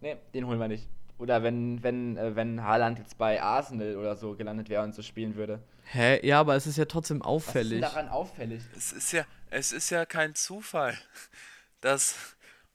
nee, 0.00 0.16
den 0.34 0.46
holen 0.46 0.60
wir 0.60 0.68
nicht. 0.68 0.86
Oder 1.18 1.42
wenn, 1.42 1.82
wenn, 1.82 2.16
äh, 2.16 2.36
wenn 2.36 2.62
Haaland 2.62 2.98
jetzt 2.98 3.18
bei 3.18 3.42
Arsenal 3.42 3.96
oder 3.96 4.14
so 4.16 4.34
gelandet 4.34 4.68
wäre 4.68 4.84
und 4.84 4.94
so 4.94 5.02
spielen 5.02 5.34
würde. 5.34 5.60
Hä? 5.84 6.24
Ja, 6.26 6.40
aber 6.40 6.54
es 6.54 6.66
ist 6.66 6.76
ja 6.78 6.84
trotzdem 6.84 7.20
Was 7.20 7.26
ist 7.26 7.26
denn 7.26 7.32
auffällig. 7.34 7.80
daran 7.80 8.08
auffällig? 8.08 8.62
Es 8.76 8.92
ist 8.92 9.12
ja, 9.12 9.24
es 9.50 9.72
ist 9.72 9.90
ja 9.90 10.06
kein 10.06 10.34
Zufall, 10.34 10.94
dass 11.80 12.14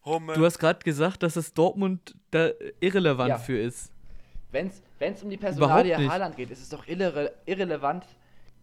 Hummel. 0.06 0.36
Du 0.36 0.45
hast 0.45 0.60
gerade 0.60 0.79
gesagt, 0.84 1.23
dass 1.23 1.36
es 1.38 1.53
Dortmund 1.53 2.15
da 2.32 2.49
irrelevant 2.82 3.29
Ja. 3.29 3.38
für 3.38 3.58
ist. 3.58 3.91
Wenn 4.51 4.71
es 4.99 5.23
um 5.23 5.29
die 5.29 5.38
Personalie. 5.38 5.95
Haaland 6.10 6.36
geht, 6.36 6.51
ist 6.51 6.62
es 6.62 6.69
doch 6.69 6.86
irre, 6.88 7.34
irrelevant, 7.45 8.06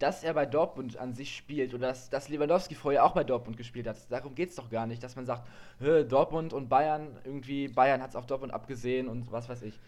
dass 0.01 0.23
er 0.23 0.33
bei 0.33 0.45
Dortmund 0.45 0.97
an 0.97 1.13
sich 1.13 1.35
spielt 1.35 1.73
oder 1.73 1.87
dass, 1.87 2.09
dass 2.09 2.29
Lewandowski 2.29 2.75
vorher 2.75 3.03
auch 3.05 3.13
bei 3.13 3.23
Dortmund 3.23 3.57
gespielt 3.57 3.87
hat. 3.87 3.97
Darum 4.09 4.35
geht 4.35 4.49
es 4.49 4.55
doch 4.55 4.69
gar 4.69 4.87
nicht, 4.87 5.03
dass 5.03 5.15
man 5.15 5.25
sagt, 5.25 5.47
"Hä, 5.79 6.03
Dortmund 6.03 6.53
und 6.53 6.69
Bayern, 6.69 7.17
irgendwie, 7.23 7.67
Bayern 7.67 8.01
hat 8.01 8.11
es 8.11 8.15
auf 8.15 8.25
Dortmund 8.25 8.53
abgesehen 8.53 9.07
und 9.07 9.31
was 9.31 9.47
weiß 9.49 9.61
ich. 9.63 9.79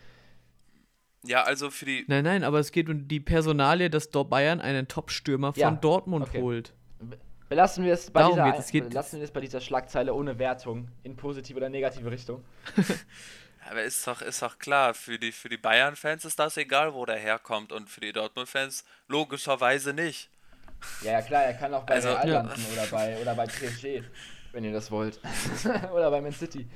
ja, 1.25 1.43
also 1.43 1.69
für 1.69 1.85
die. 1.85 2.03
Nein, 2.07 2.23
nein, 2.25 2.43
aber 2.43 2.59
es 2.59 2.71
geht 2.71 2.89
um 2.89 3.07
die 3.07 3.19
Personalie, 3.21 3.89
dass 3.89 4.09
dort 4.09 4.29
Bayern 4.29 4.59
einen 4.59 4.87
Top-Stürmer 4.89 5.53
von 5.53 5.61
Ja, 5.61 5.71
Dortmund 5.71 6.27
okay. 6.27 6.41
holt. 6.41 6.73
Belassen 7.49 7.85
wir 7.85 7.93
es 7.93 8.09
bei, 8.09 8.21
Darum 8.21 8.35
dieser, 8.35 8.45
geht 8.45 8.59
es. 8.59 8.65
Es 8.65 8.71
geht- 8.71 8.89
belassen 8.89 9.19
wir 9.19 9.23
es 9.25 9.31
bei 9.31 9.39
dieser 9.41 9.61
Schlagzeile 9.61 10.13
ohne 10.13 10.39
Wertung 10.39 10.89
in 11.03 11.15
positive 11.15 11.57
oder 11.57 11.69
negative 11.69 12.09
Richtung. 12.11 12.43
Aber 13.69 13.81
ist 13.83 14.05
doch, 14.07 14.21
ist 14.21 14.41
doch 14.41 14.59
klar, 14.59 14.93
für 14.93 15.17
die, 15.17 15.31
für 15.31 15.49
die 15.49 15.57
Bayern-Fans 15.57 16.25
ist 16.25 16.37
das 16.39 16.57
egal, 16.57 16.93
wo 16.93 17.05
der 17.05 17.17
herkommt. 17.17 17.71
Und 17.71 17.89
für 17.89 18.01
die 18.01 18.11
Dortmund-Fans 18.13 18.83
logischerweise 19.07 19.93
nicht. 19.93 20.29
Ja, 21.01 21.13
ja 21.13 21.21
klar, 21.21 21.43
er 21.43 21.53
kann 21.53 21.73
auch 21.73 21.83
bei 21.85 21.95
Also- 21.95 22.09
Real 22.09 22.27
Ja. 22.27 22.41
landen 22.41 22.65
oder 22.73 22.85
bei, 22.87 23.17
oder 23.21 23.35
bei 23.35 23.45
PSG, 23.45 24.03
wenn 24.51 24.63
ihr 24.65 24.73
das 24.73 24.91
wollt. 24.91 25.19
oder 25.93 26.11
bei 26.11 26.19
Man 26.21 26.33
City. 26.33 26.67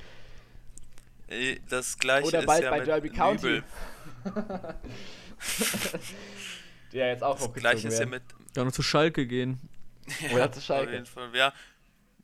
Das 1.69 1.97
gleiche 2.00 2.28
Oder 2.30 2.39
ist 2.39 2.45
bald 2.45 2.63
ja 2.63 2.69
bei 2.69 2.78
mit 2.80 2.88
Derby 2.88 3.10
County. 3.10 3.45
Nübel. 3.47 3.63
Der 6.93 7.10
jetzt 7.10 7.23
auch 7.23 7.38
Das 7.38 7.54
gleiche 7.54 7.88
ist 7.89 8.00
ja 8.00 8.06
mit. 8.06 8.23
Kann 8.56 8.65
noch 8.65 8.71
zu 8.73 8.82
Schalke 8.82 9.28
gehen. 9.28 9.60
Oder 10.34 10.50
zu 10.52 10.60
Auf 10.60 10.63
Schalke. 10.65 10.93
jeden 10.93 11.06
Fall. 11.06 11.34
Wir, 11.34 11.52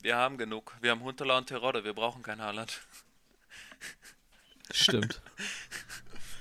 wir 0.00 0.16
haben 0.16 0.38
genug. 0.38 0.74
Wir 0.80 0.90
haben 0.92 1.02
Huntela 1.02 1.36
und 1.38 1.46
Terodde. 1.46 1.84
Wir 1.84 1.92
brauchen 1.92 2.22
kein 2.22 2.40
Haaland. 2.40 2.80
Stimmt. 4.70 5.20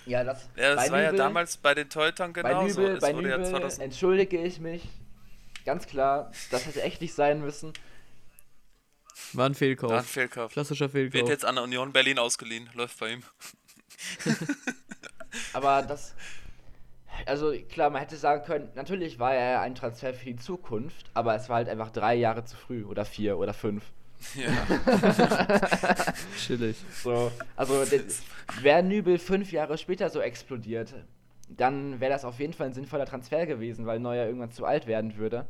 Ja, 0.05 0.25
das, 0.25 0.49
Ja, 0.57 0.75
das 0.75 0.87
bei 0.87 0.91
war 0.91 1.01
ja 1.01 1.11
Nübel- 1.11 1.17
damals 1.17 1.55
bei 1.55 1.73
den 1.73 1.89
Teutern 1.89 2.33
Bei 2.33 2.41
genauso. 2.41 2.81
Nübel, 2.81 2.95
es 2.97 3.01
bei 3.01 3.15
wurde 3.15 3.29
ja 3.29 3.37
Nübel 3.37 3.51
2000 3.51 3.83
entschuldige 3.83 4.37
ich 4.43 4.59
mich. 4.59 4.83
Ganz 5.63 5.87
klar, 5.87 6.29
das 6.51 6.65
hätte 6.65 6.81
echt 6.81 6.99
nicht 6.99 7.13
sein 7.13 7.39
müssen. 7.39 7.71
War 9.31 9.45
ein 9.45 9.55
Fehlkauf. 9.55 9.91
da 9.91 9.99
ein 9.99 10.03
Fehlkauf. 10.03 10.51
Klassischer 10.51 10.91
Wird 10.91 11.13
Fehlkauf. 11.13 11.29
jetzt 11.29 11.45
an 11.45 11.55
der 11.55 11.63
Union 11.63 11.93
Berlin 11.93 12.19
ausgeliehen. 12.19 12.69
Läuft 12.73 12.99
bei 12.99 13.11
ihm. 13.13 13.23
Aber 15.53 15.81
das. 15.83 16.13
Also 17.25 17.53
klar, 17.69 17.89
man 17.89 18.01
hätte 18.01 18.17
sagen 18.17 18.43
können, 18.43 18.69
natürlich 18.75 19.19
war 19.19 19.33
er 19.33 19.61
ein 19.61 19.75
Transfer 19.75 20.13
für 20.13 20.25
die 20.25 20.35
Zukunft, 20.35 21.05
aber 21.13 21.35
es 21.35 21.47
war 21.47 21.57
halt 21.57 21.69
einfach 21.69 21.91
drei 21.91 22.15
Jahre 22.15 22.43
zu 22.43 22.57
früh 22.57 22.83
oder 22.83 23.05
vier 23.05 23.37
oder 23.37 23.53
fünf. 23.53 23.83
Ja. 24.35 26.13
Chillig. 26.37 26.77
So, 27.03 27.31
also 27.55 27.73
wäre 28.61 28.83
Nübel 28.83 29.17
fünf 29.17 29.51
Jahre 29.51 29.77
später 29.77 30.09
so 30.09 30.19
explodiert, 30.19 30.93
dann 31.49 31.99
wäre 31.99 32.11
das 32.11 32.25
auf 32.25 32.39
jeden 32.39 32.53
Fall 32.53 32.67
ein 32.67 32.73
sinnvoller 32.73 33.05
Transfer 33.05 33.45
gewesen, 33.45 33.85
weil 33.85 33.99
Neuer 33.99 34.25
irgendwann 34.25 34.51
zu 34.51 34.65
alt 34.65 34.87
werden 34.87 35.17
würde. 35.17 35.45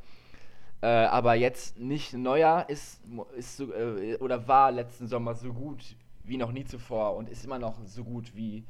Äh, 0.81 0.88
aber 0.88 1.36
jetzt 1.36 1.79
nicht 1.79 2.13
Neuer 2.13 2.65
ist, 2.67 2.99
ist 3.38 3.57
so, 3.57 3.73
äh, 3.73 4.17
oder 4.17 4.47
war 4.47 4.71
letzten 4.71 5.07
Sommer 5.07 5.33
so 5.33 5.53
gut 5.53 5.95
wie 6.25 6.38
noch 6.38 6.51
nie 6.51 6.65
zuvor 6.65 7.15
und 7.15 7.29
ist 7.29 7.45
immer 7.45 7.59
noch 7.59 7.77
so 7.86 8.03
gut 8.03 8.36
wie, 8.36 8.63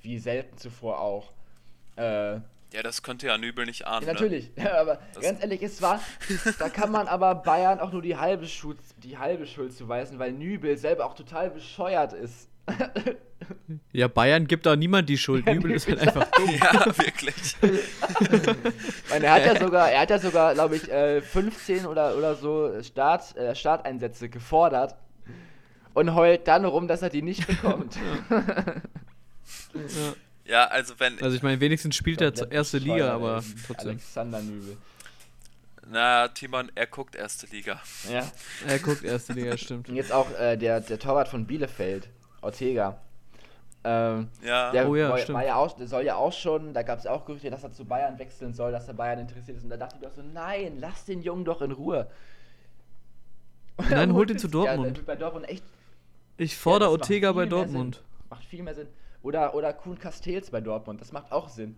wie 0.00 0.18
selten 0.18 0.56
zuvor 0.56 1.00
auch. 1.00 1.32
Äh, 1.96 2.40
ja, 2.72 2.82
das 2.82 3.02
könnte 3.02 3.26
ja 3.26 3.38
Nübel 3.38 3.64
nicht 3.66 3.86
ahnen. 3.86 4.06
ja, 4.06 4.12
natürlich, 4.12 4.50
aber 4.78 4.98
Das- 5.14 5.22
ganz 5.22 5.40
ehrlich, 5.42 5.62
es 5.62 5.80
war, 5.82 6.00
da 6.58 6.68
kann 6.68 6.90
man 6.92 7.08
aber 7.08 7.34
Bayern 7.36 7.80
auch 7.80 7.92
nur 7.92 8.02
die 8.02 8.16
halbe 8.16 8.46
Schuld, 8.46 8.78
die 8.98 9.16
halbe 9.18 9.46
Schuld 9.46 9.72
zuweisen, 9.72 10.18
weil 10.18 10.32
Nübel 10.32 10.76
selber 10.76 11.06
auch 11.06 11.14
total 11.14 11.50
bescheuert 11.50 12.12
ist. 12.12 12.48
Ja, 13.92 14.08
Bayern 14.08 14.48
gibt 14.48 14.66
da 14.66 14.74
niemand 14.74 15.08
die 15.08 15.16
Schuld. 15.18 15.46
Ja, 15.46 15.54
Nübel 15.54 15.70
ist 15.70 15.86
halt 15.86 16.00
einfach 16.00 16.26
dumm. 16.36 16.46
Ne? 16.50 16.56
Ja, 16.56 16.84
wirklich. 16.98 17.56
Ich 17.62 19.10
meine, 19.10 19.26
er 19.26 19.32
hat 19.34 19.46
ja 19.46 19.56
sogar, 19.60 19.90
er 19.90 20.00
hat 20.00 20.10
ja 20.10 20.18
sogar, 20.18 20.54
glaube 20.54 20.74
ich, 20.76 20.90
äh, 20.90 21.20
15 21.22 21.86
oder, 21.86 22.16
oder 22.16 22.34
so 22.34 22.82
Start, 22.82 23.36
äh, 23.36 23.54
Starteinsätze 23.54 24.28
gefordert 24.28 24.96
und 25.94 26.14
heult 26.16 26.48
dann 26.48 26.64
rum, 26.64 26.88
dass 26.88 27.02
er 27.02 27.10
die 27.10 27.22
nicht 27.22 27.46
bekommt. 27.46 27.96
Ja. 28.30 28.42
Ja, 29.74 30.14
also 30.54 30.94
wenn. 30.98 31.20
Also 31.22 31.36
ich 31.36 31.42
meine, 31.42 31.60
wenigstens 31.60 31.96
spielt 31.96 32.20
er 32.20 32.34
zur 32.34 32.50
erste 32.52 32.78
Liga, 32.78 33.12
aber 33.14 33.42
trotzdem. 33.66 33.90
Alexander 33.90 34.40
Nübel. 34.40 34.76
Na, 35.88 36.28
Timon, 36.28 36.70
er 36.74 36.86
guckt 36.86 37.14
erste 37.14 37.46
Liga. 37.46 37.80
Ja. 38.10 38.24
Er 38.66 38.78
guckt 38.80 39.04
erste 39.04 39.32
Liga, 39.34 39.56
stimmt. 39.58 39.88
Und 39.88 39.94
jetzt 39.94 40.10
auch 40.12 40.28
äh, 40.38 40.56
der, 40.56 40.80
der 40.80 40.98
Torwart 40.98 41.28
von 41.28 41.46
Bielefeld, 41.46 42.08
Ortega. 42.42 42.98
Ähm, 43.84 44.28
Ja. 44.42 44.72
der 44.72 44.88
Oh 44.88 44.96
ja, 44.96 45.10
war, 45.10 45.18
stimmt. 45.18 45.38
war 45.38 45.44
ja 45.46 45.54
auch, 45.54 45.76
der 45.76 45.86
soll 45.86 46.02
ja 46.04 46.16
auch 46.16 46.32
schon, 46.32 46.74
da 46.74 46.82
gab 46.82 46.98
es 46.98 47.06
auch 47.06 47.24
Gerüchte, 47.24 47.50
dass 47.50 47.62
er 47.62 47.72
zu 47.72 47.84
Bayern 47.84 48.18
wechseln 48.18 48.52
soll, 48.52 48.72
dass 48.72 48.88
er 48.88 48.94
Bayern 48.94 49.20
interessiert 49.20 49.58
ist. 49.58 49.62
Und 49.62 49.70
da 49.70 49.76
dachte 49.76 49.94
ich 50.00 50.02
doch 50.02 50.12
so, 50.12 50.22
nein, 50.22 50.78
lass 50.80 51.04
den 51.04 51.22
Jungen 51.22 51.44
doch 51.44 51.62
in 51.62 51.70
Ruhe. 51.70 52.08
Und 53.76 53.88
Nein, 53.90 54.12
holt 54.14 54.28
ihn 54.30 54.38
zu 54.38 54.48
Ja, 54.48 54.52
Dortmund. 54.52 54.96
wird 54.96 55.06
bei 55.06 55.14
Dortmund 55.16 55.48
echt 55.48 55.62
Ich 56.36 56.56
fordere 56.56 56.88
Ja, 56.88 56.92
Ortega 56.92 57.30
bei 57.30 57.46
Dortmund. 57.46 57.96
Sinn. 57.96 58.04
Macht 58.30 58.44
viel 58.44 58.62
mehr 58.62 58.74
Sinn. 58.74 58.88
Oder, 59.22 59.54
oder 59.54 59.72
Kuhn 59.72 59.98
Castells 59.98 60.50
bei 60.50 60.60
Dortmund, 60.60 61.00
das 61.00 61.12
macht 61.12 61.32
auch 61.32 61.48
Sinn. 61.48 61.76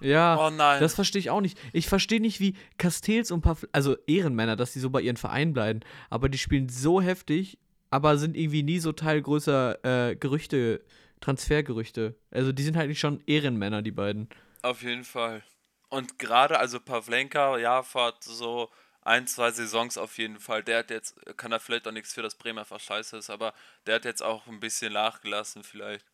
Ja, 0.00 0.36
Oh 0.38 0.50
nein. 0.50 0.80
das 0.80 0.94
verstehe 0.94 1.18
ich 1.20 1.30
auch 1.30 1.40
nicht. 1.40 1.58
Ich 1.72 1.88
verstehe 1.88 2.20
nicht, 2.20 2.38
wie 2.40 2.54
Castells 2.78 3.30
und 3.30 3.40
Paf 3.40 3.66
also 3.72 3.96
Ehrenmänner, 4.06 4.54
dass 4.54 4.72
die 4.72 4.78
so 4.78 4.90
bei 4.90 5.00
ihren 5.00 5.16
Vereinen 5.16 5.52
bleiben, 5.52 5.80
aber 6.08 6.28
die 6.28 6.38
spielen 6.38 6.68
so 6.68 7.00
heftig, 7.00 7.58
aber 7.90 8.16
sind 8.16 8.36
irgendwie 8.36 8.62
nie 8.62 8.78
so 8.78 8.92
Teil 8.92 9.20
größer 9.22 10.10
äh, 10.10 10.14
Gerüchte, 10.16 10.82
Transfergerüchte. 11.20 12.14
Also 12.30 12.52
die 12.52 12.62
sind 12.62 12.76
halt 12.76 12.88
nicht 12.88 13.00
schon 13.00 13.22
Ehrenmänner, 13.26 13.82
die 13.82 13.90
beiden. 13.90 14.28
Auf 14.62 14.82
jeden 14.82 15.04
Fall. 15.04 15.42
Und 15.88 16.18
gerade, 16.18 16.58
also 16.60 16.78
Pavlenka, 16.80 17.58
ja, 17.58 17.82
vor 17.82 18.14
so 18.20 18.68
ein, 19.02 19.26
zwei 19.26 19.50
Saisons 19.50 19.96
auf 19.98 20.18
jeden 20.18 20.38
Fall. 20.40 20.62
Der 20.62 20.78
hat 20.80 20.90
jetzt, 20.90 21.14
kann 21.36 21.50
da 21.50 21.58
vielleicht 21.58 21.86
auch 21.88 21.92
nichts 21.92 22.12
für, 22.14 22.22
dass 22.22 22.34
Bremen 22.34 22.58
einfach 22.58 22.80
scheiße 22.80 23.16
ist, 23.18 23.30
aber 23.30 23.54
der 23.86 23.96
hat 23.96 24.04
jetzt 24.04 24.22
auch 24.22 24.46
ein 24.46 24.60
bisschen 24.60 24.92
nachgelassen 24.92 25.64
vielleicht. 25.64 26.06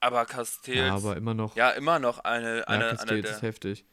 Aber 0.00 0.26
Castells, 0.26 0.76
Ja, 0.76 0.94
aber 0.94 1.16
immer 1.16 1.34
noch. 1.34 1.54
ja, 1.54 1.70
immer 1.70 1.98
noch 1.98 2.18
eine, 2.20 2.64
ja, 2.68 2.82
eine, 2.82 2.86
eine 2.96 2.96
Castells 2.96 3.30
ist 3.30 3.42
heftig. 3.42 3.84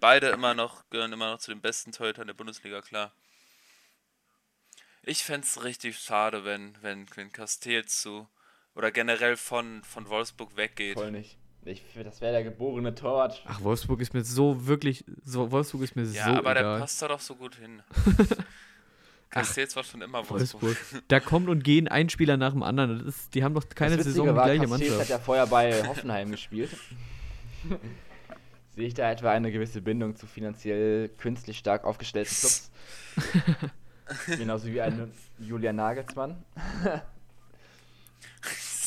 beide 0.00 0.28
immer 0.28 0.54
noch, 0.54 0.88
gehören 0.90 1.12
immer 1.12 1.30
noch 1.32 1.38
zu 1.40 1.50
den 1.50 1.60
besten 1.60 1.92
Torhütern 1.92 2.26
der 2.26 2.34
Bundesliga, 2.34 2.80
klar. 2.82 3.12
Ich 5.02 5.24
fände 5.24 5.46
es 5.46 5.64
richtig 5.64 5.98
schade, 5.98 6.44
wenn, 6.44 6.76
wenn, 6.82 7.06
wenn 7.16 7.32
Castells 7.32 8.00
zu, 8.02 8.28
oder 8.74 8.90
generell 8.92 9.36
von, 9.36 9.82
von 9.84 10.08
Wolfsburg 10.08 10.56
weggeht. 10.56 10.94
Voll 10.94 11.10
nicht. 11.12 11.37
Ich, 11.64 11.82
das 12.02 12.20
wäre 12.20 12.32
der 12.32 12.44
geborene 12.44 12.94
Torwart. 12.94 13.42
Ach, 13.46 13.60
Wolfsburg 13.62 14.00
ist 14.00 14.14
mir 14.14 14.24
so 14.24 14.66
wirklich. 14.66 15.04
So, 15.24 15.50
Wolfsburg 15.50 15.82
ist 15.82 15.96
mir 15.96 16.04
Ja, 16.04 16.24
so 16.26 16.30
aber 16.30 16.54
der 16.54 16.62
egal. 16.62 16.80
passt 16.80 17.02
da 17.02 17.08
doch 17.08 17.20
so 17.20 17.34
gut 17.34 17.56
hin. 17.56 17.82
Castells 19.30 19.76
war 19.76 19.84
schon 19.84 20.00
immer 20.00 20.28
Wolfsburg. 20.30 20.62
Wolfsburg. 20.62 21.02
Da 21.08 21.20
kommt 21.20 21.48
und 21.50 21.62
gehen 21.62 21.86
ein 21.88 22.08
Spieler 22.08 22.36
nach 22.38 22.52
dem 22.52 22.62
anderen. 22.62 23.04
Das 23.04 23.14
ist, 23.16 23.34
die 23.34 23.44
haben 23.44 23.52
doch 23.54 23.68
keine 23.68 23.96
das 23.96 24.06
Saison 24.06 24.26
Witzige 24.28 24.32
die 24.32 24.36
war, 24.38 24.44
gleiche 24.46 24.60
Castells 24.68 24.90
hat 24.92 24.96
Mannschaft. 24.98 25.10
ja 25.10 25.18
vorher 25.18 25.46
bei 25.46 25.86
Hoffenheim 25.86 26.30
gespielt. 26.30 26.70
Sehe 28.74 28.86
ich 28.86 28.94
da 28.94 29.10
etwa 29.10 29.30
eine 29.32 29.52
gewisse 29.52 29.82
Bindung 29.82 30.16
zu 30.16 30.26
finanziell 30.26 31.10
künstlich 31.10 31.58
stark 31.58 31.84
aufgestellten 31.84 32.34
Clubs? 32.34 32.70
Genauso 34.38 34.68
wie 34.68 34.80
ein 34.80 35.12
Julian 35.38 35.76
Nagelsmann? 35.76 36.42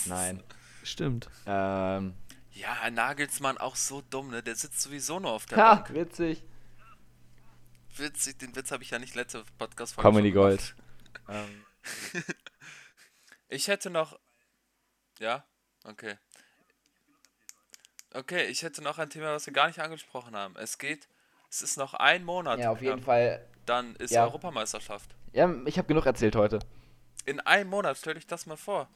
Nein. 0.06 0.42
Stimmt. 0.84 1.30
Ähm, 1.46 2.14
Ja, 2.62 2.90
Nagelsmann 2.92 3.58
auch 3.58 3.76
so 3.76 4.02
dumm, 4.02 4.30
ne? 4.30 4.44
Der 4.44 4.56
sitzt 4.56 4.82
sowieso 4.82 5.20
nur 5.20 5.32
auf 5.32 5.46
der 5.48 5.58
ha, 5.58 5.76
Bank. 5.76 5.94
witzig. 5.94 6.44
Witzig, 7.98 8.38
den 8.38 8.56
Witz 8.56 8.72
habe 8.72 8.84
ich 8.84 8.92
ja 8.92 9.00
nicht 9.00 9.16
letzte 9.16 9.44
podcast 9.58 9.98
Comedy 9.98 10.32
Gold. 10.32 10.76
Ähm, 11.28 11.64
Ich 13.50 13.68
hätte 13.68 13.90
noch. 13.90 14.18
Ja? 15.20 15.44
Okay. 15.84 16.18
Okay, 18.14 18.46
ich 18.46 18.64
hätte 18.64 18.82
noch 18.82 18.98
ein 19.00 19.10
Thema, 19.10 19.34
was 19.34 19.46
wir 19.46 19.54
gar 19.54 19.68
nicht 19.68 19.80
angesprochen 19.80 20.36
haben. 20.36 20.56
Es 20.58 20.78
geht. 20.78 21.08
Es 21.50 21.62
ist 21.62 21.78
noch 21.78 21.94
ein 21.96 22.24
Monat. 22.24 22.60
ja, 22.60 22.72
auf 22.72 22.82
jeden 22.82 22.96
knapp, 22.98 23.06
Fall. 23.06 23.48
Dann 23.66 23.96
ist 23.98 24.12
Ja. 24.12 24.24
Europameisterschaft. 24.24 25.16
Ja, 25.34 25.54
ich 25.66 25.78
habe 25.78 25.88
genug 25.88 26.06
erzählt 26.06 26.36
heute. 26.36 26.60
In 27.26 27.40
einem 27.42 27.70
Monat, 27.70 27.98
stell 27.98 28.14
dich 28.16 28.28
das 28.28 28.46
mal 28.46 28.58
vor. 28.58 28.88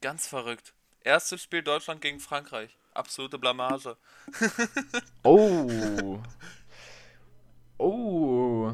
Ganz 0.00 0.26
verrückt. 0.26 0.74
Erstes 1.04 1.42
Spiel 1.42 1.62
Deutschland 1.62 2.00
gegen 2.00 2.18
Frankreich. 2.18 2.76
Absolute 2.92 3.38
Blamage. 3.38 3.96
Oh. 5.22 6.18
Oh. 7.78 8.72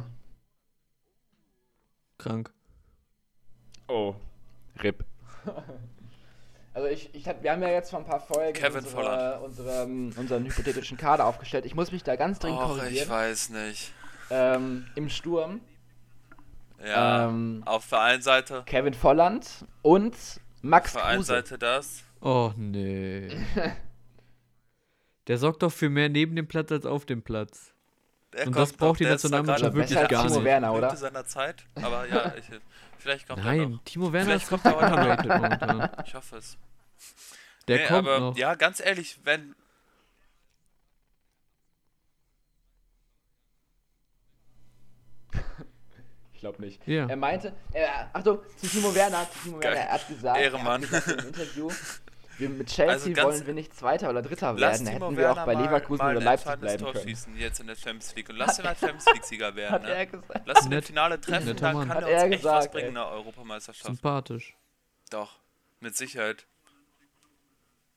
Krank. 2.18 2.52
Oh. 3.88 4.14
RIP. 4.82 5.04
Also 6.72 6.86
ich, 6.86 7.12
ich 7.16 7.26
hab, 7.26 7.42
wir 7.42 7.50
haben 7.50 7.62
ja 7.62 7.68
jetzt 7.70 7.90
vor 7.90 7.98
ein 7.98 8.04
paar 8.06 8.20
Folgen 8.20 8.52
Kevin 8.52 8.84
unsere, 8.84 9.40
unsere, 9.40 9.82
unseren 9.82 10.46
hypothetischen 10.46 10.96
Kader 10.96 11.26
aufgestellt. 11.26 11.66
Ich 11.66 11.74
muss 11.74 11.90
mich 11.90 12.04
da 12.04 12.14
ganz 12.14 12.38
dringend 12.38 12.60
Och, 12.60 12.76
ich 12.76 12.78
korrigieren. 12.78 13.08
weiß 13.08 13.48
nicht. 13.50 13.92
Ähm, 14.30 14.86
Im 14.94 15.08
Sturm 15.08 15.60
Ja. 16.78 17.26
Ähm, 17.26 17.64
auf 17.66 17.88
der 17.88 18.00
einen 18.02 18.22
Seite. 18.22 18.62
Kevin 18.66 18.94
Volland 18.94 19.64
und 19.82 20.14
Max 20.62 20.94
Auf 20.94 21.02
der 21.02 21.08
einen. 21.10 21.22
Seite 21.24 21.58
das. 21.58 22.04
Oh, 22.20 22.52
nee. 22.56 23.28
Der 25.26 25.38
sorgt 25.38 25.62
doch 25.62 25.72
für 25.72 25.88
mehr 25.88 26.08
neben 26.08 26.34
dem 26.36 26.46
Platz 26.48 26.72
als 26.72 26.86
auf 26.86 27.06
dem 27.06 27.22
Platz. 27.22 27.72
Der 28.32 28.46
Und 28.46 28.56
das 28.56 28.72
braucht 28.72 29.00
die 29.00 29.04
Nationalmannschaft 29.04 29.74
wirklich 29.74 30.08
gar 30.08 30.22
als 30.22 30.24
nicht. 30.24 30.32
Timo 30.34 30.44
Werner, 30.44 30.72
oder? 30.72 30.94
Seiner 30.96 31.24
Zeit. 31.24 31.64
Aber 31.76 32.06
ja, 32.08 32.32
ich, 32.36 32.44
vielleicht 32.98 33.26
kommt 33.26 33.40
er 33.40 33.44
Nein, 33.44 33.70
noch. 33.72 33.84
Timo 33.84 34.12
Werner 34.12 34.26
Vielleicht 34.26 34.44
ist 34.44 34.48
kommt 34.50 34.64
er 34.64 34.76
underrated 34.76 35.26
momentan. 35.26 35.90
Ich 36.06 36.14
hoffe 36.14 36.36
es. 36.36 36.56
Der 37.68 37.78
Nee, 37.78 37.86
kommt 37.86 38.08
aber 38.08 38.20
noch. 38.20 38.36
ja, 38.36 38.54
ganz 38.54 38.80
ehrlich, 38.80 39.18
wenn. 39.24 39.54
Ich 46.32 46.40
glaube 46.40 46.62
nicht. 46.62 46.86
Ja. 46.88 47.06
Er 47.06 47.16
meinte, 47.16 47.52
äh, 47.72 47.86
Achtung, 48.12 48.38
zu 48.56 48.66
Timo 48.66 48.94
Werner, 48.94 49.28
zu 49.30 49.38
Timo. 49.50 49.60
Werner, 49.62 49.76
er 49.76 49.92
hat 49.92 50.08
gesagt, 50.08 50.40
Ehrenmann. 50.40 50.82
Er 50.82 50.90
hat 50.90 51.04
gesagt 51.04 51.20
im 51.22 51.26
Interview, 51.28 51.70
wir 52.40 52.48
mit 52.48 52.68
Chelsea 52.68 52.92
Also 52.94 53.12
ganz- 53.12 53.26
wollen 53.26 53.46
wir 53.46 53.54
nicht 53.54 53.74
Zweiter 53.76 54.10
oder 54.10 54.22
Dritter 54.22 54.52
Lass 54.54 54.80
werden, 54.80 54.92
Timo 54.94 55.06
hätten 55.06 55.16
wir 55.16 55.24
Werner 55.24 55.42
auch 55.42 55.46
bei 55.46 55.54
Leverkusen 55.54 56.04
mal 56.04 56.16
oder 56.16 56.24
Leipzig 56.24 56.58
bleiben 56.60 56.82
Tor 56.82 56.92
können. 56.92 57.08
schießen 57.08 57.36
jetzt 57.38 57.60
in 57.60 57.66
der 57.66 57.76
Champions 57.76 58.14
League 58.16 58.28
und 58.30 58.36
lass 58.36 58.58
ihn 58.58 58.66
als 58.66 58.80
Champions 58.80 59.06
League-Sieger 59.06 59.54
werden. 59.54 59.72
Hat 59.72 59.84
er 59.84 59.98
Ne? 59.98 60.06
gesagt. 60.06 60.42
Lass 60.46 60.66
ihn 60.66 60.72
im 60.72 60.82
Finale 60.82 61.20
treffen, 61.20 61.46
dann 61.56 61.56
kann 61.56 61.88
Hat 61.88 62.02
er 62.02 62.08
uns 62.08 62.08
er 62.08 62.24
echt 62.30 62.44
was 62.44 62.54
gesagt, 62.64 62.72
bringen 62.72 62.82
ey. 62.84 62.88
in 62.88 62.94
der 62.94 63.06
Europameisterschaft. 63.08 63.86
Sympathisch. 63.86 64.54
Doch, 65.10 65.36
mit 65.80 65.96
Sicherheit. 65.96 66.46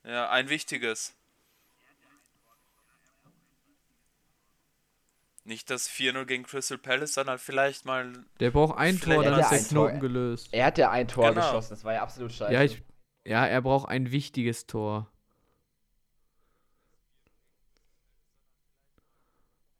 Ja, 0.04 0.28
ein 0.30 0.48
wichtiges. 0.50 1.14
Nicht 5.46 5.68
das 5.68 5.88
4-0 5.90 6.24
gegen 6.24 6.44
Crystal 6.44 6.78
Palace, 6.78 7.14
sondern 7.14 7.38
vielleicht 7.38 7.84
mal. 7.84 8.12
Der 8.40 8.50
braucht 8.50 8.78
ein 8.78 8.98
Tor, 8.98 9.22
dann 9.22 9.34
hat 9.36 9.40
ist 9.40 9.52
er 9.52 9.58
der. 9.58 9.68
Knoten 9.68 10.00
gelöst. 10.00 10.48
Er 10.52 10.66
hat 10.66 10.78
ja 10.78 10.90
ein 10.90 11.06
Tor 11.06 11.28
Genau. 11.34 11.42
geschossen, 11.46 11.70
das 11.74 11.84
war 11.84 11.92
ja 11.92 12.02
absolut 12.02 12.32
scheiße. 12.32 12.52
Ja, 12.54 12.62
ich, 12.62 12.82
ja, 13.26 13.46
er 13.46 13.62
braucht 13.62 13.88
ein 13.88 14.10
wichtiges 14.12 14.66
Tor. 14.66 15.10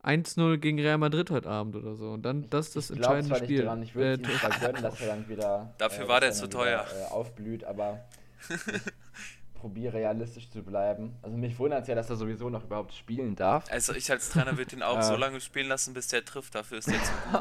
1-0 0.02 0.58
gegen 0.58 0.78
Real 0.78 0.98
Madrid 0.98 1.30
heute 1.30 1.48
Abend 1.48 1.76
oder 1.76 1.94
so. 1.94 2.10
Und 2.12 2.22
dann 2.22 2.48
das 2.50 2.68
ist 2.68 2.76
das 2.76 2.90
ich 2.90 2.96
entscheidende 2.96 3.28
zwar 3.28 3.40
nicht 3.40 3.46
Spiel. 3.46 3.64
dran, 3.64 3.82
ich 3.82 3.94
würde 3.94 4.22
Äh, 4.22 4.32
ihm 4.32 4.38
zwar 4.38 4.50
gönnen, 4.60 4.82
dass 4.82 5.00
er 5.00 5.06
dann 5.08 5.28
wieder 5.28 5.74
Dafür 5.78 6.04
äh, 6.04 6.08
war 6.08 6.20
der 6.20 6.28
er 6.30 6.34
zu 6.34 6.46
dann 6.46 6.60
wieder, 6.60 6.84
teuer. 6.84 6.86
Äh, 7.08 7.12
aufblüht, 7.12 7.64
aber 7.64 8.04
ich 8.50 9.54
probiere 9.54 9.94
realistisch 9.94 10.50
zu 10.50 10.62
bleiben. 10.62 11.16
Also 11.22 11.38
mich 11.38 11.58
wundert 11.58 11.82
es 11.82 11.88
ja, 11.88 11.94
dass 11.94 12.10
er 12.10 12.16
sowieso 12.16 12.50
noch 12.50 12.64
überhaupt 12.64 12.92
spielen 12.92 13.34
darf. 13.34 13.64
Also 13.70 13.94
ich 13.94 14.10
als 14.10 14.28
Trainer 14.28 14.58
würde 14.58 14.76
ihn 14.76 14.82
auch 14.82 14.98
Äh. 14.98 15.02
so 15.02 15.16
lange 15.16 15.40
spielen 15.40 15.68
lassen, 15.68 15.94
bis 15.94 16.08
der 16.08 16.22
trifft. 16.24 16.54
Dafür 16.54 16.78
ist 16.78 16.88
der 16.90 17.02
zu 17.02 17.12
gut. 17.32 17.40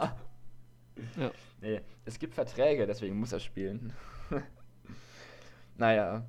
ja. 1.17 1.31
Nee, 1.59 1.81
es 2.05 2.17
gibt 2.17 2.33
Verträge, 2.33 2.87
deswegen 2.87 3.17
muss 3.19 3.33
er 3.33 3.39
spielen. 3.41 3.91
Naja. 5.77 6.23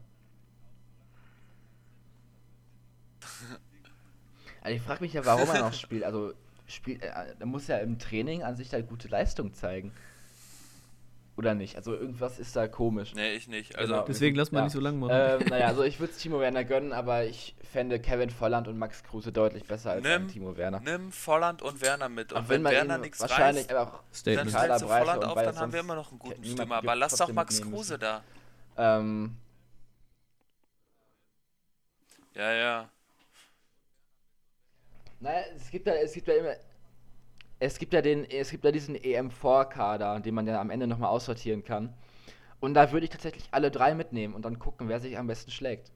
Also 4.62 4.76
ich 4.76 4.82
frage 4.82 5.02
mich 5.02 5.12
ja, 5.12 5.24
warum 5.26 5.48
er 5.50 5.60
noch 5.60 5.72
spielt. 5.74 6.04
Also 6.04 6.32
spielt, 6.66 7.02
er 7.02 7.26
er 7.38 7.46
muss 7.46 7.66
ja 7.66 7.78
im 7.78 7.98
Training 7.98 8.42
an 8.42 8.56
sich 8.56 8.72
halt 8.72 8.88
gute 8.88 9.08
Leistung 9.08 9.52
zeigen. 9.54 9.92
Oder 11.36 11.54
nicht? 11.54 11.74
Also 11.76 11.92
irgendwas 11.94 12.38
ist 12.38 12.54
da 12.54 12.68
komisch. 12.68 13.12
Nee, 13.14 13.32
ich 13.34 13.48
nicht. 13.48 13.76
Also, 13.76 13.92
Genau. 13.94 14.04
Deswegen 14.06 14.36
lass 14.36 14.52
mal 14.52 14.60
Ja. 14.60 14.64
nicht 14.66 14.72
so 14.72 14.78
lang 14.80 15.00
machen. 15.00 15.10
Ähm, 15.14 15.40
naja, 15.50 15.66
also 15.66 15.82
ich 15.82 15.98
würde 15.98 16.12
es 16.12 16.18
Timo 16.20 16.38
Werner 16.38 16.62
gönnen, 16.64 16.92
aber 16.92 17.24
ich 17.24 17.56
fände 17.72 17.98
Kevin 17.98 18.30
Volland 18.30 18.68
und 18.68 18.78
Max 18.78 19.02
Kruse 19.02 19.32
deutlich 19.32 19.64
besser 19.64 19.90
als 19.90 20.04
Nimm- 20.04 20.28
Timo 20.28 20.56
Werner. 20.56 20.78
nimm 20.78 21.10
Volland 21.10 21.60
und 21.60 21.82
Werner 21.82 22.08
mit. 22.08 22.32
Und 22.32 22.48
wenn, 22.48 22.62
man 22.62 22.72
Werner 22.72 22.98
nichts 22.98 23.20
wahrscheinlich 23.20 23.64
auch 23.74 23.90
dann 24.24 24.48
stellst 24.48 24.54
du 24.82 24.86
Volland 24.88 25.24
auf, 25.24 25.34
dann 25.42 25.58
haben 25.58 25.72
wir 25.72 25.80
immer 25.80 25.96
noch 25.96 26.10
einen 26.12 26.20
guten 26.20 26.44
Stürmer. 26.44 26.76
gibt, 26.76 26.88
Aber 26.88 26.94
lass 26.94 27.16
doch 27.16 27.32
Max 27.32 27.60
Kruse 27.60 27.94
müssen. 27.94 28.00
da. 28.00 28.22
Ähm, 28.76 29.36
Ja, 32.34 32.52
ja. 32.52 32.90
Naja, 35.20 35.44
es 35.56 35.70
gibt 35.70 35.86
ja, 35.86 35.94
es 35.94 36.12
gibt 36.12 36.28
ja 36.28 36.34
immer. 36.34 36.54
Es 37.60 37.78
gibt 37.78 37.92
ja 37.94 38.02
den, 38.02 38.28
es 38.28 38.50
gibt 38.50 38.64
ja 38.64 38.72
diesen 38.72 38.96
EM4-Kader, 38.96 40.20
den 40.20 40.34
man 40.34 40.46
ja 40.46 40.60
am 40.60 40.70
Ende 40.70 40.86
nochmal 40.86 41.08
aussortieren 41.10 41.64
kann. 41.64 41.94
Und 42.60 42.74
da 42.74 42.90
würde 42.92 43.04
ich 43.04 43.10
tatsächlich 43.10 43.46
alle 43.52 43.70
drei 43.70 43.94
mitnehmen 43.94 44.34
und 44.34 44.42
dann 44.44 44.58
gucken, 44.58 44.88
wer 44.88 45.00
sich 45.00 45.16
am 45.16 45.26
besten 45.28 45.50
schlägt. 45.50 45.92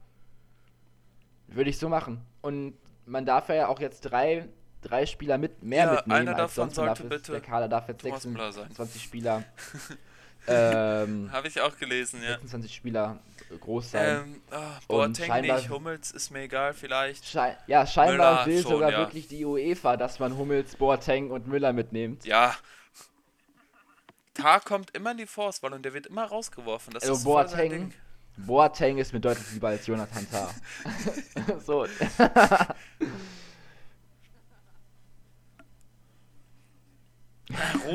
Würde 1.47 1.69
ich 1.69 1.77
so 1.77 1.89
machen. 1.89 2.25
Und 2.41 2.75
man 3.05 3.25
darf 3.25 3.49
ja 3.49 3.67
auch 3.67 3.79
jetzt 3.79 4.01
drei, 4.01 4.47
drei 4.81 5.05
Spieler 5.05 5.37
mit 5.37 5.61
mehr 5.63 5.85
Ja, 5.85 5.91
mitnehmen. 5.95 6.19
einer 6.29 6.31
als 6.37 6.55
davon 6.55 6.69
sonst. 6.69 6.77
Man 6.77 6.85
darf 6.87 6.97
sollte 6.99 7.15
bitte 7.15 7.31
Der 7.33 7.41
Kader 7.41 7.67
darf 7.67 7.87
jetzt 7.89 8.01
Thomas 8.01 8.25
Müller 8.25 8.51
sein. 8.51 8.63
26 8.69 9.03
Spieler. 9.03 9.43
ähm, 10.47 11.29
Habe 11.31 11.47
ich 11.47 11.59
auch 11.61 11.77
gelesen, 11.77 12.21
ja. 12.23 12.31
26 12.31 12.75
Spieler 12.75 13.19
groß 13.59 13.91
sein. 13.91 14.23
Ähm, 14.23 14.41
ah, 14.51 14.79
Boateng 14.87 15.25
scheinbar- 15.27 15.57
nicht, 15.57 15.69
Hummels 15.69 16.11
ist 16.11 16.29
mir 16.31 16.41
egal, 16.41 16.73
vielleicht. 16.73 17.25
Schei 17.25 17.57
ja, 17.67 17.85
scheinbar 17.85 18.45
Müller 18.45 18.45
will 18.45 18.61
schon, 18.61 18.71
sogar 18.71 18.91
ja. 18.91 18.97
wirklich 18.99 19.27
die 19.27 19.43
UEFA, 19.45 19.97
dass 19.97 20.19
man 20.19 20.37
Hummels, 20.37 20.75
Boateng 20.75 21.31
und 21.31 21.47
Müller 21.47 21.73
mitnimmt. 21.73 22.25
Ja. 22.25 22.55
Tar 24.35 24.61
kommt 24.61 24.95
immer 24.95 25.11
in 25.11 25.17
die 25.17 25.25
Force-Wahl 25.25 25.73
und 25.73 25.83
der 25.83 25.93
wird 25.93 26.07
immer 26.07 26.25
rausgeworfen. 26.25 26.93
Das 26.93 27.03
Also 27.03 27.15
ist 27.15 27.23
Boateng. 27.23 27.93
Boateng 28.37 28.97
ist 28.99 29.11
mir 29.13 29.19
deutlich 29.19 29.51
lieber 29.51 29.69
als 29.69 29.85
Jonathan 29.85 30.25
Tah. 30.31 30.49
so. 31.65 31.85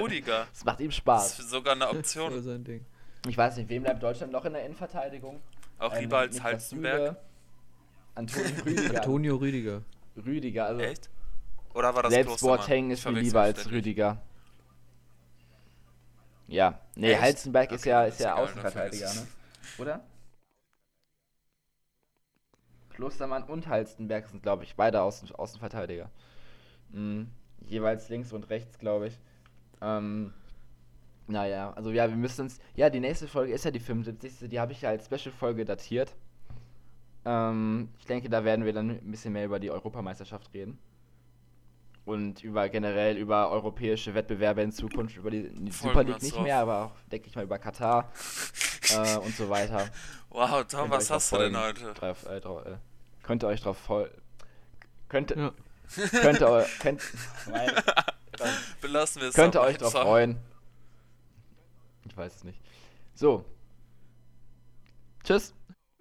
Rodiger. 0.00 0.46
Das 0.52 0.64
macht 0.64 0.80
ihm 0.80 0.88
Das 0.88 0.96
Spaß. 0.96 1.38
ist 1.40 1.50
sogar 1.50 1.74
eine 1.74 1.88
Option. 1.88 2.42
sein 2.42 2.64
Ding. 2.64 2.84
Ich 3.26 3.36
weiß 3.38 3.56
nicht, 3.56 3.68
wem 3.68 3.82
bleibt 3.84 4.02
Deutschland 4.02 4.32
noch 4.32 4.44
in 4.44 4.52
der 4.52 4.64
Innenverteidigung? 4.64 5.40
Auch 5.78 5.94
Ähm, 5.94 6.00
lieber 6.02 6.18
als 6.18 6.34
Niklas 6.34 6.52
Halstenberg. 6.52 7.16
Antonio 8.14 8.50
Rüdiger. 8.66 8.96
Antonio 9.00 9.36
Rüdiger. 9.36 9.82
Rüdiger, 10.16 10.66
also 10.66 10.80
Echt? 10.80 11.10
Oder 11.74 11.94
war 11.94 12.02
das 12.04 12.12
Selbst 12.12 12.28
Klostermann? 12.28 12.56
Boateng 12.58 12.90
ist 12.90 13.04
mir 13.04 13.20
lieber 13.20 13.40
als. 13.40 13.70
Rüdiger. 13.70 14.20
Ja, 16.46 16.78
nee, 16.94 17.12
Echt? 17.12 17.22
Halzenberg 17.22 17.72
ist 17.72 17.80
Okay, 17.82 17.88
ja, 17.90 18.04
ist 18.04 18.14
ist 18.14 18.20
ja 18.20 18.26
egal, 18.26 18.36
dann 18.36 18.44
Außenverteidiger, 18.44 19.14
ne? 19.14 19.26
Oder? 19.78 20.04
Klostermann 22.90 23.42
und 23.44 23.66
Halstenberg 23.66 24.28
sind, 24.28 24.42
glaube 24.42 24.62
ich, 24.64 24.76
beide 24.76 25.00
Außen 25.02 25.34
Außenverteidiger. 25.34 26.10
Mhm. 26.90 27.28
Jeweils 27.66 28.08
links 28.08 28.32
und 28.32 28.50
rechts, 28.50 28.78
glaube 28.78 29.08
ich. 29.08 29.18
Ähm, 29.80 30.32
naja, 31.26 31.72
also 31.74 31.90
ja, 31.90 32.08
wir 32.08 32.16
müssen 32.16 32.42
uns. 32.42 32.58
Ja, 32.76 32.90
die 32.90 33.00
nächste 33.00 33.26
Folge 33.28 33.52
ist 33.52 33.64
ja 33.64 33.70
die 33.70 33.80
75. 33.80 34.48
Die 34.50 34.60
habe 34.60 34.72
ich 34.72 34.82
ja 34.82 34.90
als 34.90 35.06
Special-Folge 35.06 35.64
datiert. 35.64 36.14
Ähm, 37.24 37.88
ich 37.98 38.04
denke, 38.06 38.28
da 38.28 38.44
werden 38.44 38.64
wir 38.64 38.72
dann 38.74 38.90
ein 38.90 39.10
bisschen 39.10 39.32
mehr 39.32 39.46
über 39.46 39.58
die 39.58 39.70
Europameisterschaft 39.70 40.52
reden. 40.52 40.78
Und 42.04 42.44
über 42.44 42.68
generell 42.68 43.16
über 43.16 43.50
europäische 43.50 44.14
Wettbewerbe 44.14 44.60
in 44.60 44.72
Zukunft, 44.72 45.16
über 45.16 45.30
die, 45.30 45.48
die 45.48 45.70
Super 45.72 46.04
League 46.04 46.20
nicht 46.22 46.36
drauf. 46.36 46.42
mehr, 46.42 46.58
aber 46.58 46.84
auch, 46.84 46.92
denke 47.10 47.28
ich 47.28 47.34
mal, 47.34 47.44
über 47.44 47.58
Katar 47.58 48.12
äh, 48.94 49.16
und 49.16 49.34
so 49.34 49.48
weiter. 49.48 49.88
Wow, 50.28 50.66
Tom, 50.66 50.80
Könnt 50.80 50.90
was 50.92 51.10
hast 51.10 51.32
du 51.32 51.38
denn 51.38 51.56
heute? 51.58 51.94
Drauf, 51.94 52.26
äh, 52.26 52.40
drauf, 52.42 52.66
äh, 52.66 52.76
könnt 53.22 53.42
ihr 53.42 53.46
euch 53.48 53.62
drauf 53.62 53.78
voll. 53.78 54.10
Könnte, 55.08 55.34
Ja. 55.34 55.52
könnt 56.20 56.42
ihr, 56.42 56.48
eu- 56.50 56.64
könnt, 56.80 57.00
nein, 58.38 58.54
Belassen 58.80 59.22
wir 59.22 59.28
es 59.28 59.34
könnt 59.34 59.54
ihr 59.54 59.60
euch 59.60 59.78
drauf 59.78 59.92
So. 59.92 60.00
freuen. 60.00 60.38
Ich 62.06 62.16
weiß 62.16 62.36
es 62.36 62.44
nicht. 62.44 62.60
So. 63.14 63.44
Tschüss. 65.24 65.54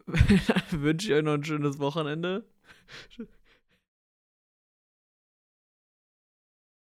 Wünsche 0.71 1.07
ich 1.07 1.13
euch 1.13 1.23
noch 1.23 1.33
ein 1.33 1.43
schönes 1.45 1.79
Wochenende. 1.79 2.45